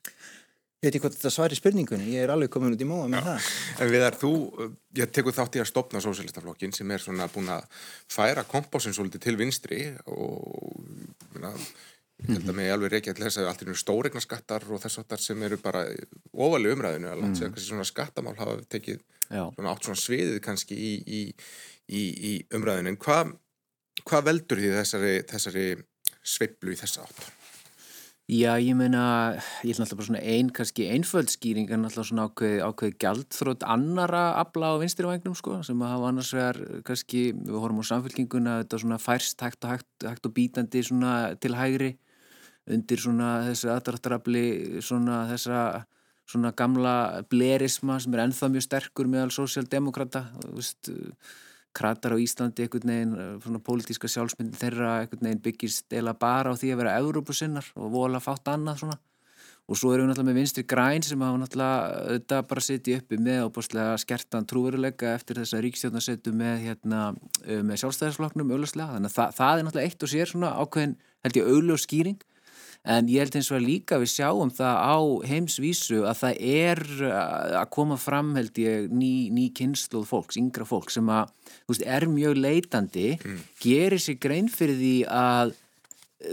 ég 0.07 0.87
veit 0.87 0.91
ekki 0.91 1.03
hvort 1.05 1.17
þetta 1.17 1.33
svar 1.33 1.55
í 1.55 1.59
spurningunni 1.59 2.13
ég 2.13 2.25
er 2.25 2.33
alveg 2.33 2.53
komin 2.53 2.77
út 2.77 2.85
í 2.85 2.89
móa 2.89 3.09
með 3.11 3.19
Já. 3.19 3.27
það 3.27 3.83
En 3.83 3.91
við 3.93 4.07
er 4.07 4.21
þú, 4.21 4.31
ég 5.01 5.11
tekur 5.13 5.35
þátt 5.35 5.59
í 5.59 5.63
að 5.63 5.69
stopna 5.71 6.03
Sósélistaflokkin 6.03 6.73
sem 6.75 6.95
er 6.95 7.03
svona 7.03 7.29
búin 7.33 7.51
að 7.53 7.67
færa 8.11 8.45
kompásin 8.47 8.95
svolítið 8.95 9.27
til 9.27 9.37
vinstri 9.39 9.83
og 10.13 10.81
na, 11.41 11.53
Ég 12.17 12.31
held 12.33 12.47
að 12.49 12.55
mig 12.57 12.71
alveg 12.73 12.93
reykja 12.95 13.13
að 13.13 13.45
allt 13.45 13.59
er 13.61 13.75
stóregnarskattar 13.77 14.63
og 14.73 14.79
þess 14.81 14.97
aftar 15.03 15.21
sem 15.21 15.41
eru 15.45 15.59
bara 15.61 15.83
ofalega 16.33 16.73
umræðinu 16.73 17.11
að 17.11 17.19
langt 17.21 17.37
sér 17.37 17.51
kannski 17.51 17.69
svona 17.69 17.85
skattamál 17.85 18.33
hafa 18.39 18.55
tekið 18.73 19.03
Já. 19.29 19.43
svona 19.53 19.73
átt 19.73 19.85
svona 19.85 20.01
sviðið 20.01 20.39
kannski 20.47 20.77
í, 20.81 20.93
í, 21.05 21.19
í, 21.93 22.01
í 22.01 22.31
umræðinu 22.57 22.95
en 22.95 22.97
hvað 23.03 23.35
hva 24.07 24.23
veldur 24.25 24.61
því 24.63 24.73
þessari, 24.79 25.13
þessari 25.29 25.67
sveiblu 26.27 26.73
í 26.75 26.79
þessa 26.79 27.05
átt? 27.05 27.27
Já, 28.27 28.57
ég 28.59 28.75
meina, 28.75 29.37
ég 29.63 29.71
ætla 29.71 29.85
alltaf 29.85 30.01
bara 30.01 30.05
svona 30.09 30.19
einn, 30.19 30.49
kannski 30.51 30.89
einföld 30.91 31.29
skýring 31.31 31.69
en 31.71 31.87
alltaf 31.87 32.09
svona 32.09 32.25
ákveð, 32.27 32.57
ákveð 32.65 32.97
gjaldþrótt 32.99 33.63
annara 33.63 34.23
afla 34.41 34.73
á 34.75 34.81
vinstirivægnum 34.81 35.37
sko, 35.39 35.61
sem 35.63 35.79
að 35.79 35.93
hafa 35.93 36.09
annars 36.09 36.33
vegar, 36.35 36.59
kannski, 36.89 37.21
við 37.37 37.55
horfum 37.63 37.79
á 37.79 37.91
samfélkinguna, 37.93 38.57
þetta 38.65 38.81
svona 38.83 38.99
færst 38.99 39.45
hægt 39.47 39.63
og 39.63 39.77
hægt, 39.77 39.87
hægt 40.03 40.27
og 40.27 40.35
bítandi 40.35 40.83
svona 40.83 41.13
til 41.39 41.55
hægri 41.55 41.93
undir 42.67 42.99
svona 42.99 43.29
þessu 43.47 43.71
aðdraftarafli 43.71 44.45
svona 44.83 45.23
þessa 45.31 45.61
svona 46.27 46.51
gamla 46.51 47.23
blerisma 47.31 47.95
sem 48.03 48.15
er 48.15 48.25
ennþá 48.25 48.51
mjög 48.51 48.65
sterkur 48.67 49.07
meðal 49.07 49.31
sósjaldemokrata 49.31 50.25
kratar 51.77 52.15
á 52.15 52.17
Íslandi 52.19 52.65
einhvern 52.65 52.91
veginn, 52.91 53.17
svona 53.43 53.61
pólitíska 53.63 54.09
sjálfsmyndin 54.11 54.57
þeirra 54.57 54.93
einhvern 55.03 55.27
veginn 55.29 55.43
byggist 55.45 55.93
eila 55.93 56.15
bara 56.17 56.53
á 56.53 56.59
því 56.59 56.73
að 56.73 56.81
vera 56.81 56.95
Európusinnar 57.01 57.69
og 57.77 57.93
vola 57.93 58.23
fátt 58.23 58.49
annað 58.53 58.81
svona. 58.83 58.97
Og 59.67 59.75
svo 59.75 59.91
erum 59.91 60.05
við 60.05 60.13
náttúrulega 60.13 60.29
með 60.29 60.37
vinstri 60.39 60.63
græn 60.63 61.03
sem 61.03 61.23
hafa 61.25 61.39
náttúrulega 61.41 62.03
auðvitað 62.07 62.45
bara 62.47 62.61
setið 62.63 63.01
uppi 63.01 63.17
með 63.19 63.41
ábúrslega 63.43 63.97
skertan 63.99 64.47
trúveruleika 64.47 65.09
eftir 65.11 65.41
þess 65.41 65.57
að 65.57 65.63
ríkstjórnarsetu 65.65 66.31
með, 66.31 66.61
hérna, 66.63 67.01
með 67.43 67.81
sjálfstæðarsfloknum 67.81 68.53
auðvitað, 68.55 68.93
þannig 68.93 69.11
að 69.11 69.17
það, 69.17 69.35
það 69.41 69.59
er 69.59 69.67
náttúrulega 69.67 69.91
eitt 69.91 70.05
og 70.07 70.13
sér 70.13 70.31
svona 70.31 70.53
ákveðin, 70.55 70.95
held 71.27 71.39
ég, 71.41 71.51
auðvitað 71.51 71.83
skýring 71.83 72.23
En 72.87 73.09
ég 73.11 73.19
held 73.19 73.35
eins 73.35 73.49
og 73.51 73.57
að 73.57 73.65
líka 73.67 73.97
við 73.99 74.13
sjáum 74.13 74.51
það 74.55 74.77
á 74.79 74.97
heimsvísu 75.27 76.03
að 76.07 76.19
það 76.21 76.37
er 76.47 76.81
að 77.59 77.65
koma 77.75 77.97
fram 77.99 78.29
held 78.37 78.61
ég 78.63 78.87
ný, 78.95 79.27
ný 79.33 79.49
kynsluð 79.57 80.05
fólks, 80.07 80.39
yngra 80.39 80.67
fólk 80.67 80.93
sem 80.93 81.09
að 81.11 81.33
veist, 81.67 81.83
er 81.83 82.07
mjög 82.07 82.39
leitandi, 82.39 83.09
mm. 83.19 83.41
gerir 83.63 83.99
sér 83.99 84.19
grein 84.23 84.47
fyrir 84.51 84.79
því 84.79 84.93
að 85.11 85.53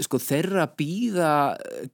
sko, 0.07 0.21
þeirra 0.23 0.69
býða 0.79 1.33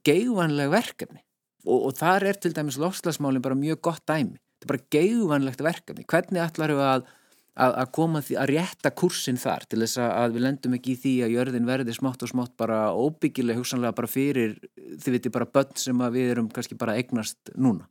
geigvanlega 0.05 0.75
verkefni 0.75 1.23
og, 1.65 1.89
og 1.89 1.97
þar 1.97 2.27
er 2.29 2.39
til 2.41 2.53
dæmis 2.55 2.77
lofslagsmálinn 2.81 3.43
bara 3.43 3.57
mjög 3.57 3.81
gott 3.89 4.05
dæmi. 4.09 4.37
Þetta 4.61 4.67
er 4.67 4.71
bara 4.75 4.87
geigvanlegt 4.93 5.65
verkefni. 5.65 6.05
Hvernig 6.05 6.43
ætlar 6.45 6.75
við 6.77 6.85
að 6.85 7.09
að, 7.55 7.75
að 7.83 7.91
koma 7.97 8.21
því 8.23 8.37
að 8.39 8.51
rétta 8.53 8.91
kursin 8.95 9.39
þar 9.41 9.65
til 9.69 9.81
þess 9.83 10.01
að 10.05 10.35
við 10.35 10.45
lendum 10.45 10.75
ekki 10.77 10.95
í 10.95 10.99
því 11.01 11.13
að 11.25 11.33
jörðin 11.35 11.69
verði 11.69 11.95
smátt 11.97 12.23
og 12.23 12.31
smátt 12.31 12.53
bara 12.59 12.81
óbyggileg 12.95 13.59
hugsanlega 13.59 13.97
bara 13.97 14.11
fyrir 14.11 14.57
þið 14.71 15.17
viti 15.17 15.33
bara 15.33 15.49
börn 15.49 15.75
sem 15.79 16.03
við 16.15 16.33
erum 16.35 16.51
kannski 16.53 16.79
bara 16.79 16.95
eignast 16.99 17.53
núna. 17.55 17.87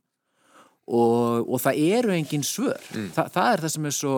Og, 0.91 1.45
og 1.45 1.61
það 1.61 1.81
eru 1.93 2.13
engin 2.15 2.43
svör. 2.43 2.81
Mm. 2.95 3.11
Þa, 3.15 3.27
það 3.31 3.51
er 3.51 3.63
það 3.63 3.75
sem 3.75 3.89
er 3.89 3.97
svo 3.97 4.15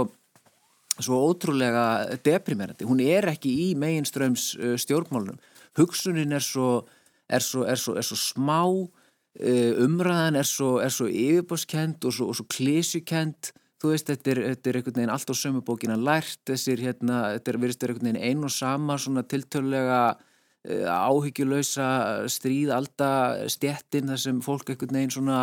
svo 1.02 1.18
ótrúlega 1.26 1.84
deprimerandi 2.22 2.86
hún 2.86 3.00
er 3.02 3.26
ekki 3.32 3.50
í 3.50 3.70
meginströms 3.80 4.52
uh, 4.60 4.76
stjórnmálunum. 4.78 5.40
Hugsunin 5.78 6.36
er 6.38 6.44
svo, 6.46 6.84
er 7.26 7.42
svo, 7.42 7.64
er 7.66 7.80
svo, 7.82 7.96
er 7.98 8.06
svo 8.06 8.18
smá 8.20 8.62
uh, 8.70 9.72
umræðan 9.82 10.38
er 10.38 10.48
svo, 10.48 10.76
svo 10.94 11.10
yfirbóskend 11.10 12.06
og 12.06 12.14
svo 12.14 12.46
klísjukend 12.46 13.54
þú 13.84 13.92
veist, 13.92 14.08
þetta 14.08 14.32
er, 14.32 14.40
þetta 14.54 14.70
er 14.70 14.78
einhvern 14.80 14.98
veginn 15.02 15.12
allt 15.12 15.32
á 15.32 15.36
sömu 15.36 15.62
bókina 15.68 15.98
lært, 16.00 16.40
þessir 16.48 16.80
hérna, 16.80 17.18
þetta 17.36 17.52
er 17.52 17.58
verið 17.60 17.82
einhvern 17.84 18.08
veginn 18.08 18.22
ein 18.30 18.46
og 18.48 18.54
sama 18.56 18.96
svona 19.02 19.26
tiltölulega 19.28 20.00
uh, 20.14 20.94
áhyggjulösa 21.12 21.88
stríð, 22.32 22.72
alltaf 22.78 23.44
stjettin 23.52 24.14
þar 24.14 24.22
sem 24.24 24.40
fólk 24.46 24.72
einhvern 24.72 25.02
veginn 25.02 25.16
svona 25.18 25.42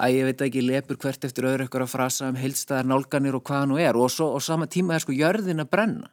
að 0.00 0.16
ég 0.16 0.30
veit 0.30 0.46
ekki, 0.46 0.64
lepur 0.64 0.96
hvert 1.02 1.28
eftir 1.28 1.50
öðru 1.50 1.66
eitthvað 1.66 1.84
að 1.84 1.92
frasa 1.92 2.30
um 2.30 2.40
heilstæðar 2.40 2.88
nálganir 2.88 3.36
og 3.36 3.44
hvað 3.44 3.68
nú 3.68 3.78
er. 3.82 3.98
Og, 3.98 4.08
svo, 4.14 4.30
og 4.38 4.44
sama 4.44 4.70
tíma 4.70 4.96
er 4.96 5.04
sko 5.04 5.12
jörðin 5.12 5.60
að 5.60 5.72
brenna. 5.74 6.12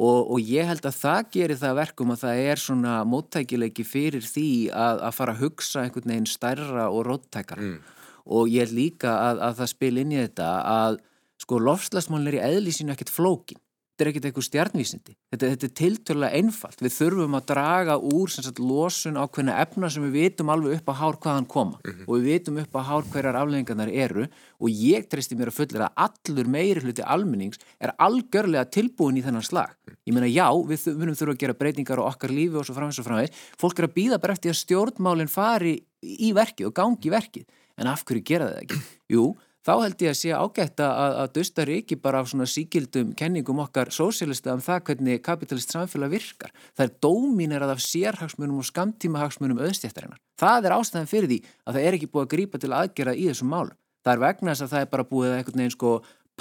Og, 0.00 0.32
og 0.32 0.38
ég 0.40 0.66
held 0.66 0.86
að 0.88 0.96
það 0.96 1.26
gerir 1.34 1.58
það 1.60 1.78
verkum 1.78 2.14
að 2.14 2.22
það 2.24 2.44
er 2.48 2.62
svona 2.62 2.94
móttækileiki 3.04 3.84
fyrir 3.84 4.24
því 4.24 4.50
að, 4.72 5.02
að 5.04 5.18
fara 5.18 5.34
að 5.36 5.42
hugsa 5.44 5.82
einhvern 5.84 6.14
veginn 6.14 6.30
stærra 6.32 6.88
og 6.88 7.04
róttækara. 7.10 7.66
Mm 7.68 7.98
og 8.26 8.48
ég 8.52 8.66
held 8.66 8.78
líka 8.78 9.16
að, 9.30 9.42
að 9.48 9.58
það 9.60 9.72
spil 9.74 9.96
inn 10.02 10.14
í 10.14 10.22
þetta 10.22 10.48
að 10.72 11.02
sko 11.42 11.58
lofslagsmálin 11.58 12.30
er 12.30 12.38
í 12.38 12.46
eðlísinu 12.52 12.94
ekkert 12.94 13.12
flókin. 13.12 13.60
Þetta 13.92 14.04
er 14.06 14.08
ekkert 14.08 14.26
eitthvað 14.26 14.44
stjarnvísindi. 14.46 15.12
Þetta, 15.30 15.48
þetta 15.52 15.66
er 15.66 15.72
tilturlega 15.78 16.38
einfalt. 16.38 16.80
Við 16.80 16.94
þurfum 16.96 17.34
að 17.36 17.44
draga 17.50 17.96
úr 18.00 18.30
sagt, 18.32 18.58
losun 18.58 19.18
á 19.20 19.28
hvernig 19.28 19.58
efna 19.60 19.90
sem 19.92 20.06
við 20.06 20.14
vitum 20.16 20.52
alveg 20.54 20.78
upp 20.78 20.88
á 20.88 20.94
hár 20.96 21.18
hvaðan 21.20 21.48
koma. 21.52 21.76
Mm 21.76 21.92
-hmm. 21.92 22.06
og 22.08 22.16
við 22.16 22.24
vitum 22.30 22.58
upp 22.62 22.72
á 22.72 22.80
hár 22.88 23.04
hverjar 23.12 23.36
afleggingarnar 23.36 23.92
eru. 23.92 24.26
Og 24.58 24.68
ég 24.72 25.06
treysti 25.06 25.36
mér 25.36 25.52
að 25.52 25.58
fullera 25.60 25.90
að 25.92 26.08
allur 26.08 26.48
meiri 26.48 26.80
hluti 26.80 27.04
almennings 27.04 27.60
er 27.78 27.92
algjörlega 27.98 28.64
tilbúin 28.64 29.20
í 29.20 29.22
þennan 29.22 29.44
slag. 29.44 29.76
Ég 30.08 30.14
meina 30.14 30.26
já, 30.26 30.48
við 30.50 30.96
munum 30.96 31.14
þurfa 31.14 31.32
að 31.36 31.42
gera 31.42 31.54
breytingar 31.54 32.00
á 32.00 32.08
okkar 32.08 32.30
lífi 32.30 32.56
og 32.56 32.64
svo 32.64 32.74
framins 32.74 32.98
og 32.98 33.04
framins 33.04 33.30
fólk 33.60 33.78
er 33.78 33.86
að 33.86 33.94
býða 33.94 34.18
bara 34.18 34.32
eftir 34.32 34.50
að 34.50 34.62
stjórnmálinn 34.64 35.28
fari 35.28 35.76
í 36.02 36.32
verkið 36.32 36.66
og 36.66 36.74
gangi 36.74 37.10
verkið 37.10 37.44
en 37.82 37.90
af 37.90 38.04
hverju 38.06 38.22
gera 38.26 38.48
það 38.50 38.60
ekki? 38.62 38.80
Jú, 39.12 39.24
þá 39.66 39.72
held 39.82 40.02
ég 40.02 40.12
að 40.12 40.18
sé 40.18 40.32
ágætt 40.34 40.82
að, 40.82 41.16
að 41.22 41.32
dösta 41.36 41.66
ríki 41.68 41.98
bara 42.02 42.22
á 42.22 42.24
svona 42.28 42.46
síkildum 42.50 43.12
kenningum 43.18 43.62
okkar 43.64 43.92
sósélista 43.94 44.54
um 44.54 44.62
það 44.62 44.82
hvernig 44.88 45.22
kapitalist 45.26 45.74
samfélag 45.74 46.14
virkar. 46.16 46.52
Það 46.76 46.86
er 46.86 46.94
dóminerað 47.06 47.74
af 47.76 47.84
sérhagsmunum 47.84 48.60
og 48.62 48.68
skamtímahagsmunum 48.70 49.62
auðstjættarinnar. 49.62 50.20
Það 50.40 50.68
er 50.68 50.76
ástæðan 50.78 51.10
fyrir 51.10 51.30
því 51.30 51.40
að 51.66 51.78
það 51.78 51.86
er 51.88 51.98
ekki 51.98 52.10
búið 52.12 52.26
að 52.26 52.32
grípa 52.36 52.62
til 52.62 52.72
aðgera 52.76 53.16
í 53.16 53.26
þessum 53.30 53.52
málum. 53.54 53.78
Það 54.02 54.14
er 54.16 54.22
vegna 54.26 54.54
þess 54.54 54.66
að 54.66 54.72
það 54.72 54.84
er 54.84 54.92
bara 54.94 55.10
búið 55.10 55.30
að 55.30 55.36
eitthvað 55.40 55.58
neginn 55.60 55.76
sko 55.76 55.92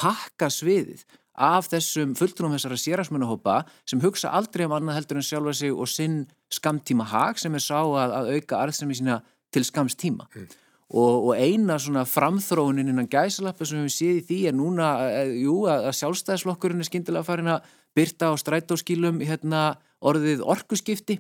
pakka 0.02 0.50
sviðið 0.50 1.04
af 1.42 1.70
þessum 1.72 2.16
fulltrúum 2.18 2.56
þessara 2.56 2.80
sérhagsmunahópa 2.82 3.60
sem 3.88 4.02
hugsa 4.02 4.34
aldrei 4.36 4.66
um 4.66 4.74
annað 4.76 4.98
heldur 4.98 5.20
en 5.22 5.26
sjálfa 5.26 5.54
sig 5.58 5.72
og 5.72 5.90
sinn 5.90 6.24
skamtíma 6.52 7.06
hag 7.08 7.40
sem 7.40 7.54
er 7.56 7.64
sá 7.64 7.78
að, 7.80 8.18
að 8.18 8.34
auka 8.36 8.60
arðsemi 8.66 8.98
sína 8.98 9.22
til 9.54 9.64
skamstíma. 9.68 10.28
Mm 10.34 10.50
og, 10.92 11.28
og 11.30 11.34
eina 11.40 11.78
svona 11.80 12.04
framþróunin 12.08 12.92
innan 12.92 13.10
gæsalappa 13.12 13.68
sem 13.68 13.84
við 13.86 13.94
séum 13.96 14.18
í 14.20 14.24
því 14.28 14.40
er 14.50 14.58
núna 14.58 14.90
e, 15.08 15.22
jú, 15.46 15.62
að 15.72 15.92
sjálfstæðisflokkurinn 16.00 16.84
er 16.84 16.90
skindilega 16.90 17.28
farin 17.28 17.54
að 17.54 17.70
byrta 17.96 18.32
á 18.32 18.34
strætóskílum 18.40 19.22
hérna, 19.24 19.76
orðið 20.02 20.44
orkuskipti 20.44 21.20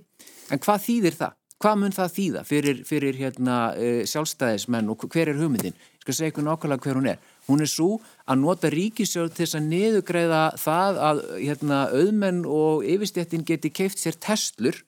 en 0.51 0.61
hvað 0.61 0.83
þýðir 0.87 1.17
það? 1.19 1.37
Hvað 1.61 1.75
mun 1.77 1.93
það 1.93 2.13
þýða 2.15 2.41
fyrir, 2.49 2.77
fyrir 2.89 3.17
hérna, 3.19 3.57
e, 3.77 3.89
sjálfstæðismenn 4.09 4.89
og 4.89 5.03
hver 5.05 5.29
er 5.29 5.37
hugmyndin? 5.37 5.75
Ég 5.77 6.05
skal 6.07 6.15
segja 6.17 6.33
ykkur 6.33 6.47
nákvæmlega 6.47 6.81
hver 6.87 6.97
hún 6.97 7.09
er. 7.11 7.19
Hún 7.45 7.61
er 7.61 7.69
svo 7.69 7.99
að 8.25 8.39
nota 8.41 8.71
ríkisjóð 8.73 9.29
til 9.35 9.45
þess 9.45 9.59
að 9.59 9.67
niðugreiða 9.69 10.39
það 10.57 11.01
að 11.09 11.21
hérna, 11.35 11.83
auðmenn 11.93 12.41
og 12.49 12.87
yfirstjættin 12.89 13.45
geti 13.45 13.69
keift 13.69 14.01
sér 14.01 14.17
testlur 14.17 14.81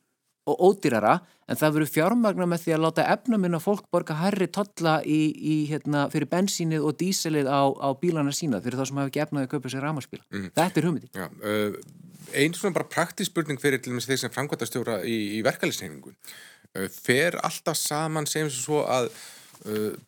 og 0.50 0.66
ódýrara 0.66 1.20
en 1.48 1.60
það 1.60 1.76
verður 1.78 1.92
fjármagna 1.92 2.48
með 2.50 2.64
því 2.64 2.76
að 2.76 2.84
láta 2.86 3.06
efnaminna 3.14 3.60
fólk 3.64 3.90
borga 3.94 4.16
herri 4.22 4.48
totla 4.52 4.96
í, 5.04 5.20
í, 5.34 5.58
hérna, 5.72 6.06
fyrir 6.14 6.30
bensínið 6.32 6.88
og 6.88 6.98
díselið 7.02 7.50
á, 7.52 7.62
á 7.68 7.90
bílana 8.00 8.34
sína 8.36 8.62
fyrir 8.64 8.80
þá 8.80 8.88
sem 8.90 9.02
hafa 9.02 9.12
ekki 9.12 9.24
efnaði 9.26 9.50
að 9.50 9.54
kaupa 9.56 9.74
sér 9.74 9.86
rámaspíla. 9.88 10.26
Mm. 10.32 10.50
Þetta 10.56 10.82
er 10.82 10.90
hugmyndi. 10.90 11.12
Já, 11.14 11.28
uh, 11.28 12.34
einn 12.40 12.58
svona 12.58 12.78
bara 12.80 12.90
praktísk 12.96 13.34
spurning 13.34 13.62
fyrir 13.62 13.84
til 13.84 13.94
og 13.94 14.00
með 14.00 14.10
þeir 14.14 14.24
sem 14.24 14.34
framkvæmtastjóra 14.34 15.00
í, 15.04 15.20
í 15.38 15.46
verkefælisnefningun. 15.46 16.18
Uh, 16.74 16.90
fer 16.90 17.40
alltaf 17.44 17.80
saman 17.80 18.30
sem 18.30 18.52
svo 18.54 18.86
að 18.88 19.12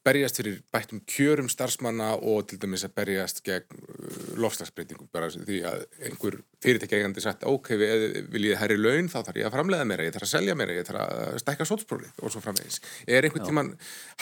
berjast 0.04 0.42
fyrir 0.42 0.58
bættum 0.74 1.00
kjörum 1.08 1.48
starfsmanna 1.52 2.12
og 2.18 2.50
til 2.50 2.60
dæmis 2.60 2.84
að 2.84 2.96
berjast 2.98 3.40
gegn 3.46 3.78
uh, 3.80 4.34
lofslagsbreytingum 4.44 5.08
bara 5.16 5.30
því 5.32 5.62
að 5.70 5.86
einhver 6.04 6.38
fyrirtækjegandi 6.66 7.24
sagt 7.24 7.46
ok, 7.48 7.70
vil 7.78 8.48
ég 8.50 8.60
herri 8.60 8.76
laun 8.80 9.08
þá 9.12 9.22
þarf 9.22 9.40
ég 9.40 9.48
að 9.48 9.56
framlega 9.56 9.86
meira, 9.88 10.08
ég 10.08 10.16
þarf 10.16 10.28
að 10.28 10.32
selja 10.34 10.56
meira 10.60 10.76
ég 10.76 10.88
þarf 10.88 11.04
að 11.06 11.38
stækka 11.44 11.68
sótsprófið 11.70 12.20
og 12.20 12.34
svo 12.34 12.42
framvegis 12.44 12.82
er 13.08 13.28
einhvern 13.28 13.48
tíman 13.48 13.72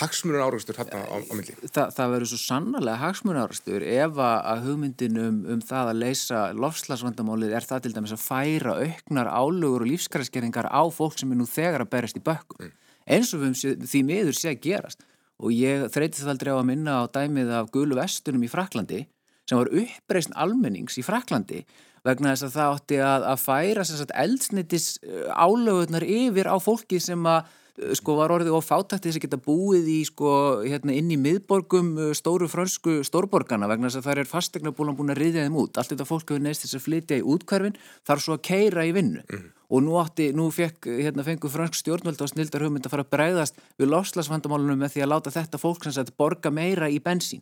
hagsmunur 0.01 0.43
áraustur 0.43 0.77
þarna 0.77 1.01
á, 1.01 1.17
á 1.17 1.33
milli? 1.33 1.55
Þa, 1.63 1.87
það 1.95 2.13
verður 2.15 2.31
svo 2.33 2.41
sannarlega 2.43 3.01
hagsmunur 3.01 3.41
áraustur 3.47 3.87
ef 3.87 4.21
að 4.27 4.67
hugmyndin 4.67 5.21
um, 5.23 5.39
um 5.55 5.63
það 5.63 5.93
að 5.93 6.03
leysa 6.03 6.43
lofslagsvandamálið 6.59 7.57
er 7.57 7.69
það 7.69 7.87
til 7.87 7.95
dæmis 7.97 8.13
að 8.13 8.25
færa 8.27 8.77
auknar 8.83 9.31
álugur 9.33 9.87
og 9.87 9.91
lífskræðskerringar 9.93 10.69
á 10.69 10.83
fólk 10.93 11.17
sem 11.17 11.33
er 11.33 11.41
nú 11.41 11.49
þegar 11.49 11.87
að 11.87 11.93
berjast 11.95 12.21
í 12.21 12.25
bökkum 12.25 12.67
mm. 12.67 12.77
eins 13.15 13.33
og 13.33 13.45
við 13.47 13.83
því 13.87 14.05
miður 14.11 14.37
sé 14.37 14.53
að 14.53 14.63
gerast 14.67 15.07
og 15.41 15.55
ég 15.55 15.87
þreytið 15.93 16.29
aldrei 16.33 16.53
á 16.53 16.57
að 16.59 16.69
minna 16.69 16.99
á 17.01 17.03
dæmið 17.13 17.55
af 17.57 17.71
gulu 17.73 17.97
vestunum 17.97 18.45
í 18.45 18.51
Fraklandi 18.51 19.01
sem 19.49 19.59
var 19.59 19.71
uppreysn 19.71 20.35
almennings 20.39 20.99
í 20.99 21.05
Fraklandi 21.05 21.63
vegna 22.03 22.33
þess 22.33 22.47
að 22.47 22.55
það 22.57 22.75
átti 22.75 22.99
að, 23.03 23.25
að 23.31 23.43
færa 23.43 23.85
eldsnittis 24.23 24.87
álögunar 25.31 26.05
yfir 26.05 26.49
á 26.51 26.55
fólki 26.63 26.99
sem 27.03 27.27
að 27.27 27.51
sko 27.97 28.15
var 28.19 28.31
orðið 28.35 28.53
og 28.53 28.65
fátækt 28.65 29.07
þess 29.07 29.17
að 29.17 29.23
geta 29.25 29.39
búið 29.41 29.87
í 29.89 29.99
sko 30.05 30.31
hérna 30.61 30.93
inn 30.93 31.09
í 31.09 31.17
miðborgum 31.17 31.95
stóru 32.13 32.45
frönsku 32.51 32.99
stórborgarna 33.07 33.69
vegna 33.71 33.89
þess 33.89 34.01
að 34.01 34.07
það 34.07 34.21
er 34.21 34.29
fastegna 34.29 34.73
búin 34.77 35.09
að 35.09 35.21
riðja 35.23 35.45
þeim 35.47 35.57
út. 35.63 35.79
Allt 35.79 35.93
þetta 35.93 36.07
fólk 36.09 36.27
hefur 36.29 36.43
neist 36.45 36.65
þess 36.65 36.77
að 36.77 36.85
flytja 36.85 37.17
í 37.17 37.25
útkvarfin 37.33 37.79
þar 38.05 38.21
svo 38.21 38.37
að 38.37 38.43
keira 38.49 38.85
í 38.85 38.93
vinnu 38.93 39.23
mm. 39.25 39.47
og 39.73 39.85
nú 39.87 39.97
átti, 40.01 40.29
nú 40.37 40.49
fekk, 40.53 40.91
hérna 41.01 41.25
fengur 41.25 41.53
fransk 41.53 41.79
stjórnvöld 41.81 42.21
á 42.21 42.27
snildar 42.29 42.67
hugmynd 42.67 42.85
að 42.85 42.93
fara 42.93 43.07
að 43.07 43.15
bregðast 43.15 43.65
við 43.81 43.89
lofslagsvandamálunum 43.95 44.85
með 44.85 44.93
því 44.93 45.07
að 45.07 45.11
láta 45.15 45.33
þetta 45.33 45.61
fólk 45.61 45.87
sem 45.87 45.97
sagt 45.97 46.13
borga 46.19 46.53
meira 46.53 46.91
í 46.93 47.01
bensín 47.01 47.41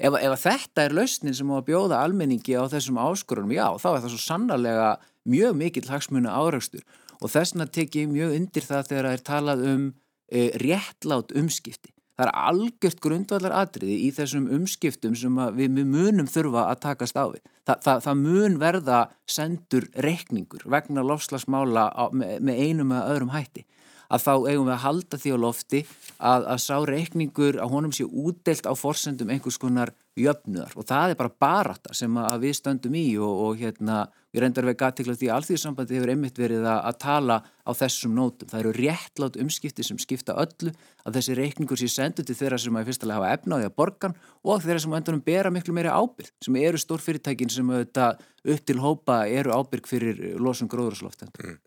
ef, 0.00 0.16
ef 0.16 0.42
þetta 0.44 0.86
er 0.86 0.96
lausnin 0.96 1.36
sem 1.36 1.52
á 1.52 1.54
að 1.58 1.68
bjóða 1.68 2.00
almenningi 2.02 2.56
á 2.56 2.64
þessum 2.72 3.00
áskorunum, 3.00 3.54
já, 3.54 3.66
þá 3.78 3.88
er 3.92 4.02
það 4.02 4.14
svo 4.14 4.22
sannarlega 4.24 4.90
mjög 5.28 5.56
mikill 5.60 5.88
hagsmuna 5.90 6.34
áraustur 6.34 6.84
og 7.20 7.32
þessna 7.32 7.68
tek 7.70 7.96
ég 8.00 8.10
mjög 8.10 8.36
undir 8.36 8.66
það 8.66 8.90
þegar 8.90 9.08
það 9.08 9.16
er 9.16 9.24
talað 9.30 9.64
um 9.70 9.88
e, 10.30 10.44
réttlátt 10.62 11.34
umskipti. 11.36 11.92
Það 12.20 12.26
er 12.26 12.38
algjört 12.50 12.98
grundvallar 13.00 13.54
atriði 13.62 13.94
í 14.04 14.10
þessum 14.12 14.50
umskiptum 14.52 15.14
sem 15.16 15.38
við 15.56 15.78
munum 15.88 16.28
þurfa 16.28 16.66
að 16.68 16.82
takast 16.82 17.16
á 17.16 17.24
við. 17.32 17.40
Þa, 17.64 17.74
það, 17.86 18.02
það 18.04 18.18
mun 18.20 18.58
verða 18.60 18.98
sendur 19.24 19.86
reikningur 20.04 20.66
vegna 20.68 21.04
lofslagsmála 21.06 21.86
á, 21.88 22.04
með, 22.12 22.34
með 22.44 22.60
einum 22.66 22.92
eða 22.92 23.14
öðrum 23.14 23.32
hætti 23.32 23.64
að 24.10 24.24
þá 24.24 24.32
eigum 24.50 24.66
við 24.66 24.74
að 24.74 24.84
halda 24.84 25.18
því 25.22 25.32
á 25.32 25.38
lofti 25.44 25.80
að, 26.18 26.46
að 26.52 26.62
sá 26.64 26.76
reikningur 26.90 27.58
að 27.62 27.74
honum 27.76 27.94
sé 27.94 28.06
útdelt 28.06 28.66
á 28.66 28.74
forsendum 28.74 29.30
einhvers 29.30 29.58
konar 29.62 29.94
jöfnuðar 30.18 30.72
og 30.74 30.86
það 30.88 31.12
er 31.12 31.18
bara 31.20 31.32
barata 31.44 31.94
sem 31.94 32.16
að 32.18 32.46
við 32.46 32.56
stöndum 32.58 32.96
í 32.98 33.04
og, 33.22 33.42
og 33.44 33.60
hérna 33.60 34.00
ég 34.34 34.42
reyndar 34.42 34.66
við 34.66 34.76
gætikla 34.80 35.14
því 35.18 35.28
að 35.28 35.36
alþýðsambandi 35.36 35.96
hefur 35.96 36.12
einmitt 36.12 36.40
verið 36.40 36.66
að, 36.66 36.80
að 36.90 36.98
tala 37.02 37.36
á 37.46 37.70
þessum 37.78 38.16
nótum. 38.18 38.50
Það 38.50 38.60
eru 38.60 38.72
réttlátt 38.76 39.38
umskipti 39.42 39.86
sem 39.86 39.98
skipta 40.02 40.36
öllu 40.38 40.74
að 41.06 41.18
þessi 41.18 41.36
reikningur 41.38 41.80
sé 41.80 41.88
sendu 41.90 42.26
til 42.26 42.36
þeirra 42.38 42.58
sem 42.62 42.78
að 42.78 42.90
fyrstulega 42.90 43.20
hafa 43.20 43.38
efnaði 43.38 43.70
að 43.70 43.76
borgan 43.78 44.18
og 44.42 44.62
þeirra 44.64 44.84
sem 44.84 44.98
endunum 44.98 45.24
bera 45.26 45.54
miklu 45.54 45.74
meiri 45.76 45.94
ábyrg 45.94 46.30
sem 46.44 46.60
eru 46.62 46.82
stórfyrirtækin 46.82 47.54
sem 47.54 47.72
auðvitað 47.72 48.22
upp 48.54 48.66
til 48.66 48.78
hópa 48.82 49.22
eru 49.30 49.54
ábyrg 49.54 49.90
fyrir 49.90 50.22
losum 50.42 50.70
gróðurslóft. 50.70 51.26
Mm. 51.38 51.58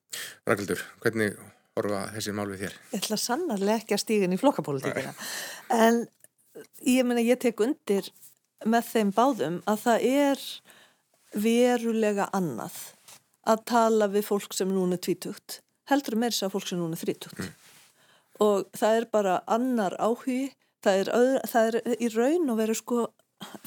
Rakeldur, 0.48 0.84
hvernig 1.04 1.40
orfa 1.80 2.08
þessi 2.16 2.36
mál 2.36 2.48
við 2.52 2.68
þér? 2.68 2.76
Ég 2.92 3.00
ætla 3.02 3.20
sannarlega 3.20 3.82
ekki 3.82 3.96
að 3.98 4.04
stíðin 4.04 4.36
í 4.36 4.40
flokkapólitíkina 4.42 5.14
en 5.74 6.04
ég 6.86 7.08
menna 7.08 7.24
ég 7.24 7.40
tek 7.42 7.60
undir 7.66 8.10
með 8.66 8.90
þeim 8.92 9.12
báðum 9.16 9.60
að 9.70 9.84
það 9.86 10.08
er 10.10 10.44
verulega 11.34 12.30
annað 12.36 12.80
að 13.50 13.66
tala 13.68 14.08
við 14.12 14.28
fólk 14.30 14.56
sem 14.56 14.72
núna 14.72 14.98
er 14.98 15.04
tvítugt 15.04 15.60
heldur 15.92 16.20
þess 16.22 16.46
að 16.46 16.56
fólk 16.56 16.70
sem 16.70 16.80
núna 16.80 16.98
er 16.98 17.04
þrítugt 17.04 17.42
mm. 17.42 17.52
og 18.46 18.70
það 18.78 19.00
er 19.00 19.10
bara 19.12 19.36
annar 19.52 19.98
áhugi 20.00 20.54
það 20.84 21.02
er, 21.02 21.12
öðru, 21.18 21.44
það 21.52 21.70
er 21.70 22.00
í 22.00 22.10
raun 22.14 22.54
og 22.54 22.60
veru 22.60 22.78
sko 22.78 23.06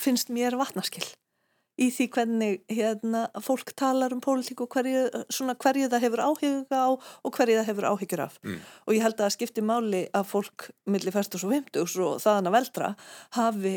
finnst 0.01 0.33
mér 0.33 0.57
vatnaskill 0.57 1.07
í 1.77 1.91
því 1.93 2.07
hvernig 2.15 2.61
hérna, 2.73 3.27
fólk 3.45 3.75
talar 3.77 4.15
um 4.17 4.23
pólitík 4.25 4.63
og 4.65 4.71
hverju, 4.73 5.03
hverju 5.61 5.91
það 5.93 6.07
hefur 6.07 6.23
áhuga 6.25 6.79
á 6.81 6.89
og 6.97 7.37
hverju 7.37 7.59
það 7.59 7.69
hefur 7.69 7.89
áhyggjur 7.91 8.23
af 8.25 8.39
mm. 8.41 8.63
og 8.87 8.97
ég 8.97 9.05
held 9.05 9.19
að 9.19 9.27
það 9.27 9.35
skipti 9.37 9.67
máli 9.67 10.07
að 10.17 10.31
fólk 10.31 10.71
millir 10.89 11.13
1. 11.13 11.37
og 11.37 11.53
50 11.53 12.01
og 12.07 12.17
þaðan 12.25 12.49
að 12.49 12.57
veldra 12.57 12.91
hafi 13.37 13.75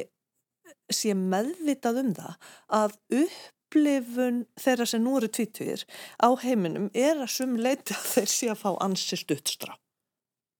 sé 0.91 1.15
meðvitað 1.17 2.01
um 2.03 2.13
það 2.17 2.49
að 2.80 2.95
upplifun 3.24 4.41
þeirra 4.59 4.88
sem 4.89 5.03
nú 5.03 5.17
eru 5.20 5.30
tvítvíðir 5.32 5.86
á 6.20 6.30
heiminum 6.43 6.89
er 6.93 7.17
að 7.17 7.34
sum 7.38 7.57
leiti 7.59 7.95
að 7.95 8.09
þeir 8.15 8.34
sé 8.34 8.51
að 8.53 8.61
fá 8.63 8.70
ansi 8.86 9.20
stuttstrá 9.20 9.76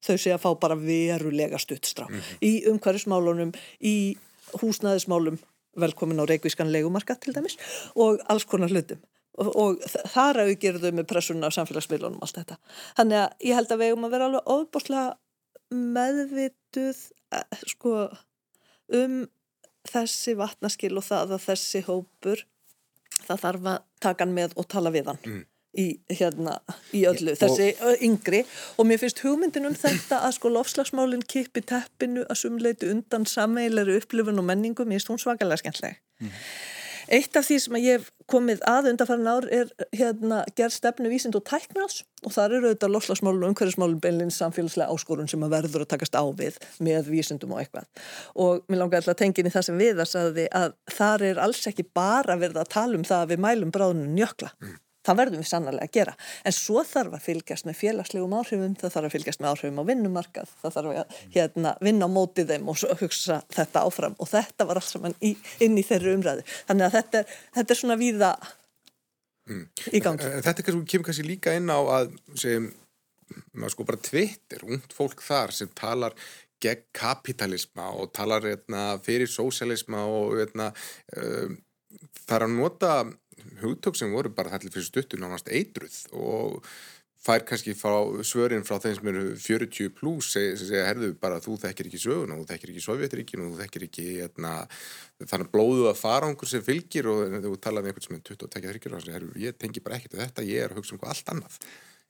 þau 0.05 0.16
sé 0.16 0.34
að 0.34 0.43
fá 0.45 0.49
bara 0.60 0.80
verulega 0.80 1.60
stuttstrá 1.60 2.07
mm 2.07 2.16
-hmm. 2.16 2.41
í 2.41 2.51
umhverjusmálunum, 2.72 3.51
í 3.82 4.18
húsnæðismálum 4.62 5.39
velkomin 5.80 6.22
á 6.24 6.26
reikvískan 6.26 6.72
legumarka 6.72 7.16
til 7.16 7.34
dæmis 7.36 7.57
og 7.95 8.20
alls 8.28 8.45
konar 8.45 8.70
hlutum 8.70 9.01
og, 9.38 9.55
og 9.55 9.82
þar 10.14 10.43
auðgjörðu 10.45 10.84
þau 10.84 10.95
með 10.97 11.10
pressunna 11.12 11.49
á 11.49 11.55
samfélagsmiðlunum 11.55 12.22
allt 12.24 12.39
þetta. 12.41 12.57
Þannig 12.97 13.22
að 13.24 13.47
ég 13.47 13.60
held 13.60 13.72
að 13.72 13.82
við 13.82 13.91
eigum 13.91 14.07
að 14.07 14.16
vera 14.16 14.30
alveg 14.30 14.53
ofbúslega 14.55 15.18
meðvituð 15.70 17.01
eh, 17.38 17.60
sko 17.70 17.93
um 18.99 19.20
þessi 19.90 20.36
vatnaskil 20.40 20.96
og 20.98 21.06
það 21.06 21.36
að 21.38 21.46
þessi 21.50 21.84
hópur 21.88 22.46
það 23.26 23.46
þarf 23.46 23.72
að 23.74 23.80
taka 24.00 24.26
hann 24.26 24.36
með 24.36 24.54
og 24.56 24.70
tala 24.72 24.94
við 24.96 25.12
hann. 25.12 25.24
Mm 25.26 25.46
í, 25.78 25.86
hérna, 26.18 26.56
í 26.96 27.04
öllu, 27.10 27.36
þessi 27.38 27.70
og, 27.86 28.02
yngri 28.06 28.42
og 28.80 28.88
mér 28.90 29.02
finnst 29.02 29.22
hugmyndin 29.26 29.70
um 29.70 29.78
þetta 29.78 30.24
að 30.26 30.36
sko 30.40 30.52
lofslagsmálinn 30.54 31.26
kipi 31.30 31.64
teppinu 31.70 32.26
að 32.26 32.42
sumleiti 32.42 32.90
undan 32.90 33.28
sammeilari 33.30 34.00
upplifun 34.00 34.42
og 34.42 34.48
menningu, 34.50 34.86
mér 34.86 35.00
finnst 35.00 35.14
hún 35.14 35.22
svakalega 35.22 35.62
skemmtleg 35.62 36.00
mm. 36.24 36.34
Eitt 37.10 37.38
af 37.39 37.47
því 37.47 37.55
sem 37.64 37.78
ég 37.82 37.97
hef 37.97 38.10
komið 38.30 38.60
að 38.70 38.91
undanfærin 38.91 39.30
ár 39.30 39.45
er 39.49 39.70
hérna 39.97 40.43
gerð 40.57 40.76
stefnu 40.76 41.10
vísind 41.10 41.38
og 41.38 41.45
tæknars 41.49 42.03
og 42.22 42.36
þar 42.36 42.57
eru 42.57 42.70
auðvitað 42.70 42.93
lofslagsmálun 42.93 43.45
og 43.47 43.53
umhverfismálun 43.53 44.01
beinleins 44.03 44.38
samfélagslega 44.38 44.93
áskorun 44.93 45.32
sem 45.32 45.45
að 45.45 45.55
verður 45.55 45.86
að 45.86 45.91
takast 45.95 46.18
á 46.20 46.24
við 46.38 46.60
með 46.86 47.10
vísindum 47.10 47.55
og 47.55 47.64
eitthvað. 47.64 47.88
Og 48.38 48.62
mér 48.70 48.84
langar 48.84 49.01
alltaf 49.01 49.16
að 49.16 49.24
tengja 49.24 49.41
inn 49.41 49.49
í 49.49 49.55
það 49.55 49.66
sem 49.70 49.82
við 49.82 50.03
að, 50.05 50.43
að 50.62 50.78
þar 50.99 51.26
er 51.32 51.41
alls 51.47 51.64
ekki 51.72 51.88
bara 51.97 52.38
verið 52.38 52.62
að 52.62 52.72
tala 52.78 52.99
um 52.99 53.07
það 53.10 53.26
að 53.26 53.34
við 53.34 53.43
mælum 53.47 53.74
bráðunum 53.74 54.14
njökla 54.20 54.53
mm 54.60 54.78
það 55.10 55.20
verðum 55.22 55.43
við 55.43 55.49
sannlega 55.49 55.88
að 55.88 55.93
gera. 55.97 56.16
En 56.45 56.55
svo 56.55 56.84
þarf 56.88 57.18
að 57.18 57.26
fylgjast 57.26 57.68
með 57.68 57.80
félagslegum 57.80 58.36
áhrifum 58.39 58.78
það 58.80 58.95
þarf 58.95 59.10
að 59.10 59.16
fylgjast 59.18 59.43
með 59.43 59.51
áhrifum 59.51 59.82
á 59.82 59.89
vinnumarkað 59.89 60.53
það 60.62 60.78
þarf 60.78 60.93
að 61.03 61.18
hérna, 61.36 61.76
vinna 61.86 62.10
á 62.10 62.16
mótið 62.16 62.53
þeim 62.53 62.72
og 62.72 62.86
hugsa 63.01 63.41
þetta 63.55 63.86
áfram. 63.86 64.18
Og 64.20 64.32
þetta 64.32 64.70
var 64.70 64.82
alls 64.82 64.93
saman 64.93 65.18
í, 65.26 65.36
inn 65.66 65.78
í 65.80 65.86
þeirri 65.86 66.16
umræðu. 66.18 66.45
Þannig 66.70 66.88
að 66.88 66.97
þetta 66.99 67.22
er, 67.24 67.38
þetta 67.60 67.76
er 67.76 67.82
svona 67.82 67.99
víða 67.99 68.34
mm. 69.49 69.66
í 69.93 70.03
gangi. 70.03 70.28
Eh, 70.28 70.43
Þetta 70.45 70.68
kemur 70.68 71.07
kannski 71.07 71.26
líka 71.28 71.55
inn 71.57 71.72
á 71.72 71.80
að 71.80 72.14
sem, 72.39 72.70
maður 73.53 73.76
sko 73.76 73.88
bara 73.89 74.03
tvittir 74.10 74.66
ungd 74.68 74.93
fólk 74.95 75.24
þar 75.26 75.55
sem 75.55 75.72
talar 75.78 76.16
gegn 76.60 76.86
kapitalisma 76.95 77.88
og 77.95 78.12
talar 78.16 78.43
eitna, 78.43 78.60
hérna, 78.60 79.03
fyrir 79.05 79.30
sósialisma 79.32 80.03
og 80.12 80.41
eitna, 80.43 80.74
uh, 81.16 81.53
það 82.26 82.36
er 82.36 82.45
að 82.45 82.55
nota 82.57 82.93
hugtök 83.64 83.98
sem 84.00 84.14
voru 84.14 84.32
bara 84.34 84.54
þallir 84.56 84.76
fyrir 84.76 84.88
stuttu 84.88 85.20
nánast 85.20 85.52
eitruð 85.52 86.00
og 86.16 86.64
fær 87.20 87.44
kannski 87.48 87.74
frá 87.76 87.98
svörin 88.24 88.64
frá 88.68 88.80
þeim 88.80 88.96
sem 88.96 89.10
eru 89.12 89.24
40 89.36 89.92
pluss 89.98 90.32
sem 90.36 90.56
segja, 90.60 90.86
herðu 90.88 91.12
bara 91.20 91.42
þú 91.44 91.58
þekkir 91.60 91.90
ekki 91.90 92.00
sögun 92.00 92.34
og 92.34 92.42
þú 92.42 92.48
þekkir 92.54 92.74
ekki 92.74 92.84
Sovjetríkin 92.86 93.44
og 93.44 93.52
þú 93.52 93.60
þekkir 93.64 93.86
ekki 93.90 94.08
etna, 94.24 94.54
þannig 95.26 95.52
blóðu 95.52 95.90
að 95.92 96.00
fara 96.00 96.28
á 96.28 96.32
einhver 96.32 96.52
sem 96.52 96.64
fylgir 96.64 97.12
og 97.12 97.38
þú 97.44 97.54
talaði 97.60 97.90
með 97.90 97.92
einhvern 97.92 98.08
sem 98.08 98.20
er 98.20 98.26
20-30 98.32 98.96
og 98.96 99.14
herru 99.18 99.32
ég 99.44 99.60
tengi 99.60 99.84
bara 99.84 100.00
ekkert 100.00 100.20
þetta, 100.22 100.48
ég 100.48 100.64
er 100.64 100.72
að 100.72 100.80
hugsa 100.80 100.96
um 100.96 101.02
hvað 101.02 101.16
allt 101.16 101.34
annað. 101.36 101.58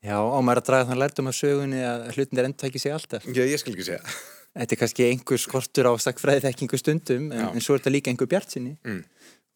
Já, 0.00 0.16
og 0.16 0.44
maður 0.46 0.60
er 0.60 0.62
að 0.62 0.68
draga 0.70 0.88
þann 0.88 1.00
lærdum 1.02 1.28
af 1.28 1.36
sögunni 1.36 1.80
að 1.84 2.04
hlutin 2.14 2.40
er 2.40 2.52
ekki 2.70 2.80
sig 2.80 2.94
alltaf? 2.94 3.26
Já, 3.26 3.42
ég 3.44 3.60
skal 3.60 3.74
ekki 3.74 3.88
segja. 3.90 4.14
Þetta 4.50 4.74
er 4.74 4.78
kannski 4.80 5.04
einhver 5.06 5.38
skortur 5.38 5.90
á 5.90 5.92
stakfræði 6.00 6.46
þekkingu 6.46 6.78
stundum 6.80 7.26
en, 7.34 7.50
en 7.52 7.62
svo 7.62 7.76
er 7.76 7.82
þetta 7.82 7.92
líka 7.92 8.10
einhver 8.10 8.30
bjart 8.30 8.56
sinni 8.56 8.72
mm 8.78 9.02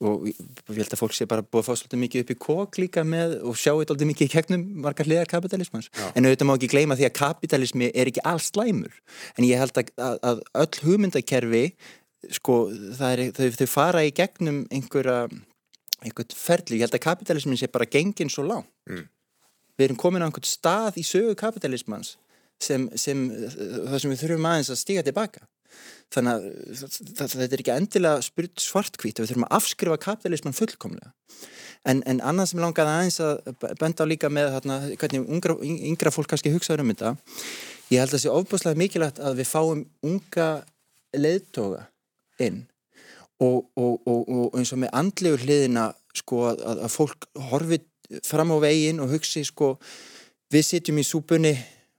og 0.02 0.26
ég 0.26 0.80
held 0.80 0.94
að 0.96 1.00
fólk 1.00 1.14
sé 1.14 1.26
bara 1.30 1.44
búið 1.46 1.62
að 1.62 1.66
fá 1.68 1.78
svolítið 1.78 2.00
mikið 2.02 2.24
upp 2.24 2.32
í 2.32 2.38
kók 2.42 2.78
líka 2.82 3.04
með 3.06 3.36
og 3.46 3.54
sjá 3.54 3.70
eitthvað 3.70 3.92
svolítið 3.92 4.10
mikið 4.10 4.26
í 4.26 4.32
kegnum 4.32 4.64
margar 4.82 5.06
hliðar 5.06 5.30
kapitalismans 5.30 5.90
Já. 5.94 6.08
en 6.10 6.26
auðvitað 6.26 6.48
má 6.50 6.54
ekki 6.56 6.70
gleyma 6.72 6.98
því 6.98 7.06
að 7.08 7.14
kapitalismi 7.20 7.90
er 7.94 8.10
ekki 8.10 8.24
alls 8.26 8.50
slæmur. 8.50 8.96
En 9.38 9.46
ég 9.46 9.62
held 9.62 9.78
að, 9.78 9.92
að, 10.02 10.18
að 10.30 10.42
öll 10.64 10.82
hugmyndakerfi 10.88 11.64
sko 12.34 12.58
er, 12.72 13.26
þau, 13.36 13.48
þau 13.60 13.68
fara 13.70 14.04
í 14.04 14.12
gegnum 14.16 14.64
einhverja 14.74 15.28
einhvert 16.04 16.36
ferli, 16.36 16.78
ég 16.78 16.86
held 16.86 16.98
að 16.98 17.04
kapitalismin 17.06 17.60
sé 17.60 17.70
bara 17.72 17.88
gengin 17.88 18.32
svo 18.32 18.44
lág 18.46 18.66
mm. 18.90 19.06
við 19.78 19.86
erum 19.88 20.00
komin 20.00 20.24
á 20.24 20.28
einhvert 20.28 20.48
stað 20.48 21.00
í 21.00 21.06
sögu 21.06 21.34
kapitalismans 21.38 22.14
sem, 22.60 22.86
sem 22.98 23.26
það 23.30 23.98
sem 24.02 24.12
við 24.12 24.22
þurfum 24.24 24.48
aðeins 24.50 24.72
að 24.74 24.80
stíga 24.82 25.04
tilbaka 25.06 25.46
þannig 26.14 26.34
að 26.34 26.96
þetta 27.18 27.44
er 27.46 27.62
ekki 27.62 27.74
endilega 27.74 28.24
spurt 28.24 28.62
svartkvít 28.62 29.20
við 29.20 29.30
þurfum 29.30 29.46
að 29.48 29.56
afskrifa 29.58 30.00
kapitalisman 30.04 30.56
fullkomlega. 30.56 31.12
En, 31.84 32.00
en 32.08 32.20
annað 32.24 32.52
sem 32.52 32.62
langaði 32.62 32.92
aðeins 32.92 33.18
að 33.20 33.74
benda 33.80 34.06
á 34.06 34.08
líka 34.08 34.30
með 34.32 34.54
þarna, 34.54 34.76
hvernig 35.00 35.26
ungra, 35.36 35.56
yngra 35.60 36.12
fólk 36.14 36.30
kannski 36.32 36.52
hugsaður 36.54 36.84
um 36.84 36.92
þetta. 36.94 37.10
Ég 37.92 38.00
held 38.00 38.08
að 38.08 38.14
það 38.14 38.22
sé 38.22 38.32
ofbúslega 38.32 38.80
mikilvægt 38.80 39.20
að 39.20 39.42
við 39.42 39.50
fáum 39.50 39.82
unga 40.06 40.48
leðtoga 41.14 41.84
inn 42.40 42.64
og, 43.42 43.66
og, 43.76 44.00
og, 44.06 44.22
og 44.24 44.58
eins 44.58 44.72
og 44.74 44.80
með 44.82 44.94
andlegu 44.96 45.42
hliðina 45.42 45.90
sko 46.14 46.40
að, 46.52 46.64
að 46.86 46.90
fólk 46.94 47.28
horfi 47.50 47.80
fram 48.24 48.52
á 48.54 48.58
veginn 48.62 49.02
og 49.02 49.12
hugsi 49.14 49.44
sko 49.46 49.74
við 50.52 50.66
sitjum 50.68 51.00
í 51.02 51.06
súpunni 51.06 51.54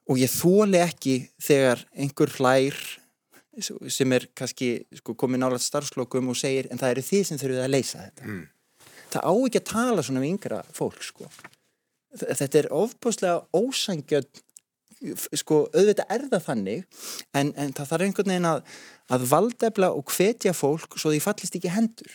og 0.10 0.20
ég 0.22 0.32
þóli 0.32 0.82
ekki 0.84 1.18
þegar 1.42 1.82
einhver 1.98 2.32
hlær 2.38 2.78
sem 3.64 4.16
er 4.16 4.28
kannski 4.36 4.70
sko, 5.00 5.16
komið 5.16 5.44
nálega 5.44 5.64
starfslokum 5.64 6.32
og 6.34 6.40
segir 6.40 6.70
en 6.72 6.82
það 6.82 6.96
eru 6.96 7.06
þið 7.10 7.28
sem 7.30 7.42
þurfið 7.42 7.64
að 7.64 7.74
leysa 7.74 8.02
þetta 8.04 8.28
mm. 8.28 8.42
það 9.16 9.30
á 9.30 9.34
ekki 9.36 9.62
að 9.62 9.70
tala 9.72 10.06
svona 10.06 10.24
um 10.24 10.28
yngra 10.28 10.64
fólk 10.76 11.06
sko. 11.06 11.30
þetta 12.26 12.60
er 12.62 12.74
ofbúslega 12.76 13.46
ósangjöld 13.56 14.44
sko 15.36 15.66
auðvitað 15.76 16.12
er 16.16 16.28
það 16.32 16.44
þannig 16.46 16.84
en, 17.36 17.50
en 17.52 17.74
það 17.76 17.90
þarf 17.90 18.06
einhvern 18.06 18.32
veginn 18.32 18.48
að, 18.50 18.62
að 19.14 19.26
valdefla 19.32 19.90
og 19.96 20.14
hvetja 20.16 20.54
fólk 20.56 20.96
svo 21.00 21.12
því 21.14 21.22
fallist 21.24 21.58
ekki 21.60 21.74
hendur 21.74 22.14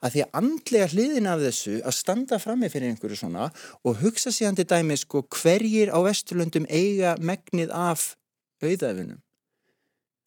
að 0.00 0.14
því 0.14 0.22
að 0.24 0.38
andlega 0.40 0.90
hliðin 0.94 1.30
af 1.30 1.42
þessu 1.44 1.80
að 1.80 1.96
standa 1.98 2.38
frammi 2.42 2.70
fyrir 2.72 2.92
einhverju 2.92 3.18
svona 3.18 3.50
og 3.84 3.98
hugsa 4.02 4.32
síðan 4.34 4.58
til 4.58 4.68
dæmi 4.70 4.98
sko 5.00 5.24
hverjir 5.40 5.92
á 5.94 5.98
Vesturlöndum 6.06 6.68
eiga 6.70 7.16
megnið 7.18 7.74
af 7.74 8.12
auðæfunum 8.62 9.20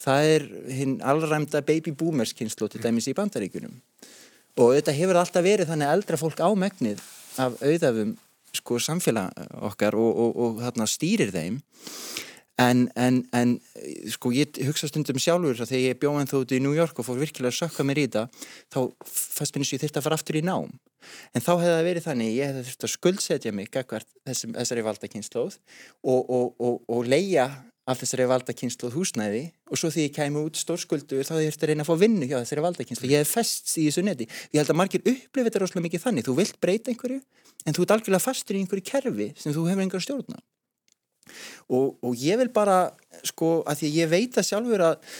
það 0.04 0.30
er 0.36 0.48
hinn 0.80 1.00
allræmda 1.02 1.64
baby 1.66 1.96
boomers 1.96 2.36
kynslu 2.38 2.70
til 2.70 2.84
dæmis 2.84 3.08
í 3.08 3.16
bandaríkunum 3.18 3.80
og 4.60 4.76
þetta 4.76 4.94
hefur 4.94 5.20
alltaf 5.20 5.46
verið 5.46 5.72
þannig 5.72 5.90
að 5.90 5.98
eldra 5.98 6.20
fólk 6.22 6.44
á 6.44 6.50
megnið 6.54 7.02
af 7.42 7.56
auðæfum 7.64 8.14
sko 8.54 8.78
samfélag 8.78 9.34
okkar 9.66 9.98
og, 9.98 10.12
og, 10.14 10.38
og 10.38 10.62
þarna 10.62 10.86
stýrir 10.90 11.34
þeim. 11.34 11.58
En, 12.62 12.84
en, 12.94 13.24
en 13.34 13.56
sko 14.14 14.30
ég 14.30 14.60
hugsa 14.68 14.86
stundum 14.86 15.18
sjálfur 15.18 15.58
þegar 15.58 15.88
ég 15.88 15.98
bjóð 15.98 16.20
en 16.22 16.30
þú 16.30 16.42
út 16.44 16.54
í 16.54 16.60
New 16.62 16.76
York 16.78 17.00
og 17.02 17.08
fór 17.08 17.18
virkilega 17.18 17.50
að 17.50 17.64
sökka 17.64 17.86
mér 17.88 18.04
í 18.04 18.06
það 18.14 18.36
þá 18.70 18.78
fannst 19.10 19.56
mér 19.56 19.64
eins 19.64 19.72
og 19.72 19.74
ég 19.74 19.82
þurfti 19.82 20.00
að 20.00 20.06
fara 20.06 20.20
aftur 20.20 20.38
í 20.38 20.44
nám. 20.46 20.70
En 21.34 21.42
þá 21.42 21.52
hefði 21.56 21.72
það 21.72 21.88
verið 21.90 22.06
þannig 22.06 22.36
ég 22.38 22.52
hefði 22.52 22.66
þurfti 22.68 22.88
að 22.88 22.94
skuldsetja 22.94 23.56
mig 23.58 23.74
þessum, 23.74 24.54
þessari 24.54 24.86
valdakynnslóð 24.86 25.58
og, 26.14 26.30
og 26.94 27.10
leia 27.10 27.48
af 27.90 28.00
þessari 28.00 28.30
valdakynsluð 28.32 28.96
húsnæði 28.96 29.44
og 29.68 29.80
svo 29.80 29.90
því 29.92 30.08
ég 30.08 30.14
kæmi 30.16 30.40
út 30.40 30.60
stórskuldur 30.60 31.26
þá 31.28 31.34
þurfti 31.36 31.66
að 31.66 31.72
reyna 31.72 31.84
að 31.84 31.90
fá 31.90 32.00
vinnu 32.00 32.30
hjá 32.30 32.38
þessari 32.38 32.64
valdakynslu. 32.64 33.10
Ég 33.12 33.24
hef 33.26 33.34
fest 33.36 33.74
í 33.76 33.90
þessu 33.90 34.06
neti. 34.08 34.30
Ég 34.54 34.62
held 34.62 34.72
að 34.72 34.80
margir 34.80 35.04
upplifir 35.04 35.50
þetta 35.50 35.64
rosalega 35.64 35.88
mikið 35.90 36.06
þannig. 36.06 36.28
Þú 36.28 36.38
vilt 36.40 36.60
breyta 36.64 36.94
einhverju 36.94 37.20
en 37.66 37.76
þú 37.76 37.86
ert 37.86 37.96
algjörlega 37.96 38.24
fastur 38.24 38.58
í 38.58 38.64
einhverju 38.64 38.86
kerfi 38.88 39.30
sem 39.40 39.56
þú 39.56 39.68
hefur 39.70 39.86
einhverju 39.86 40.06
stjórna 40.08 40.40
og, 41.72 41.98
og 42.04 42.16
ég 42.20 42.40
vil 42.42 42.50
bara 42.54 42.78
sko 43.24 43.62
að 43.70 43.84
því 43.84 43.92
ég 43.98 44.12
veit 44.12 44.40
að 44.40 44.50
sjálfur 44.50 44.86
að 44.90 45.12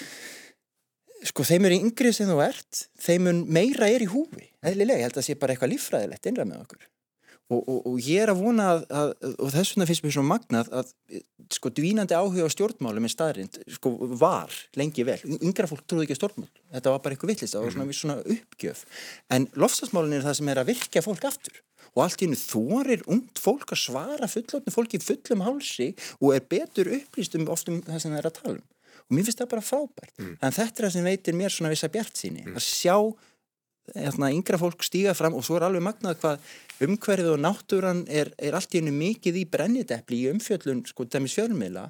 sko 1.24 1.46
þeim 1.48 1.70
eru 1.70 1.80
yngri 1.86 2.12
sem 2.16 2.28
þú 2.28 2.42
ert 2.44 2.82
þeim 3.00 3.30
meira 3.48 3.88
er 3.88 4.04
í 4.04 4.10
húfi 4.12 4.50
eðlilega, 4.64 5.00
ég 5.00 5.08
held 5.08 5.16
að 5.16 5.22
það 5.22 5.30
sé 5.30 5.38
bara 5.40 5.56
eitthvað 5.56 5.74
líffræðilegt 5.76 6.30
innra 6.32 6.48
með 6.48 6.66
okkur 6.66 6.90
Og, 7.52 7.60
og, 7.60 7.80
og 7.92 7.98
ég 8.00 8.24
er 8.24 8.32
að 8.32 8.40
vona 8.40 8.70
að, 8.72 8.84
að 8.88 9.10
og 9.34 9.50
þess 9.52 9.74
vegna 9.74 9.88
finnst 9.90 10.06
mér 10.06 10.14
svona 10.16 10.32
magnað 10.32 10.70
að 10.80 10.94
sko 11.54 11.72
dvínandi 11.76 12.16
áhuga 12.16 12.48
á 12.48 12.56
stjórnmálum 12.56 13.06
er 13.08 13.12
staðrind, 13.12 13.60
sko 13.76 13.92
var 14.16 14.54
lengi 14.80 15.06
vel. 15.08 15.20
Yngra 15.42 15.68
fólk 15.70 15.84
trúði 15.84 16.08
ekki 16.08 16.18
á 16.18 16.22
stjórnmál. 16.22 16.50
Þetta 16.74 16.94
var 16.94 17.04
bara 17.04 17.18
eitthvað 17.18 17.34
villist, 17.34 17.54
það 17.54 17.66
var 17.68 17.76
svona, 17.76 17.98
svona 18.00 18.18
uppgjöf. 18.38 18.86
En 19.36 19.50
lofstafsmálun 19.60 20.18
er 20.18 20.26
það 20.26 20.40
sem 20.40 20.52
er 20.54 20.62
að 20.62 20.72
virkja 20.72 21.04
fólk 21.06 21.28
aftur. 21.30 21.60
Og 21.94 22.06
allt 22.06 22.24
í 22.24 22.26
hennu 22.26 22.40
þorir 22.40 23.04
ungt 23.12 23.42
fólk 23.42 23.76
að 23.76 23.84
svara 23.84 24.30
fullotni 24.32 24.74
fólki 24.74 25.02
fullum 25.04 25.44
hálsi 25.46 25.92
og 26.22 26.32
er 26.34 26.48
betur 26.50 26.90
upplýst 26.96 27.36
um 27.38 27.46
oftum 27.54 27.84
það 27.86 28.02
sem 28.02 28.16
það 28.16 28.22
er 28.22 28.30
að 28.30 28.40
tala 28.40 28.56
um. 28.56 28.64
Og 29.04 29.18
mér 29.18 29.28
finnst 29.28 29.44
það 29.44 29.52
bara 29.52 29.66
frábært. 29.68 30.16
Mm. 30.18 30.34
en 30.40 30.56
þetta 30.56 30.80
er 30.80 30.88
það 30.88 30.96
sem 30.96 31.08
veitir 31.12 31.38
mér 31.38 31.54
svona 31.54 31.74
vissa 31.74 31.92
bjart 31.92 32.18
síni 32.18 32.46
mm. 32.48 32.58
að 32.58 32.66
sjá 32.66 32.96
Hérna, 33.92 34.30
yngra 34.32 34.56
fólk 34.62 34.86
stíga 34.86 35.12
fram 35.18 35.36
og 35.36 35.44
svo 35.44 35.58
er 35.58 35.66
alveg 35.68 35.84
magnað 35.84 36.22
hvað 36.22 36.44
umhverfið 36.86 37.34
og 37.34 37.42
náttúran 37.44 38.06
er, 38.08 38.30
er 38.40 38.56
allt 38.56 38.72
í 38.72 38.80
hennu 38.80 38.94
mikið 38.96 39.42
í 39.42 39.44
brennidepli 39.52 40.22
í 40.24 40.30
umfjöllun 40.32 40.86
sko 40.88 41.04
dæmis 41.04 41.36
fjölmiðla 41.36 41.90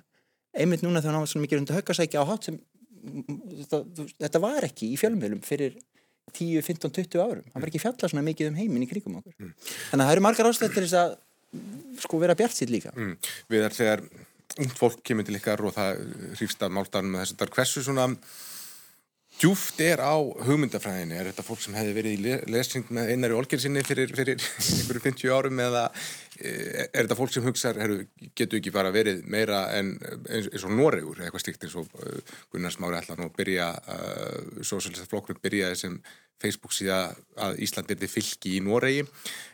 einmitt 0.57 0.81
núna 0.81 1.03
þegar 1.03 1.13
hann 1.13 1.25
var 1.25 1.29
svona 1.29 1.45
mikið 1.45 1.61
undir 1.61 1.77
höggasækja 1.77 2.23
á 2.25 2.29
hátt 2.29 2.47
sem 2.49 2.57
þetta, 3.03 3.83
þetta 4.25 4.41
var 4.41 4.67
ekki 4.67 4.89
í 4.89 4.97
fjölmiðlum 4.97 5.43
fyrir 5.45 5.77
10, 6.33 6.63
15, 6.65 6.93
20 6.97 7.21
árum 7.21 7.45
hann 7.53 7.61
var 7.61 7.69
ekki 7.69 7.83
fjallað 7.83 8.13
svona 8.13 8.25
mikið 8.25 8.49
um 8.49 8.57
heiminn 8.57 8.85
í 8.85 8.89
kringum 8.89 9.19
okkur 9.21 9.35
mm. 9.37 9.53
þannig 9.91 10.03
að 10.03 10.07
það 10.07 10.13
eru 10.15 10.25
margar 10.25 10.49
ástættir 10.49 10.87
þess 10.87 10.99
að 11.03 11.17
sko 12.01 12.21
vera 12.23 12.37
bjart 12.37 12.57
síð 12.57 12.73
líka 12.73 12.93
mm. 12.95 13.13
Við 13.53 13.67
erum 13.67 13.77
þegar 13.77 14.05
ungd 14.63 14.75
fólk 14.77 15.05
kemur 15.05 15.27
til 15.27 15.37
ykkar 15.37 15.61
og 15.65 15.75
það 15.75 16.01
hrýfst 16.39 16.65
að 16.65 16.73
máltaðum 16.77 17.13
með 17.13 17.23
þess 17.25 17.45
að 17.45 17.53
hversu 17.57 17.85
svona 17.85 18.07
djúft 19.41 19.79
er 19.83 20.01
á 20.03 20.13
hugmyndafræðinni. 20.17 21.17
Er 21.17 21.29
þetta 21.29 21.45
fólk 21.45 21.61
sem 21.63 21.75
hefði 21.77 21.95
verið 21.97 22.13
í 22.15 22.35
lesing 22.53 22.89
með 22.93 23.11
einari 23.13 23.37
olgersinni 23.37 23.83
fyrir, 23.85 24.13
fyrir 24.15 24.41
einhverju 24.77 25.03
50 25.03 25.33
árum 25.33 25.61
eða 25.63 25.83
eh, 26.39 26.85
er 26.85 27.03
þetta 27.03 27.17
fólk 27.19 27.33
sem 27.33 27.47
hugsa 27.47 27.73
getur 27.73 28.59
ekki 28.59 28.73
bara 28.75 28.93
verið 28.95 29.23
meira 29.29 29.65
en 29.77 29.95
eins, 30.29 30.63
og 30.63 30.75
Noregur 30.77 31.23
eitthvað 31.23 31.45
stíkt 31.45 31.67
eins 31.67 31.77
og 31.79 31.89
uh, 31.99 32.37
Gunnar 32.53 32.75
Smári 32.75 32.99
allan 32.99 33.25
og 33.27 33.35
byrja 33.37 33.71
uh, 33.73 33.97
eh, 33.97 34.61
Sósálista 34.61 35.09
flokkur 35.09 35.41
byrjaði 35.43 35.81
sem 35.81 35.99
Facebook 36.43 36.75
síða 36.75 37.01
að 37.39 37.61
Ísland 37.63 37.87
byrði 37.91 38.09
fylgi 38.11 38.57
í 38.57 38.63
Noregi. 38.63 39.05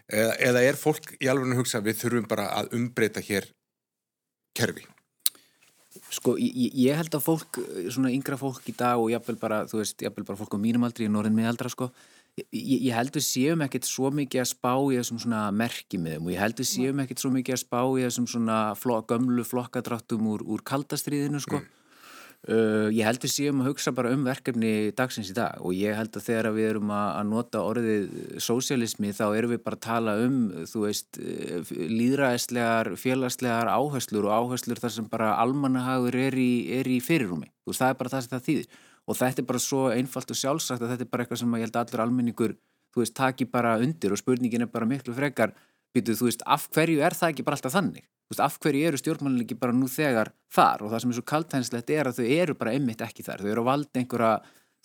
Eða, 0.09 0.37
eða 0.51 0.63
er 0.71 0.79
fólk 0.79 1.11
í 1.19 1.29
alveg 1.29 1.53
að 1.53 1.63
hugsa 1.63 1.83
við 1.85 1.99
þurfum 2.03 2.31
bara 2.31 2.49
að 2.61 2.73
umbreyta 2.79 3.21
hér 3.25 3.51
kerfi 4.57 4.87
Sko, 6.13 6.35
ég, 6.37 6.69
ég 6.77 6.97
held 6.97 7.15
að 7.17 7.25
fólk, 7.25 7.59
svona 7.89 8.11
yngra 8.13 8.37
fólk 8.37 8.67
í 8.69 8.75
dag 8.77 9.01
og 9.01 9.09
jáfnvel 9.09 9.39
bara, 9.41 9.63
þú 9.69 9.79
veist, 9.81 9.97
jáfnvel 10.05 10.27
bara 10.27 10.37
fólk 10.37 10.53
á 10.53 10.59
mínum 10.61 10.85
aldri 10.85 11.07
í 11.07 11.11
norðin 11.11 11.37
miðaldra, 11.37 11.71
sko 11.73 11.89
ég, 12.37 12.83
ég 12.85 12.93
held 12.95 13.15
að 13.15 13.25
séum 13.25 13.63
ekkert 13.65 13.87
svo 13.89 14.11
mikið 14.13 14.43
að 14.43 14.49
spá 14.51 14.71
í 14.77 14.99
þessum 14.99 15.21
svona 15.23 15.41
merkimiðum 15.55 16.29
og 16.29 16.33
ég 16.33 16.43
held 16.43 16.61
að 16.61 16.69
séum 16.69 17.01
ekkert 17.03 17.23
svo 17.23 17.31
mikið 17.33 17.55
að 17.55 17.61
spá 17.63 17.81
í 17.81 18.05
þessum 18.05 18.29
svona 18.29 18.59
flok, 18.79 19.09
gömlu 19.09 19.45
flokkadráttum 19.47 20.29
úr, 20.33 20.45
úr 20.45 20.63
kaldastriðinu, 20.67 21.41
sko 21.43 21.59
mm. 21.59 21.75
Uh, 22.47 22.87
ég 22.95 23.03
held 23.03 23.19
við 23.19 23.33
síðan 23.33 23.65
að 23.65 23.67
hugsa 23.73 23.91
bara 23.91 24.13
um 24.15 24.21
verkefni 24.23 24.93
dagsins 24.95 25.27
í 25.27 25.33
dag 25.35 25.59
og 25.59 25.73
ég 25.75 25.97
held 25.97 26.13
að 26.15 26.23
þegar 26.23 26.47
við 26.55 26.67
erum 26.69 26.93
að, 26.95 27.07
að 27.17 27.25
nota 27.33 27.63
orðið 27.67 28.05
sósialismi 28.39 29.11
þá 29.11 29.25
erum 29.35 29.51
við 29.51 29.59
bara 29.65 29.75
að 29.75 29.83
tala 29.83 30.13
um 30.23 30.37
þú 30.71 30.85
veist 30.85 31.19
eh, 31.19 31.73
líðræðislegar, 31.91 32.93
félagslegar 32.95 33.73
áherslur 33.73 34.29
og 34.29 34.37
áherslur 34.37 34.79
þar 34.79 34.95
sem 34.95 35.09
bara 35.11 35.33
almannahagur 35.43 36.15
er 36.15 36.39
í, 36.39 36.53
er 36.79 36.87
í 36.87 37.01
fyrirrumi 37.03 37.51
þú 37.51 37.73
veist 37.73 37.83
það 37.83 37.91
er 37.91 37.99
bara 37.99 38.13
það 38.15 38.23
sem 38.23 38.33
það 38.37 38.47
þýðir. 38.47 38.79
Og 39.09 39.19
þetta 39.19 39.43
er 39.43 39.49
bara 39.51 39.63
svo 39.65 39.83
einfalt 39.91 40.31
og 40.31 40.39
sjálfsagt 40.39 40.85
að 40.85 40.93
þetta 40.93 41.07
er 41.09 41.11
bara 41.11 41.25
eitthvað 41.27 41.43
sem 41.43 41.59
ég 41.59 41.67
held 41.67 41.81
allur 41.83 42.05
almenningur 42.05 42.55
þú 42.95 43.03
veist 43.03 43.17
taki 43.19 43.51
bara 43.51 43.75
undir 43.83 44.15
og 44.15 44.23
spurningin 44.23 44.63
er 44.63 44.71
bara 44.71 44.87
miklu 44.87 45.11
frekar 45.17 45.51
býtuð 45.95 46.21
þú 46.21 46.29
veist 46.29 46.45
af 46.45 46.69
hverju 46.75 47.03
er 47.05 47.17
það 47.17 47.33
ekki 47.33 47.45
bara 47.47 47.59
alltaf 47.59 47.75
þannig? 47.75 48.05
Veist, 48.29 48.43
af 48.45 48.59
hverju 48.61 48.85
eru 48.85 48.99
stjórnmálinn 49.01 49.45
ekki 49.45 49.57
bara 49.57 49.73
nú 49.73 49.89
þegar 49.89 50.29
þar? 50.53 50.85
Og 50.85 50.93
það 50.93 51.03
sem 51.03 51.13
er 51.13 51.17
svo 51.17 51.27
kaltænslegt 51.31 51.93
er 51.95 52.09
að 52.09 52.19
þau 52.19 52.27
eru 52.35 52.55
bara 52.59 52.73
einmitt 52.77 53.01
ekki 53.01 53.25
þar, 53.25 53.41
þau 53.41 53.51
eru 53.55 53.63
að 53.63 53.69
valda 53.71 54.01
einhverja 54.03 54.33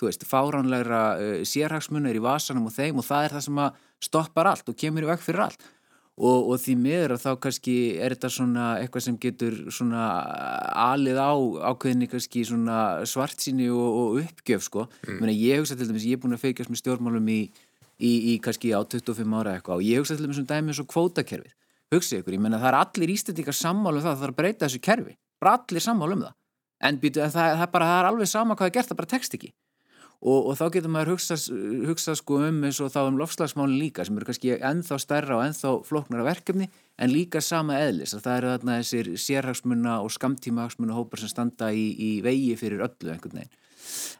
þú 0.00 0.08
veist, 0.08 0.26
fáránlegra 0.26 1.02
uh, 1.14 1.38
sérhagsmunir 1.46 2.18
í 2.18 2.24
vasanum 2.24 2.68
og 2.68 2.74
þeim 2.74 3.00
og 3.00 3.06
það 3.06 3.28
er 3.28 3.36
það 3.36 3.46
sem 3.46 3.62
að 3.64 3.80
stoppar 4.08 4.50
allt 4.50 4.70
og 4.70 4.78
kemur 4.80 5.06
í 5.06 5.10
vekk 5.12 5.24
fyrir 5.24 5.46
allt. 5.46 5.66
Og, 6.14 6.52
og 6.54 6.60
því 6.62 6.76
miður 6.78 7.16
að 7.16 7.22
þá 7.24 7.30
kannski 7.42 7.76
er 7.98 8.14
þetta 8.14 8.28
svona 8.30 8.66
eitthvað 8.78 9.02
sem 9.08 9.14
getur 9.18 9.56
svona 9.74 10.02
alið 10.84 11.18
á 11.18 11.34
ákveðinni 11.72 12.06
kannski 12.12 12.44
svona 12.46 12.76
svartsýni 13.10 13.66
og, 13.74 13.88
og 13.98 14.20
uppgjöf 14.20 14.62
sko, 14.62 14.84
mm. 15.08 15.32
Ég 15.34 15.58
hugsa 15.58 15.74
til 15.74 15.88
dæmis, 15.90 16.06
ég 16.06 16.14
er 16.14 16.22
búin 16.22 16.36
að 16.36 16.44
feikast 16.44 16.70
með 16.70 16.84
stjórnmálum 16.84 17.32
í, 17.34 17.40
í, 17.98 18.12
í 18.34 18.38
kannski 18.42 18.72
á 18.74 18.80
25 18.82 19.36
ára 19.40 19.56
eitthvað. 19.58 19.80
Og 19.80 19.86
ég 19.86 20.02
hugsa 20.02 20.16
til 20.16 20.26
dæmis 20.26 20.40
um 20.42 20.48
dæmi 20.48 20.72
eins 20.72 20.80
og 20.82 20.88
kvótakerfið. 20.90 21.52
Hugsið 21.94 22.22
ykkur, 22.22 22.36
ég 22.36 22.42
menna 22.42 22.60
það 22.62 22.70
er 22.70 22.78
allir 22.80 23.12
ístendingar 23.14 23.56
sammálu 23.58 24.00
um 24.00 24.06
það 24.06 24.14
að 24.14 24.22
það 24.22 24.28
er 24.28 24.32
að 24.32 24.38
breyta 24.40 24.66
þessu 24.66 24.80
kerfi. 24.84 25.18
Bara 25.42 25.58
allir 25.58 25.84
sammálu 25.84 26.16
um 26.16 26.24
það. 26.24 26.38
En 26.84 26.96
býtu, 27.00 27.20
það, 27.22 27.36
það, 27.36 27.66
er 27.66 27.70
bara, 27.74 27.90
það 27.90 28.00
er 28.00 28.08
alveg 28.10 28.30
sama 28.30 28.56
hvað 28.56 28.64
það 28.64 28.72
er 28.72 28.76
gert, 28.78 28.90
það 28.90 29.00
bara 29.00 29.12
tekst 29.14 29.36
ekki. 29.38 29.52
Og, 30.24 30.46
og 30.48 30.54
þá 30.56 30.64
getur 30.72 30.92
maður 30.92 31.10
hugsað 31.12 31.42
hugsa 31.84 32.14
sko 32.16 32.38
um 32.46 32.62
eins 32.64 32.78
og 32.80 32.92
þá 32.94 33.00
um 33.02 33.18
lofslagsmálin 33.20 33.76
líka 33.76 34.06
sem 34.06 34.16
eru 34.16 34.28
kannski 34.28 34.54
ennþá 34.56 34.98
stærra 35.02 35.36
og 35.36 35.42
ennþá 35.44 35.72
floknara 35.84 36.24
verkefni 36.24 36.70
en 36.96 37.12
líka 37.12 37.42
sama 37.44 37.76
eðlis. 37.82 38.14
Að 38.16 38.24
það 38.24 38.38
eru 38.38 38.52
þarna 38.54 38.78
þessir 38.80 39.10
sérhagsmuna 39.20 39.98
og 40.00 40.14
skamtímahagsmuna 40.16 40.96
hópar 40.96 41.20
sem 41.20 41.32
standa 41.32 41.68
í, 41.76 41.90
í 41.92 42.10
vegi 42.24 42.54
fyrir 42.56 42.86
öllu 42.86 43.12
einhvern 43.12 43.42
veginn 43.42 43.52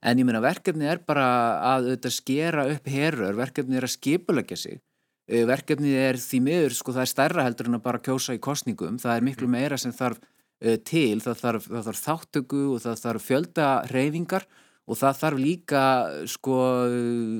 en 0.02 0.20
ég 0.20 0.26
menna 0.26 0.42
verkefni 0.44 0.88
er 0.90 1.00
bara 1.06 1.28
að 1.74 1.90
auðvitað 1.90 2.16
skera 2.16 2.66
upp 2.72 2.90
herrör, 2.90 3.38
verkefni 3.38 3.78
er 3.78 3.86
að 3.88 3.94
skipulegja 3.96 4.60
sig. 4.60 4.82
Eh, 5.24 5.46
verkefnið 5.48 5.96
er 5.96 6.18
því 6.20 6.40
miður, 6.44 6.74
sko 6.76 6.92
það 6.92 7.06
er 7.06 7.10
stærra 7.14 7.44
heldur 7.46 7.70
en 7.70 7.78
að 7.78 7.84
bara 7.86 8.02
kjósa 8.04 8.34
í 8.36 8.42
kostningum, 8.44 8.98
það 9.00 9.14
er 9.14 9.24
miklu 9.24 9.48
mm. 9.48 9.54
meira 9.56 9.78
sem 9.80 9.94
þarf 9.96 10.18
uh, 10.20 10.76
til, 10.84 11.22
það 11.24 11.38
þarf, 11.40 11.68
það 11.70 11.86
þarf 11.88 12.02
þáttöku 12.02 12.64
og 12.74 12.82
það 12.84 13.00
þarf 13.06 13.28
fjölda 13.30 13.68
reyfingar 13.88 14.44
og 14.84 15.00
það 15.00 15.22
þarf 15.22 15.40
líka 15.40 15.84
sko 16.28 16.58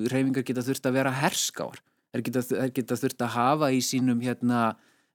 reyfingar 0.09 0.47
geta 0.49 0.64
þurft 0.64 0.89
að 0.89 0.97
vera 0.97 1.12
herskáar, 1.18 1.83
það 2.14 2.25
geta, 2.31 2.68
geta 2.79 2.99
þurft 3.03 3.27
að 3.27 3.35
hafa 3.37 3.68
í 3.77 3.85
sínum 3.85 4.25
hérna 4.25 4.62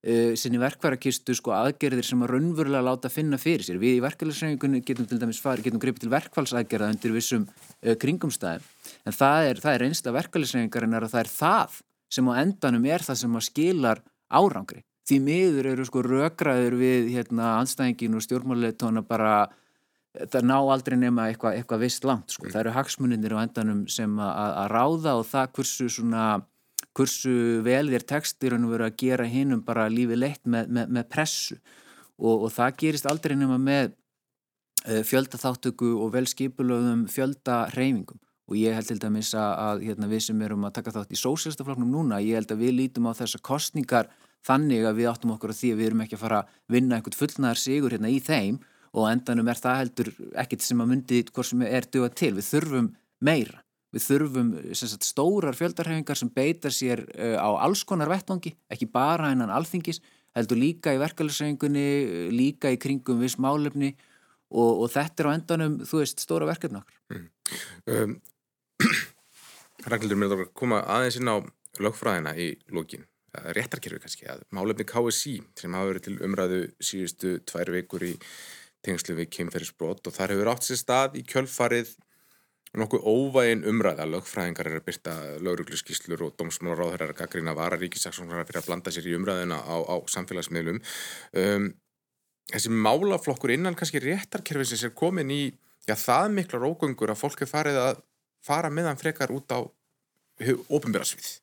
uh, 0.08 0.36
sinni 0.40 0.62
verkværakistu 0.62 1.36
sko 1.38 1.54
aðgerðir 1.58 2.08
sem 2.08 2.24
að 2.26 2.34
raunverulega 2.36 2.86
láta 2.86 3.12
finna 3.14 3.40
fyrir 3.42 3.66
sér, 3.68 3.82
við 3.82 4.00
í 4.00 4.04
verkefælisreyfingunni 4.06 4.84
getum 4.88 5.10
til 5.10 5.20
dæmis 5.22 5.42
farið, 5.44 5.70
getum 5.70 5.84
gripið 5.84 6.06
til 6.06 6.14
verkfallsaðgerða 6.16 6.92
undir 6.96 7.16
vissum 7.16 7.48
uh, 7.50 7.96
kringumstæðum 8.00 8.66
en 9.06 9.16
það 9.16 9.52
er, 9.52 9.64
það 9.64 9.78
er 9.78 9.88
einsla 9.90 10.16
verkefælisreyfingar 10.20 10.88
en 10.88 11.00
það 11.06 11.22
er 11.24 11.34
það 11.34 11.80
sem 12.10 12.30
á 12.30 12.34
endanum 12.42 12.86
er 12.90 13.06
það 13.06 13.22
sem 13.22 13.38
að 13.38 13.46
skilar 13.46 14.04
árangri. 14.30 14.84
Því 15.10 15.18
miður 15.26 15.72
eru 15.72 15.86
sko 15.88 16.04
rökraður 16.06 16.76
við 16.78 17.10
hérna 17.16 17.56
anstæðingin 17.60 18.18
og 18.18 18.26
stjórnmáleitóna 18.26 19.02
bara 19.06 19.34
það 20.30 20.46
ná 20.50 20.58
aldrei 20.58 20.98
nema 21.00 21.28
eitthvað 21.30 21.58
eitthva 21.60 21.80
vist 21.82 22.06
langt 22.06 22.34
sko. 22.34 22.48
Mm. 22.48 22.54
Það 22.54 22.62
eru 22.62 22.76
hagsmuninir 22.76 23.36
á 23.38 23.40
endanum 23.42 23.84
sem 23.90 24.22
að 24.22 24.68
ráða 24.74 25.16
og 25.20 25.26
það 25.30 25.52
kursu 25.58 25.90
svona 25.94 26.26
kursu 27.00 27.34
vel 27.66 27.88
þér 27.90 28.06
tekstir 28.14 28.56
en 28.56 28.68
veru 28.70 28.86
að 28.90 28.98
gera 29.00 29.28
hinnum 29.30 29.64
bara 29.66 29.88
lífið 29.92 30.22
leitt 30.22 30.44
með, 30.46 30.70
með, 30.76 30.96
með 30.98 31.10
pressu. 31.12 31.60
Og, 32.20 32.46
og 32.46 32.50
það 32.52 32.80
gerist 32.84 33.08
aldrei 33.08 33.38
nema 33.40 33.58
með 33.64 33.94
uh, 33.94 35.04
fjöldaþáttöku 35.08 35.94
og 36.04 36.12
velskipulöðum 36.18 37.08
fjöldareyfingum 37.12 38.20
og 38.50 38.58
ég 38.58 38.74
held 38.74 38.90
til 38.90 38.98
dæmis 38.98 39.30
að, 39.38 39.84
hérna, 39.86 40.08
við 40.10 40.24
sem 40.26 40.40
erum 40.42 40.66
að 40.66 40.80
taka 40.80 40.94
þátt 40.96 41.14
í 41.14 41.20
sósélstafloknum 41.22 41.92
núna, 41.94 42.18
ég 42.26 42.40
held 42.40 42.50
að 42.56 42.64
við 42.64 42.76
lítum 42.80 43.06
á 43.06 43.14
þessa 43.14 43.42
kostningar 43.46 44.10
þannig 44.46 44.88
að 44.90 44.98
við 44.98 45.10
áttum 45.12 45.34
okkur 45.36 45.54
á 45.54 45.60
því 45.60 45.72
að 45.74 45.80
við 45.80 45.90
erum 45.90 46.04
ekki 46.06 46.18
að 46.18 46.24
fara 46.24 46.40
að 46.42 46.54
vinna 46.74 46.98
eitthvað 46.98 47.20
fullnaðar 47.20 47.62
sigur 47.62 47.96
hérna 47.96 48.10
í 48.10 48.20
þeim. 48.24 48.60
Og 48.98 49.06
endanum 49.06 49.50
er 49.52 49.60
það 49.60 49.80
heldur 49.84 50.08
ekkit 50.42 50.64
sem 50.66 50.80
að 50.82 50.90
myndi 50.90 51.20
hvort 51.30 51.46
sem 51.52 51.62
er 51.68 51.86
duða 51.94 52.10
til, 52.10 52.32
við 52.40 52.48
þurfum 52.48 52.88
meira, 53.22 53.62
við 53.96 54.06
þurfum 54.06 54.50
sagt, 54.78 55.08
stórar 55.08 55.58
fjöldarhefingar 55.58 56.20
sem 56.20 56.32
beitar 56.34 56.74
sér 56.74 57.04
uh, 57.16 57.38
á 57.42 57.50
alls 57.66 57.84
konar 57.88 58.12
vettvangi, 58.12 58.54
ekki 58.72 58.90
bara 58.94 59.32
einan 59.32 59.54
alþingis, 59.54 60.02
heldur 60.38 60.60
líka 60.62 60.94
í 60.94 61.02
verkefælisreifingunni, 61.02 61.88
líka 62.36 62.72
í 62.74 62.80
kringum 62.82 63.22
viss 63.24 63.40
málefni 63.42 63.94
og, 64.50 64.86
og 64.86 64.92
þetta 64.94 65.24
er 65.24 65.30
á 65.30 65.36
endanum, 65.36 65.80
þú 65.90 66.04
veist, 66.04 66.22
stóra 66.26 66.50
verkefni 66.50 66.82
okkur. 66.82 67.00
Mm. 67.16 67.30
Um, 67.96 68.20
Ragnhildur, 69.90 70.20
mér 70.20 70.36
er 70.36 70.44
að 70.46 70.52
koma 70.58 70.84
aðeins 70.86 71.18
inn 71.20 71.32
á 71.32 71.38
lögfræðina 71.80 72.36
í 72.38 72.52
lókin, 72.76 73.08
réttarkerfi 73.56 74.02
kannski, 74.04 74.30
að 74.30 74.46
málefni 74.56 74.86
KSI 74.90 75.36
sem 75.58 75.76
hafa 75.78 75.92
verið 75.92 76.08
til 76.08 76.16
umræðu 76.26 76.62
síðustu 76.84 77.36
tvær 77.48 77.72
vikur 77.76 78.06
í 78.08 78.14
tengslu 78.86 79.16
við 79.18 79.30
kemferðisbrot 79.36 80.08
og 80.08 80.16
þar 80.16 80.34
hefur 80.34 80.52
átt 80.54 80.66
sér 80.66 80.80
stað 80.80 81.18
í 81.20 81.24
kjölfarið 81.28 81.94
nokkuð 82.78 83.06
óvægin 83.10 83.64
umræða, 83.66 84.06
lögfræðingar 84.06 84.70
er 84.70 84.78
að 84.78 84.86
byrta 84.86 85.14
laurugluskíslur 85.42 86.22
og 86.28 86.36
dómsmálaráður 86.38 87.06
er 87.08 87.14
að 87.14 87.22
gaggrina 87.24 87.56
vararíkisaksóknar 87.58 88.46
fyrir 88.46 88.62
að 88.62 88.68
blanda 88.70 88.94
sér 88.94 89.10
í 89.10 89.16
umræðina 89.18 89.58
á, 89.58 89.76
á 89.90 89.96
samfélagsmiðlum. 90.14 90.78
Um, 91.34 91.72
þessi 92.54 92.74
málaflokkur 92.74 93.56
innan 93.56 93.78
kannski 93.78 94.04
réttarkerfisins 94.04 94.86
er 94.86 94.94
komin 94.94 95.34
í 95.34 95.42
já, 95.90 95.96
það 95.98 96.32
mikla 96.38 96.62
rógöngur 96.62 97.14
að 97.14 97.22
fólk 97.24 97.42
er 97.46 97.50
farið 97.50 97.82
að 97.82 98.02
fara 98.46 98.70
meðan 98.70 99.02
frekar 99.02 99.34
út 99.34 99.50
á 99.50 99.66
ofinbjörnsvið? 100.70 101.40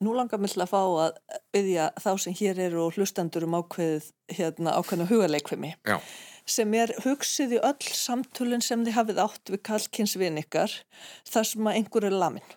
Nú 0.00 0.14
langar 0.16 0.40
mér 0.40 0.52
til 0.52 0.62
að 0.64 0.70
fá 0.72 0.80
að 0.80 1.16
byggja 1.52 1.86
þá 2.00 2.10
sem 2.24 2.36
hér 2.38 2.60
eru 2.66 2.86
og 2.86 2.96
hlustendur 2.96 3.44
um 3.44 3.58
ákveð 3.60 4.06
hérna, 4.32 4.72
ákveðna 4.80 5.06
hugaleikvimi 5.10 5.74
sem 6.50 6.74
er 6.78 6.92
hugsið 7.04 7.56
í 7.56 7.60
öll 7.70 7.92
samtölinn 7.96 8.64
sem 8.64 8.82
þið 8.86 8.96
hafið 8.96 9.22
átt 9.24 9.52
við 9.52 9.62
kallkynnsvinn 9.68 10.40
ykkar 10.42 10.74
þar 11.30 11.48
sem 11.52 11.70
að 11.70 11.78
einhver 11.80 12.08
er 12.08 12.18
lamin. 12.22 12.56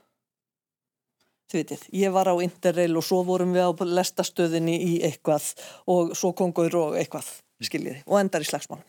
Þið 1.52 1.60
veitir, 1.60 1.86
ég 2.02 2.14
var 2.16 2.32
á 2.32 2.36
Interrail 2.42 2.98
og 2.98 3.06
svo 3.06 3.22
vorum 3.28 3.54
við 3.54 3.70
á 3.70 3.72
lestastöðinni 4.00 4.80
í 4.82 4.94
eitthvað 5.06 5.52
og 5.92 6.16
svo 6.18 6.34
kongur 6.34 6.74
og 6.80 6.98
eitthvað, 6.98 7.30
skiljiði, 7.62 8.02
og 8.10 8.20
endar 8.24 8.46
í 8.46 8.50
slagsmálum 8.50 8.88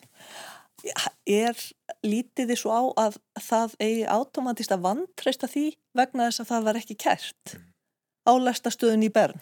er 1.28 1.56
lítið 2.04 2.50
því 2.50 2.56
svo 2.58 2.72
á 2.74 2.82
að 3.06 3.18
það 3.40 3.76
eigi 3.80 4.02
átomatist 4.10 4.74
að 4.74 4.84
vantreysta 4.84 5.48
því 5.48 5.66
vegna 5.96 6.28
þess 6.28 6.42
að 6.42 6.50
það 6.50 6.66
var 6.68 6.80
ekki 6.80 6.96
kært 7.00 7.54
mm. 7.54 7.62
á 8.28 8.32
lestastöðun 8.48 9.06
í 9.06 9.12
Bern 9.14 9.40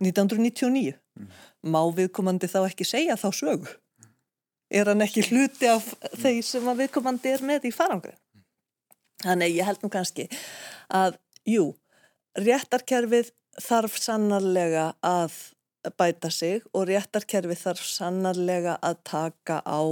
1999 0.00 0.94
mm. 0.96 1.28
má 1.68 1.80
viðkomandi 1.94 2.48
þá 2.48 2.60
ekki 2.64 2.88
segja 2.88 3.18
þá 3.20 3.28
sögu 3.34 3.74
er 4.70 4.90
hann 4.90 5.04
ekki 5.04 5.24
hluti 5.30 5.68
af 5.70 5.86
þeir 6.20 6.42
sem 6.46 6.68
að 6.68 6.84
viðkomandi 6.84 7.34
er 7.34 7.44
með 7.46 7.68
í 7.70 7.74
farangu 7.74 8.14
þannig 9.24 9.56
ég 9.56 9.68
held 9.68 9.84
nú 9.84 9.90
kannski 9.92 10.28
að 10.94 11.18
jú, 11.48 11.72
réttarkerfið 12.38 13.32
þarf 13.58 13.96
sannarlega 13.98 14.92
að 15.04 15.34
bæta 15.98 16.30
sig 16.30 16.62
og 16.74 16.88
réttarkerfið 16.90 17.64
þarf 17.64 17.88
sannarlega 17.88 18.76
að 18.84 19.02
taka 19.08 19.62
á 19.64 19.82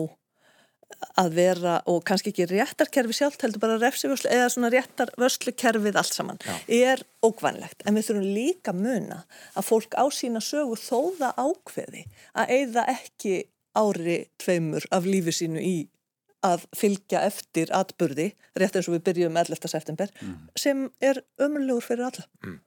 að 1.19 1.33
vera 1.35 1.75
og 1.91 2.05
kannski 2.07 2.31
ekki 2.31 2.47
réttarkerfi 2.51 3.17
sjálf 3.17 3.41
heldur 3.43 3.63
bara 3.63 3.79
refsivörslu 3.81 4.31
eða 4.33 4.49
svona 4.53 4.71
réttarvörslukerfið 4.73 5.99
allt 5.99 6.15
saman 6.15 6.39
Já. 6.45 6.55
er 6.93 7.03
ókvænlegt 7.25 7.83
en 7.85 7.99
við 7.99 8.09
þurfum 8.09 8.29
líka 8.37 8.75
muna 8.77 9.19
að 9.57 9.67
fólk 9.67 9.97
á 9.99 10.05
sína 10.15 10.43
sögu 10.45 10.79
þóða 10.81 11.33
ákveði 11.37 12.07
að 12.39 12.55
eigða 12.55 12.87
ekki 12.95 13.35
ári 13.77 14.19
tveimur 14.43 14.87
af 14.95 15.09
lífi 15.09 15.35
sínu 15.35 15.63
í 15.63 15.77
að 16.47 16.67
fylgja 16.77 17.25
eftir 17.27 17.73
atbyrði 17.75 18.31
rétt 18.59 18.77
eins 18.77 18.89
og 18.91 18.97
við 18.97 19.07
byrjum 19.09 19.39
11. 19.41 19.71
september 19.73 20.13
mm. 20.21 20.37
sem 20.59 20.87
er 21.01 21.23
ömurlegur 21.43 21.85
fyrir 21.85 22.09
alla 22.11 22.27
mm. 22.45 22.61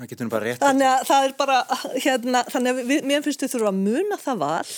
Þannig 0.00 0.86
að 0.88 1.02
það 1.10 1.26
er 1.26 1.32
bara 1.36 1.56
hérna, 2.00 2.40
þannig 2.48 2.70
að 2.72 2.86
við, 2.88 3.02
mér 3.10 3.24
finnst 3.26 3.42
við 3.44 3.50
þurfum 3.52 3.68
að 3.68 3.80
muna 3.84 4.16
það 4.22 4.38
val 4.40 4.70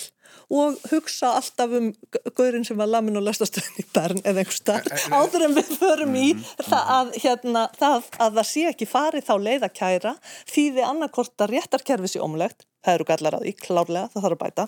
og 0.52 0.78
hugsa 0.90 1.30
alltaf 1.38 1.74
um 1.78 1.88
gaurinn 2.34 2.64
sem 2.66 2.80
var 2.80 2.90
lamin 2.90 3.20
og 3.20 3.24
lestastöðin 3.28 3.78
í 3.78 3.86
Bern 3.94 4.22
eða 4.24 4.42
einhver 4.42 4.56
starf 4.56 5.06
áður 5.12 5.46
en 5.46 5.56
við 5.60 5.70
förum 5.76 6.16
í 6.16 6.26
mm, 6.32 6.42
mm, 6.42 6.66
það 6.72 6.92
að, 6.96 7.14
hérna, 7.22 7.64
það 7.78 8.10
að 8.26 8.38
það 8.40 8.48
sé 8.50 8.64
ekki 8.72 8.88
farið 8.90 9.28
þá 9.28 9.34
leið 9.46 9.66
að 9.68 9.74
kæra 9.78 10.14
því 10.50 10.66
þið 10.76 10.84
annarkort 10.88 11.44
að 11.46 11.54
réttarkerfi 11.54 12.12
sé 12.14 12.22
omlegt, 12.24 12.66
það 12.82 12.98
eru 12.98 13.08
gallar 13.12 13.38
á 13.38 13.40
því, 13.44 13.54
klárlega, 13.62 14.10
það 14.14 14.26
þarf 14.26 14.38
að 14.38 14.42
bæta 14.42 14.66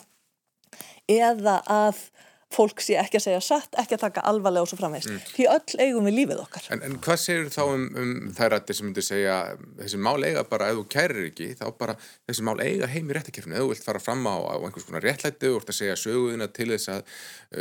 eða 1.11 1.61
að 1.71 2.07
fólk 2.55 2.83
sé 2.85 2.97
ekki 3.01 3.19
að 3.19 3.25
segja 3.25 3.41
satt, 3.43 3.77
ekki 3.81 3.97
að 3.97 4.03
taka 4.05 4.23
alvarlega 4.29 4.67
og 4.67 4.71
svo 4.71 4.79
framveist. 4.79 5.11
Mm. 5.11 5.23
Því 5.35 5.47
öll 5.51 5.81
eigum 5.85 6.09
við 6.09 6.17
lífið 6.19 6.43
okkar. 6.45 6.67
En, 6.75 6.83
en 6.87 6.97
hvað 7.03 7.21
segir 7.23 7.51
þá 7.53 7.63
um, 7.65 7.85
um 8.01 8.13
þær 8.37 8.53
rættir 8.55 8.79
sem 8.79 8.89
myndir 8.89 9.07
segja 9.07 9.37
þessi 9.81 10.01
mál 10.07 10.17
eiga 10.23 10.45
bara, 10.51 10.71
ef 10.71 10.79
þú 10.79 10.85
kærir 10.95 11.29
ekki, 11.31 11.51
þá 11.59 11.65
bara 11.81 11.97
þessi 12.29 12.47
mál 12.47 12.57
eiga 12.63 12.91
heim 12.93 13.11
í 13.11 13.17
réttakefni, 13.17 13.57
ef 13.57 13.65
þú 13.65 13.71
vilt 13.73 13.89
fara 13.89 14.03
fram 14.03 14.23
á, 14.31 14.37
á 14.39 14.55
einhvers 14.61 14.89
konar 14.89 15.07
réttlæti 15.07 15.51
og 15.51 15.61
orðið 15.61 15.75
að 15.75 15.81
segja 15.81 16.01
söguðina 16.05 16.51
til 16.55 16.69
þess 16.73 16.93
að 16.95 17.15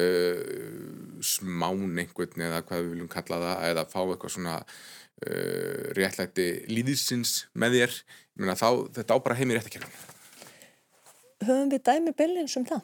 uh, 0.04 0.44
smán 1.34 1.86
einhvern 2.04 2.48
eða 2.50 2.64
hvað 2.68 2.84
við 2.84 2.94
viljum 2.96 3.14
kalla 3.18 3.42
það, 3.48 3.68
eða 3.72 3.88
fá 3.96 4.00
eitthvað 4.04 4.36
svona 4.38 4.58
uh, 4.62 5.84
réttlæti 5.98 6.50
líðsins 6.70 7.38
með 7.58 7.80
þér, 7.80 8.02
Menna, 8.34 8.56
þá, 8.58 8.90
þetta 8.96 9.14
á 9.14 9.18
bara 9.22 9.36
heim 9.38 9.52
í 9.54 9.58
réttakefni. 9.60 9.92
Höfum 11.44 11.70
við 11.70 11.84
dæmi 11.86 12.14
bellins 12.18 12.56
um 12.58 12.66
það? 12.66 12.82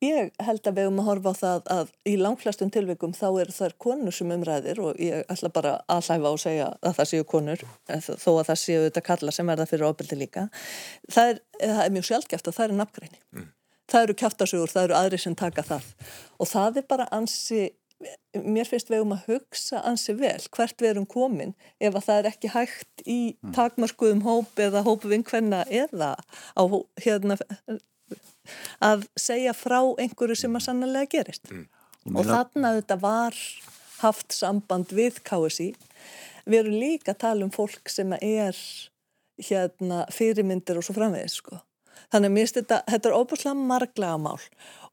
Ég 0.00 0.30
held 0.40 0.64
að 0.64 0.78
við 0.78 0.86
höfum 0.86 1.00
að 1.02 1.08
horfa 1.10 1.30
á 1.30 1.36
það 1.36 1.66
að 1.74 1.88
í 2.08 2.12
langflestum 2.16 2.70
tilvikum 2.72 3.12
þá 3.12 3.26
eru 3.42 3.52
þar 3.52 3.74
konur 3.84 4.14
sem 4.16 4.30
umræðir 4.32 4.78
og 4.80 5.00
ég 5.02 5.26
ætla 5.28 5.50
bara 5.52 5.72
að 5.92 6.06
hlæfa 6.08 6.30
og 6.30 6.40
segja 6.40 6.68
að 6.80 6.94
það 6.96 7.10
séu 7.10 7.26
konur 7.28 7.64
þó 7.84 8.30
að 8.32 8.46
það 8.48 8.60
séu 8.62 8.78
þetta 8.86 9.02
kalla 9.10 9.34
sem 9.36 9.52
er 9.52 9.60
það 9.60 9.72
fyrir 9.74 9.88
ofbeldi 9.90 10.18
líka. 10.22 10.46
Það 11.12 11.32
er, 11.32 11.42
það 11.58 11.82
er 11.82 11.92
mjög 11.98 12.06
sjálfgeft 12.08 12.48
að 12.48 12.56
það 12.56 12.66
er 12.66 12.78
nafngræni. 12.78 13.20
Mm. 13.36 13.50
Það 13.90 14.06
eru 14.06 14.16
kæftasugur, 14.22 14.72
það 14.72 14.88
eru 14.88 14.96
aðri 15.02 15.20
sem 15.20 15.36
taka 15.36 15.66
það 15.68 15.92
og 16.40 16.48
það 16.48 16.80
er 16.80 16.88
bara 16.94 17.08
ansi, 17.12 17.60
mér 18.40 18.72
finnst 18.72 18.88
við 18.88 19.04
um 19.04 19.14
að 19.18 19.28
hugsa 19.34 19.84
ansi 19.84 20.16
vel 20.16 20.40
hvert 20.48 20.80
við 20.80 20.94
erum 20.94 21.08
komin 21.10 21.52
ef 21.76 21.92
að 21.92 22.06
það 22.08 22.22
er 22.22 22.30
ekki 22.32 22.54
hægt 22.54 23.04
í 23.04 23.20
mm. 23.34 23.52
takmarskuðum 23.58 24.24
hóp 24.24 24.64
eða 24.64 24.86
hópu 24.86 25.12
vinkvenna 25.12 25.66
eða 25.68 26.14
á 26.56 26.62
hérna 27.04 27.36
að 28.84 29.06
segja 29.18 29.54
frá 29.56 29.80
einhverju 29.82 30.38
sem 30.42 30.56
að 30.56 30.66
sannlega 30.68 31.10
gerist. 31.18 31.50
Mm. 31.50 31.66
og 32.16 32.24
þarna 32.24 32.76
þetta 32.78 32.96
var 33.02 33.36
haft 34.00 34.32
samband 34.32 34.92
við 34.96 35.18
KSI 35.26 35.74
við 36.50 36.62
erum 36.62 36.78
líka 36.80 37.14
að 37.14 37.22
tala 37.24 37.46
um 37.46 37.52
fólk 37.54 37.90
sem 37.92 38.12
er 38.16 38.56
hérna 39.40 40.04
fyrirmyndir 40.12 40.80
og 40.80 40.86
svo 40.86 40.96
framvegis 40.96 41.38
sko. 41.40 41.60
Þannig 42.10 42.30
að 42.30 42.34
mér 42.34 42.44
finnst 42.44 42.58
þetta, 42.58 42.78
þetta 42.90 43.08
er 43.08 43.16
óbúslega 43.16 43.66
marglega 43.70 44.18
mál. 44.20 44.40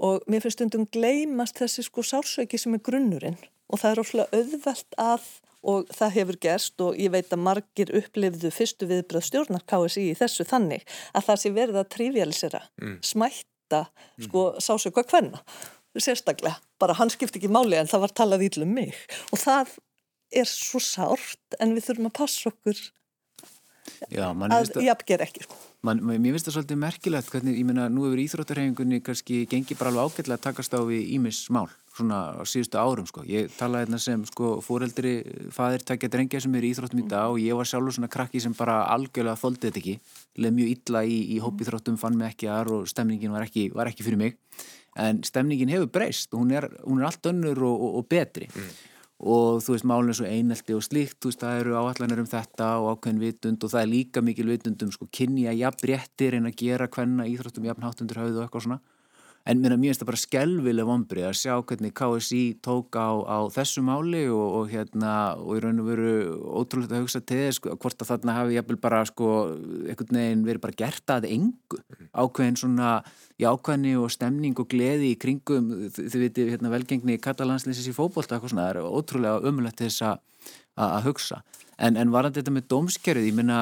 Og 0.04 0.26
mér 0.30 0.44
finnst 0.44 0.60
stundum 0.60 0.86
gleymast 0.94 1.58
þessi 1.58 1.86
sko 1.88 2.04
sársöki 2.06 2.60
sem 2.62 2.76
er 2.78 2.84
grunnurinn. 2.86 3.40
Og 3.72 3.82
það 3.82 3.94
er 3.94 4.02
óslega 4.04 4.42
auðvelt 4.42 5.00
að 5.02 5.30
og 5.64 5.88
það 5.94 6.14
hefur 6.20 6.40
gerst 6.48 6.84
og 6.84 7.00
ég 7.00 7.12
veit 7.14 7.32
að 7.34 7.44
margir 7.48 7.94
upplifðu 7.98 8.52
fyrstu 8.54 8.90
viðbröð 8.90 9.26
stjórnar 9.28 9.66
KSI 9.70 10.10
í 10.12 10.18
þessu 10.18 10.46
þannig 10.48 10.86
að 11.14 11.30
það 11.30 11.42
sé 11.42 11.54
verið 11.56 11.80
að 11.82 11.90
trivialisera, 11.96 12.62
mm. 12.82 13.00
smætta 13.06 13.82
sko 14.22 14.52
mm. 14.54 14.62
sásöku 14.64 15.04
að 15.04 15.12
hvenna 15.16 15.42
sérstaklega, 15.98 16.60
bara 16.78 16.94
hann 17.00 17.10
skipti 17.10 17.40
ekki 17.42 17.50
máli 17.50 17.78
en 17.80 17.90
það 17.90 18.04
var 18.06 18.14
talað 18.20 18.46
ílum 18.46 18.76
mig 18.78 18.94
og 19.32 19.42
það 19.42 19.74
er 20.36 20.50
svo 20.50 20.82
sárt 20.84 21.58
en 21.60 21.74
við 21.74 21.88
þurfum 21.88 22.12
að 22.12 22.18
passa 22.20 22.52
okkur 22.52 22.84
Já, 24.12 24.28
að 24.30 24.82
jafnger 24.84 25.24
ekki 25.24 25.46
sko. 25.46 25.58
man, 25.88 26.02
Mér 26.04 26.36
finnst 26.36 26.50
það 26.50 26.58
svolítið 26.58 26.80
merkilegt 26.82 27.30
hvernig, 27.32 27.58
ég 27.58 27.68
menna, 27.68 27.88
nú 27.90 28.06
hefur 28.06 28.22
íþróttarhefingunni 28.26 29.00
kannski 29.06 29.46
gengið 29.50 29.80
bara 29.80 29.94
alveg 29.94 30.12
ágætlega 30.12 30.38
að 30.38 30.46
takast 30.50 30.76
á 30.76 30.80
við 30.86 31.14
ímis 31.16 31.46
mál 31.54 31.70
svona 31.98 32.20
á 32.38 32.44
síðustu 32.48 32.80
árum 32.80 33.08
sko. 33.10 33.24
Ég 33.28 33.52
talaði 33.58 33.88
hérna 33.88 34.00
sem 34.02 34.24
sko 34.30 34.58
fóreldri, 34.66 35.14
fadir 35.54 35.86
takja 35.88 36.10
drengja 36.14 36.42
sem 36.44 36.58
eru 36.58 36.70
í 36.70 36.74
Íþróttum 36.74 37.04
í 37.04 37.08
dag 37.10 37.34
og 37.34 37.42
ég 37.42 37.58
var 37.58 37.70
sjálfur 37.70 37.98
svona 37.98 38.12
krakki 38.14 38.42
sem 38.44 38.56
bara 38.58 38.80
algjörlega 38.94 39.40
þóldið 39.42 39.70
þetta 39.70 39.82
ekki. 39.84 39.96
Leð 40.44 40.58
mjög 40.58 40.74
illa 40.76 41.06
í, 41.06 41.18
í 41.36 41.40
hópíþróttum, 41.44 42.02
fann 42.02 42.20
mig 42.20 42.34
ekki 42.34 42.52
aðar 42.52 42.74
og 42.78 42.92
stemningin 42.92 43.34
var 43.34 43.48
ekki, 43.48 43.70
var 43.76 43.90
ekki 43.92 44.06
fyrir 44.06 44.22
mig. 44.22 44.38
En 44.98 45.24
stemningin 45.26 45.74
hefur 45.74 45.92
breyst 45.94 46.34
og 46.34 46.44
hún 46.44 46.54
er, 46.58 46.70
hún 46.86 47.02
er 47.02 47.10
allt 47.10 47.30
önnur 47.30 47.66
og, 47.68 47.82
og, 47.88 47.98
og 48.02 48.08
betri. 48.12 48.50
Mm. 48.54 48.78
og 49.18 49.64
þú 49.66 49.74
veist 49.74 49.86
málun 49.90 50.12
er 50.14 50.18
svo 50.20 50.28
einelti 50.30 50.76
og 50.78 50.84
slíkt 50.86 51.18
þú 51.18 51.32
veist 51.32 51.42
það 51.42 51.60
eru 51.64 51.78
áallanir 51.80 52.20
um 52.22 52.28
þetta 52.30 52.68
og 52.78 52.92
ákveðin 52.92 53.22
vitund 53.24 53.64
og 53.66 53.72
það 53.74 53.82
er 53.82 53.90
líka 53.90 54.22
mikil 54.22 54.46
vitund 54.46 54.84
um 54.86 54.92
sko 54.94 55.08
kynja 55.10 55.56
jafn 55.58 55.88
réttir 55.90 56.38
en 56.38 56.46
að 56.46 56.60
gera 56.60 56.86
hvenna 56.86 57.26
íþróttum 57.26 57.66
jafn 57.66 57.88
háttundur 57.88 58.22
höfðu 58.22 58.38
og 58.38 58.46
eitthvað 58.46 58.66
svona 58.68 58.78
en 59.48 59.62
mér 59.62 59.76
finnst 59.78 60.02
það 60.02 60.10
bara 60.10 60.20
skelvileg 60.20 60.88
vombrið 60.88 61.26
að 61.30 61.38
sjá 61.40 61.54
hvernig 61.70 61.94
KSI 61.96 62.42
tók 62.66 62.98
á, 63.00 63.10
á 63.24 63.38
þessu 63.54 63.84
máli 63.86 64.26
og, 64.28 64.46
og 64.60 64.72
hérna 64.72 65.14
og 65.40 65.56
í 65.56 65.62
raun 65.64 65.80
og 65.84 65.88
veru 65.88 66.12
ótrúlega 66.60 66.98
að 66.98 67.06
hugsa 67.06 67.22
til 67.24 67.40
þess 67.46 67.62
sko, 67.62 67.76
hvort 67.80 68.04
að 68.04 68.12
þarna 68.12 68.36
hafi 68.42 68.58
jafnvel 68.58 68.80
bara 68.84 69.02
sko 69.08 69.30
einhvern 69.88 70.20
veginn 70.20 70.46
verið 70.48 70.64
bara 70.66 70.78
gert 70.84 71.16
að 71.16 71.30
engu. 71.32 71.82
Ákveðin 72.12 72.60
svona 72.60 72.92
í 73.40 73.48
ákveðni 73.48 73.96
og 74.02 74.12
stemning 74.12 74.60
og 74.60 74.70
gleði 74.72 75.14
í 75.14 75.20
kringum 75.22 75.72
þið 75.96 76.20
viti 76.26 76.50
hérna 76.52 76.74
velgengni 76.74 77.20
katalansleisis 77.24 77.88
í 77.88 77.96
fókbólta 77.96 78.36
eitthvað 78.38 78.56
svona, 78.56 78.68
það 78.68 78.82
er 78.84 79.00
ótrúlega 79.00 79.48
ömulegt 79.48 79.86
þess 79.86 80.04
að 80.08 81.00
hugsa. 81.08 81.44
En, 81.78 81.96
en 81.96 82.12
varandi 82.12 82.42
þetta 82.42 82.56
með 82.56 82.72
dómskerfið, 82.74 83.30
ég 83.30 83.38
minna 83.38 83.62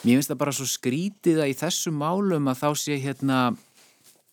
mér 0.00 0.16
finnst 0.16 0.30
það 0.32 0.38
bara 0.40 0.54
svo 0.56 0.66
skrítið 0.68 1.42
að 1.44 1.50
í 1.52 1.56
þessu 1.60 1.92
málum 1.92 2.48
að 2.48 2.62
þá 2.62 2.68
sé 2.80 2.96
hérna 3.02 3.40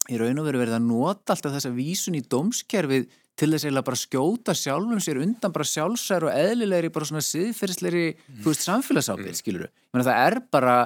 í 0.07 0.19
raun 0.19 0.41
og 0.41 0.47
veru 0.47 0.61
verið 0.61 0.77
að 0.77 0.85
nota 0.87 1.35
alltaf 1.35 1.55
þessa 1.55 1.71
vísun 1.75 2.17
í 2.17 2.23
dómskerfið 2.23 3.09
til 3.37 3.49
þess 3.53 3.67
að 3.69 3.83
bara 3.85 3.99
skjóta 3.99 4.55
sjálfum 4.57 5.01
sér 5.03 5.19
undan 5.21 5.53
bara 5.53 5.67
sjálfsær 5.67 6.25
og 6.27 6.33
eðlilegri 6.33 6.89
bara 6.93 7.09
svona 7.09 7.25
siðferðslegri, 7.25 8.05
mm. 8.15 8.39
þú 8.41 8.53
veist, 8.53 8.63
samfélagsábyrð, 8.65 9.33
mm. 9.33 9.41
skiluru. 9.41 9.67
Ég 9.69 9.93
meina 9.93 10.07
það 10.07 10.21
er 10.23 10.39
bara 10.55 10.77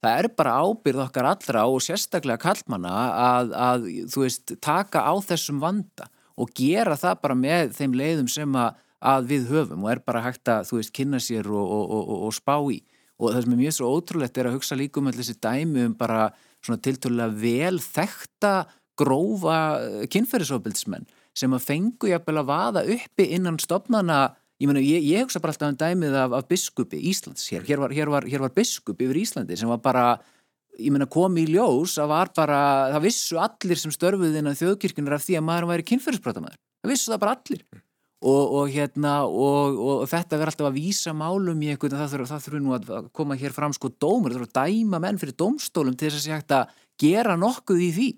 það 0.00 0.18
er 0.18 0.28
bara 0.40 0.56
ábyrð 0.64 1.02
okkar 1.04 1.28
allra 1.34 1.66
og 1.68 1.82
sérstaklega 1.84 2.40
kallmanna 2.40 2.92
að, 3.20 3.50
að 3.52 3.88
þú 4.12 4.24
veist, 4.24 4.54
taka 4.64 5.04
á 5.04 5.14
þessum 5.28 5.60
vanda 5.62 6.08
og 6.40 6.52
gera 6.56 6.96
það 6.98 7.18
bara 7.24 7.36
með 7.36 7.74
þeim 7.76 7.96
leiðum 8.00 8.30
sem 8.32 8.56
að, 8.56 8.78
að 9.12 9.28
við 9.34 9.50
höfum 9.52 9.84
og 9.84 9.92
er 9.92 10.00
bara 10.06 10.24
hægt 10.24 10.48
að, 10.48 10.70
þú 10.70 10.80
veist, 10.80 10.94
kynna 10.96 11.20
sér 11.22 11.50
og, 11.52 11.74
og, 11.76 11.92
og, 11.98 12.14
og 12.30 12.36
spá 12.36 12.56
í 12.72 12.80
og 13.20 13.34
það 13.34 13.42
sem 13.44 13.52
er 13.52 13.60
mjög 13.60 13.76
svo 13.76 13.90
ótrúlegt 13.92 14.38
er 14.40 14.48
að 14.48 14.56
hugsa 14.56 14.78
líka 14.78 15.00
um 15.00 15.10
allir 15.10 15.20
þessi 15.20 15.36
dæmi 15.44 15.84
um 15.84 15.96
bara 15.98 16.30
svona 16.64 16.82
tilturlega 16.84 17.40
vel 17.40 17.80
þekta 17.82 18.54
grófa 19.00 19.58
eh, 19.80 20.04
kynferðisofbildsmenn 20.12 21.08
sem 21.36 21.52
að 21.54 21.66
fengu 21.66 22.10
jafnvel 22.10 22.40
að 22.42 22.50
vaða 22.50 22.84
uppi 22.96 23.28
innan 23.36 23.60
stopnana 23.62 24.20
ég, 24.60 24.68
meni, 24.68 24.82
ég, 24.84 25.06
ég 25.06 25.24
hugsa 25.24 25.40
bara 25.42 25.54
alltaf 25.54 25.72
um 25.72 25.78
dæmið 25.80 26.16
af, 26.20 26.34
af 26.40 26.48
biskupi 26.50 27.00
Íslands. 27.10 27.46
Hér, 27.52 27.64
hér 27.68 27.84
var, 27.84 27.94
hér, 27.96 28.10
var, 28.12 28.26
hér 28.28 28.44
var 28.44 28.54
biskup 28.56 29.00
yfir 29.00 29.22
Íslandi 29.22 29.56
sem 29.58 29.70
var 29.70 29.80
bara 29.84 30.06
komi 31.10 31.44
í 31.44 31.52
ljós 31.52 31.98
að 32.00 32.12
var 32.12 32.32
bara 32.36 32.60
það 32.94 33.04
vissu 33.04 33.38
allir 33.40 33.78
sem 33.78 33.92
störfuði 33.92 34.40
innan 34.40 34.58
þjóðkirkunar 34.58 35.18
af 35.18 35.24
því 35.26 35.38
að 35.40 35.46
maður 35.48 35.70
væri 35.74 35.86
kynferðisbrotamæður. 35.90 36.60
Það 36.80 36.92
vissu 36.94 37.12
það 37.12 37.22
bara 37.24 37.36
allir 37.36 37.64
og, 38.20 38.54
og 38.60 38.72
hérna 38.72 39.14
og, 39.24 39.78
og, 39.80 40.02
þetta 40.10 40.36
verður 40.36 40.52
alltaf 40.52 40.68
að 40.68 40.78
vísa 40.78 41.14
málum 41.16 41.62
í 41.64 41.70
einhvern 41.72 41.96
það 41.96 42.14
þurfur 42.14 42.42
þurf 42.46 42.64
nú 42.64 42.74
að 42.76 42.90
koma 43.16 43.38
hér 43.40 43.54
fram 43.56 43.74
sko 43.76 43.92
dómur, 43.96 44.34
það 44.34 44.42
þurfur 44.42 44.50
að 44.50 44.72
dæma 44.72 45.00
menn 45.00 45.20
fyrir 45.20 45.38
dómstólum 45.40 45.96
til 45.96 46.10
þess 46.10 46.20
að 46.20 46.26
sé 46.26 46.34
hægt 46.36 46.56
að 46.56 46.74
gera 47.00 47.38
nokkuð 47.40 47.86
í 47.86 47.92
því. 47.96 48.10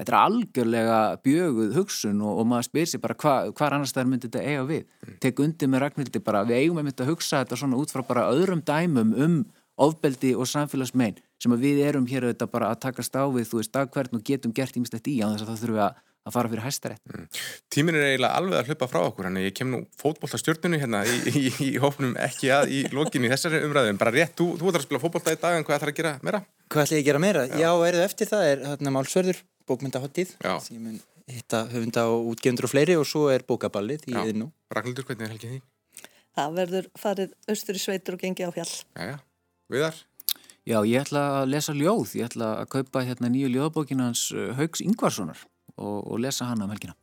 Þetta 0.00 0.12
er 0.14 0.18
algjörlega 0.20 0.98
bjöguð 1.26 1.72
hugsun 1.76 2.20
og 2.24 2.44
maður 2.48 2.68
spyr 2.70 2.86
sér 2.88 3.02
bara 3.02 3.16
hvað 3.20 3.50
hva 3.58 3.66
annars 3.74 3.92
það 3.92 4.02
er 4.02 4.10
myndið 4.12 4.30
þetta 4.30 4.44
eiga 4.46 4.66
við? 4.68 4.84
Mm. 4.86 5.16
tek 5.20 5.42
undir 5.44 5.68
með 5.68 5.82
Ragnhildi 5.84 6.22
bara 6.24 6.44
við 6.46 6.60
eigum 6.62 6.78
að 6.80 6.86
mynda 6.86 7.04
að 7.04 7.10
hugsa 7.10 7.40
þetta 7.42 7.58
svona 7.60 7.80
út 7.80 7.92
frá 7.92 8.04
bara 8.06 8.28
öðrum 8.32 8.62
dæmum 8.64 9.10
um 9.26 9.34
ofbeldi 9.80 10.32
og 10.36 10.48
samfélagsmein 10.48 11.18
sem 11.40 11.52
að 11.52 11.66
við 11.66 11.82
erum 11.88 12.06
hér 12.08 12.28
auðvitað 12.28 12.52
bara 12.54 12.70
að 12.70 12.80
taka 12.86 13.04
stáfið 13.04 13.50
þú 13.50 13.60
veist 13.60 13.74
dagverðin 13.74 14.20
og 14.20 14.24
getum 14.30 14.54
gert 14.56 14.78
ímestett 14.78 15.10
í 15.10 15.18
á 15.20 15.28
þess 15.32 15.44
að 15.44 15.50
það 15.50 15.62
þurfum 15.64 15.84
að 15.84 16.00
að 16.30 16.36
fara 16.36 16.50
fyrir 16.52 16.64
hæstarétt. 16.64 17.02
Mm. 17.10 17.26
Tímin 17.74 17.98
er 17.98 18.06
eiginlega 18.08 18.40
alveg 18.40 18.58
að 18.60 18.70
hlaupa 18.70 18.88
frá 18.90 19.00
okkur, 19.02 19.28
þannig 19.28 19.46
ég 19.48 19.56
kem 19.58 19.70
nú 19.74 19.82
fótbollastjórnunu 20.00 20.80
hérna 20.80 21.02
í, 21.04 21.18
í, 21.28 21.44
í, 21.50 21.52
í 21.66 21.70
hófnum 21.82 22.16
ekki 22.22 22.52
að 22.54 22.74
í 22.76 22.80
lokinni 22.94 23.30
þessari 23.32 23.62
umræðum. 23.66 24.00
Bara 24.00 24.14
rétt, 24.14 24.36
þú, 24.38 24.52
þú 24.60 24.70
ætlar 24.70 24.84
að 24.84 24.88
spila 24.88 25.02
fótbollta 25.04 25.36
í 25.36 25.40
dag 25.42 25.58
en 25.58 25.66
hvað 25.68 25.80
ætlar 25.80 25.92
að 25.94 26.00
gera 26.00 26.16
meira? 26.24 26.42
Hvað 26.70 26.86
ætlar 26.86 27.00
ég 27.00 27.04
að 27.04 27.10
gera 27.10 27.22
meira? 27.26 27.46
Já, 27.50 27.60
Já 27.60 27.70
eruð 27.90 28.06
eftir 28.06 28.30
það 28.30 28.48
er 28.48 28.66
hérna 28.70 28.94
málsverður, 28.96 29.42
bókmyndahottið 29.70 30.36
sem 30.40 30.78
ég 30.78 30.84
mun 30.84 31.00
hitta 31.30 31.64
höfunda 31.70 32.06
og 32.10 32.32
útgefundur 32.32 32.66
og 32.66 32.72
fleiri 32.72 32.96
og 32.98 33.06
svo 33.08 33.28
er 33.30 33.44
bókaballið 33.46 34.08
í 34.10 34.16
þinn 34.16 34.44
nú. 34.44 34.48
Ragnhildur, 34.74 35.06
hvernig 35.08 35.28
er 35.28 35.34
helgið 35.34 35.56
því? 35.56 35.60
Það 36.38 36.56
verður 36.60 36.88
farið 36.98 37.34
austur 37.50 37.78
í 37.78 37.82
sveitur 37.82 38.16
og 38.16 38.22
gengi 38.24 38.46
á 38.46 38.50
fjall. 38.54 38.72
Já, 40.68 40.78
ég 40.84 41.00
ætla 41.00 41.22
að 41.40 41.52
lesa 41.54 41.74
ljóð. 41.74 42.14
Ég 42.20 42.28
ætla 42.28 42.50
að 42.60 42.68
kaupa 42.74 43.02
hérna 43.06 43.30
nýju 43.32 43.48
ljóðbókinans 43.54 44.26
uh, 44.36 44.50
Haugs 44.58 44.82
Ingvarssonar 44.84 45.40
og, 45.80 45.98
og 46.06 46.20
lesa 46.22 46.50
hana 46.50 46.68
um 46.68 46.74
helgina. 46.74 46.96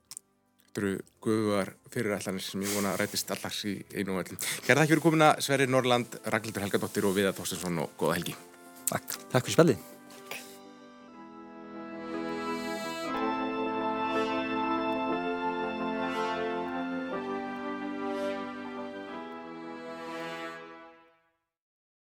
Þetta 0.67 0.83
eru 0.83 0.93
guðuar 1.25 1.73
fyrirætlanir 1.93 2.45
sem 2.45 2.61
ég 2.61 2.73
vona 2.77 2.93
rætist 2.99 3.33
allars 3.33 3.63
í 3.65 3.75
einu 3.97 4.15
og 4.15 4.23
öllum. 4.23 4.41
Kæra 4.67 4.83
þakk 4.83 4.93
fyrir 4.93 5.05
komina 5.09 5.33
Sverri 5.41 5.69
Norrland, 5.69 6.19
Ragnhildur 6.29 6.67
Helgadóttir 6.67 7.09
og 7.09 7.17
Viða 7.17 7.35
Þorstinsson 7.37 7.83
og 7.83 7.93
góða 7.99 8.19
helgi. 8.19 8.37
Takk. 8.87 9.21
Takk 9.33 9.47
fyrir 9.47 9.57
spjallið. 9.57 9.96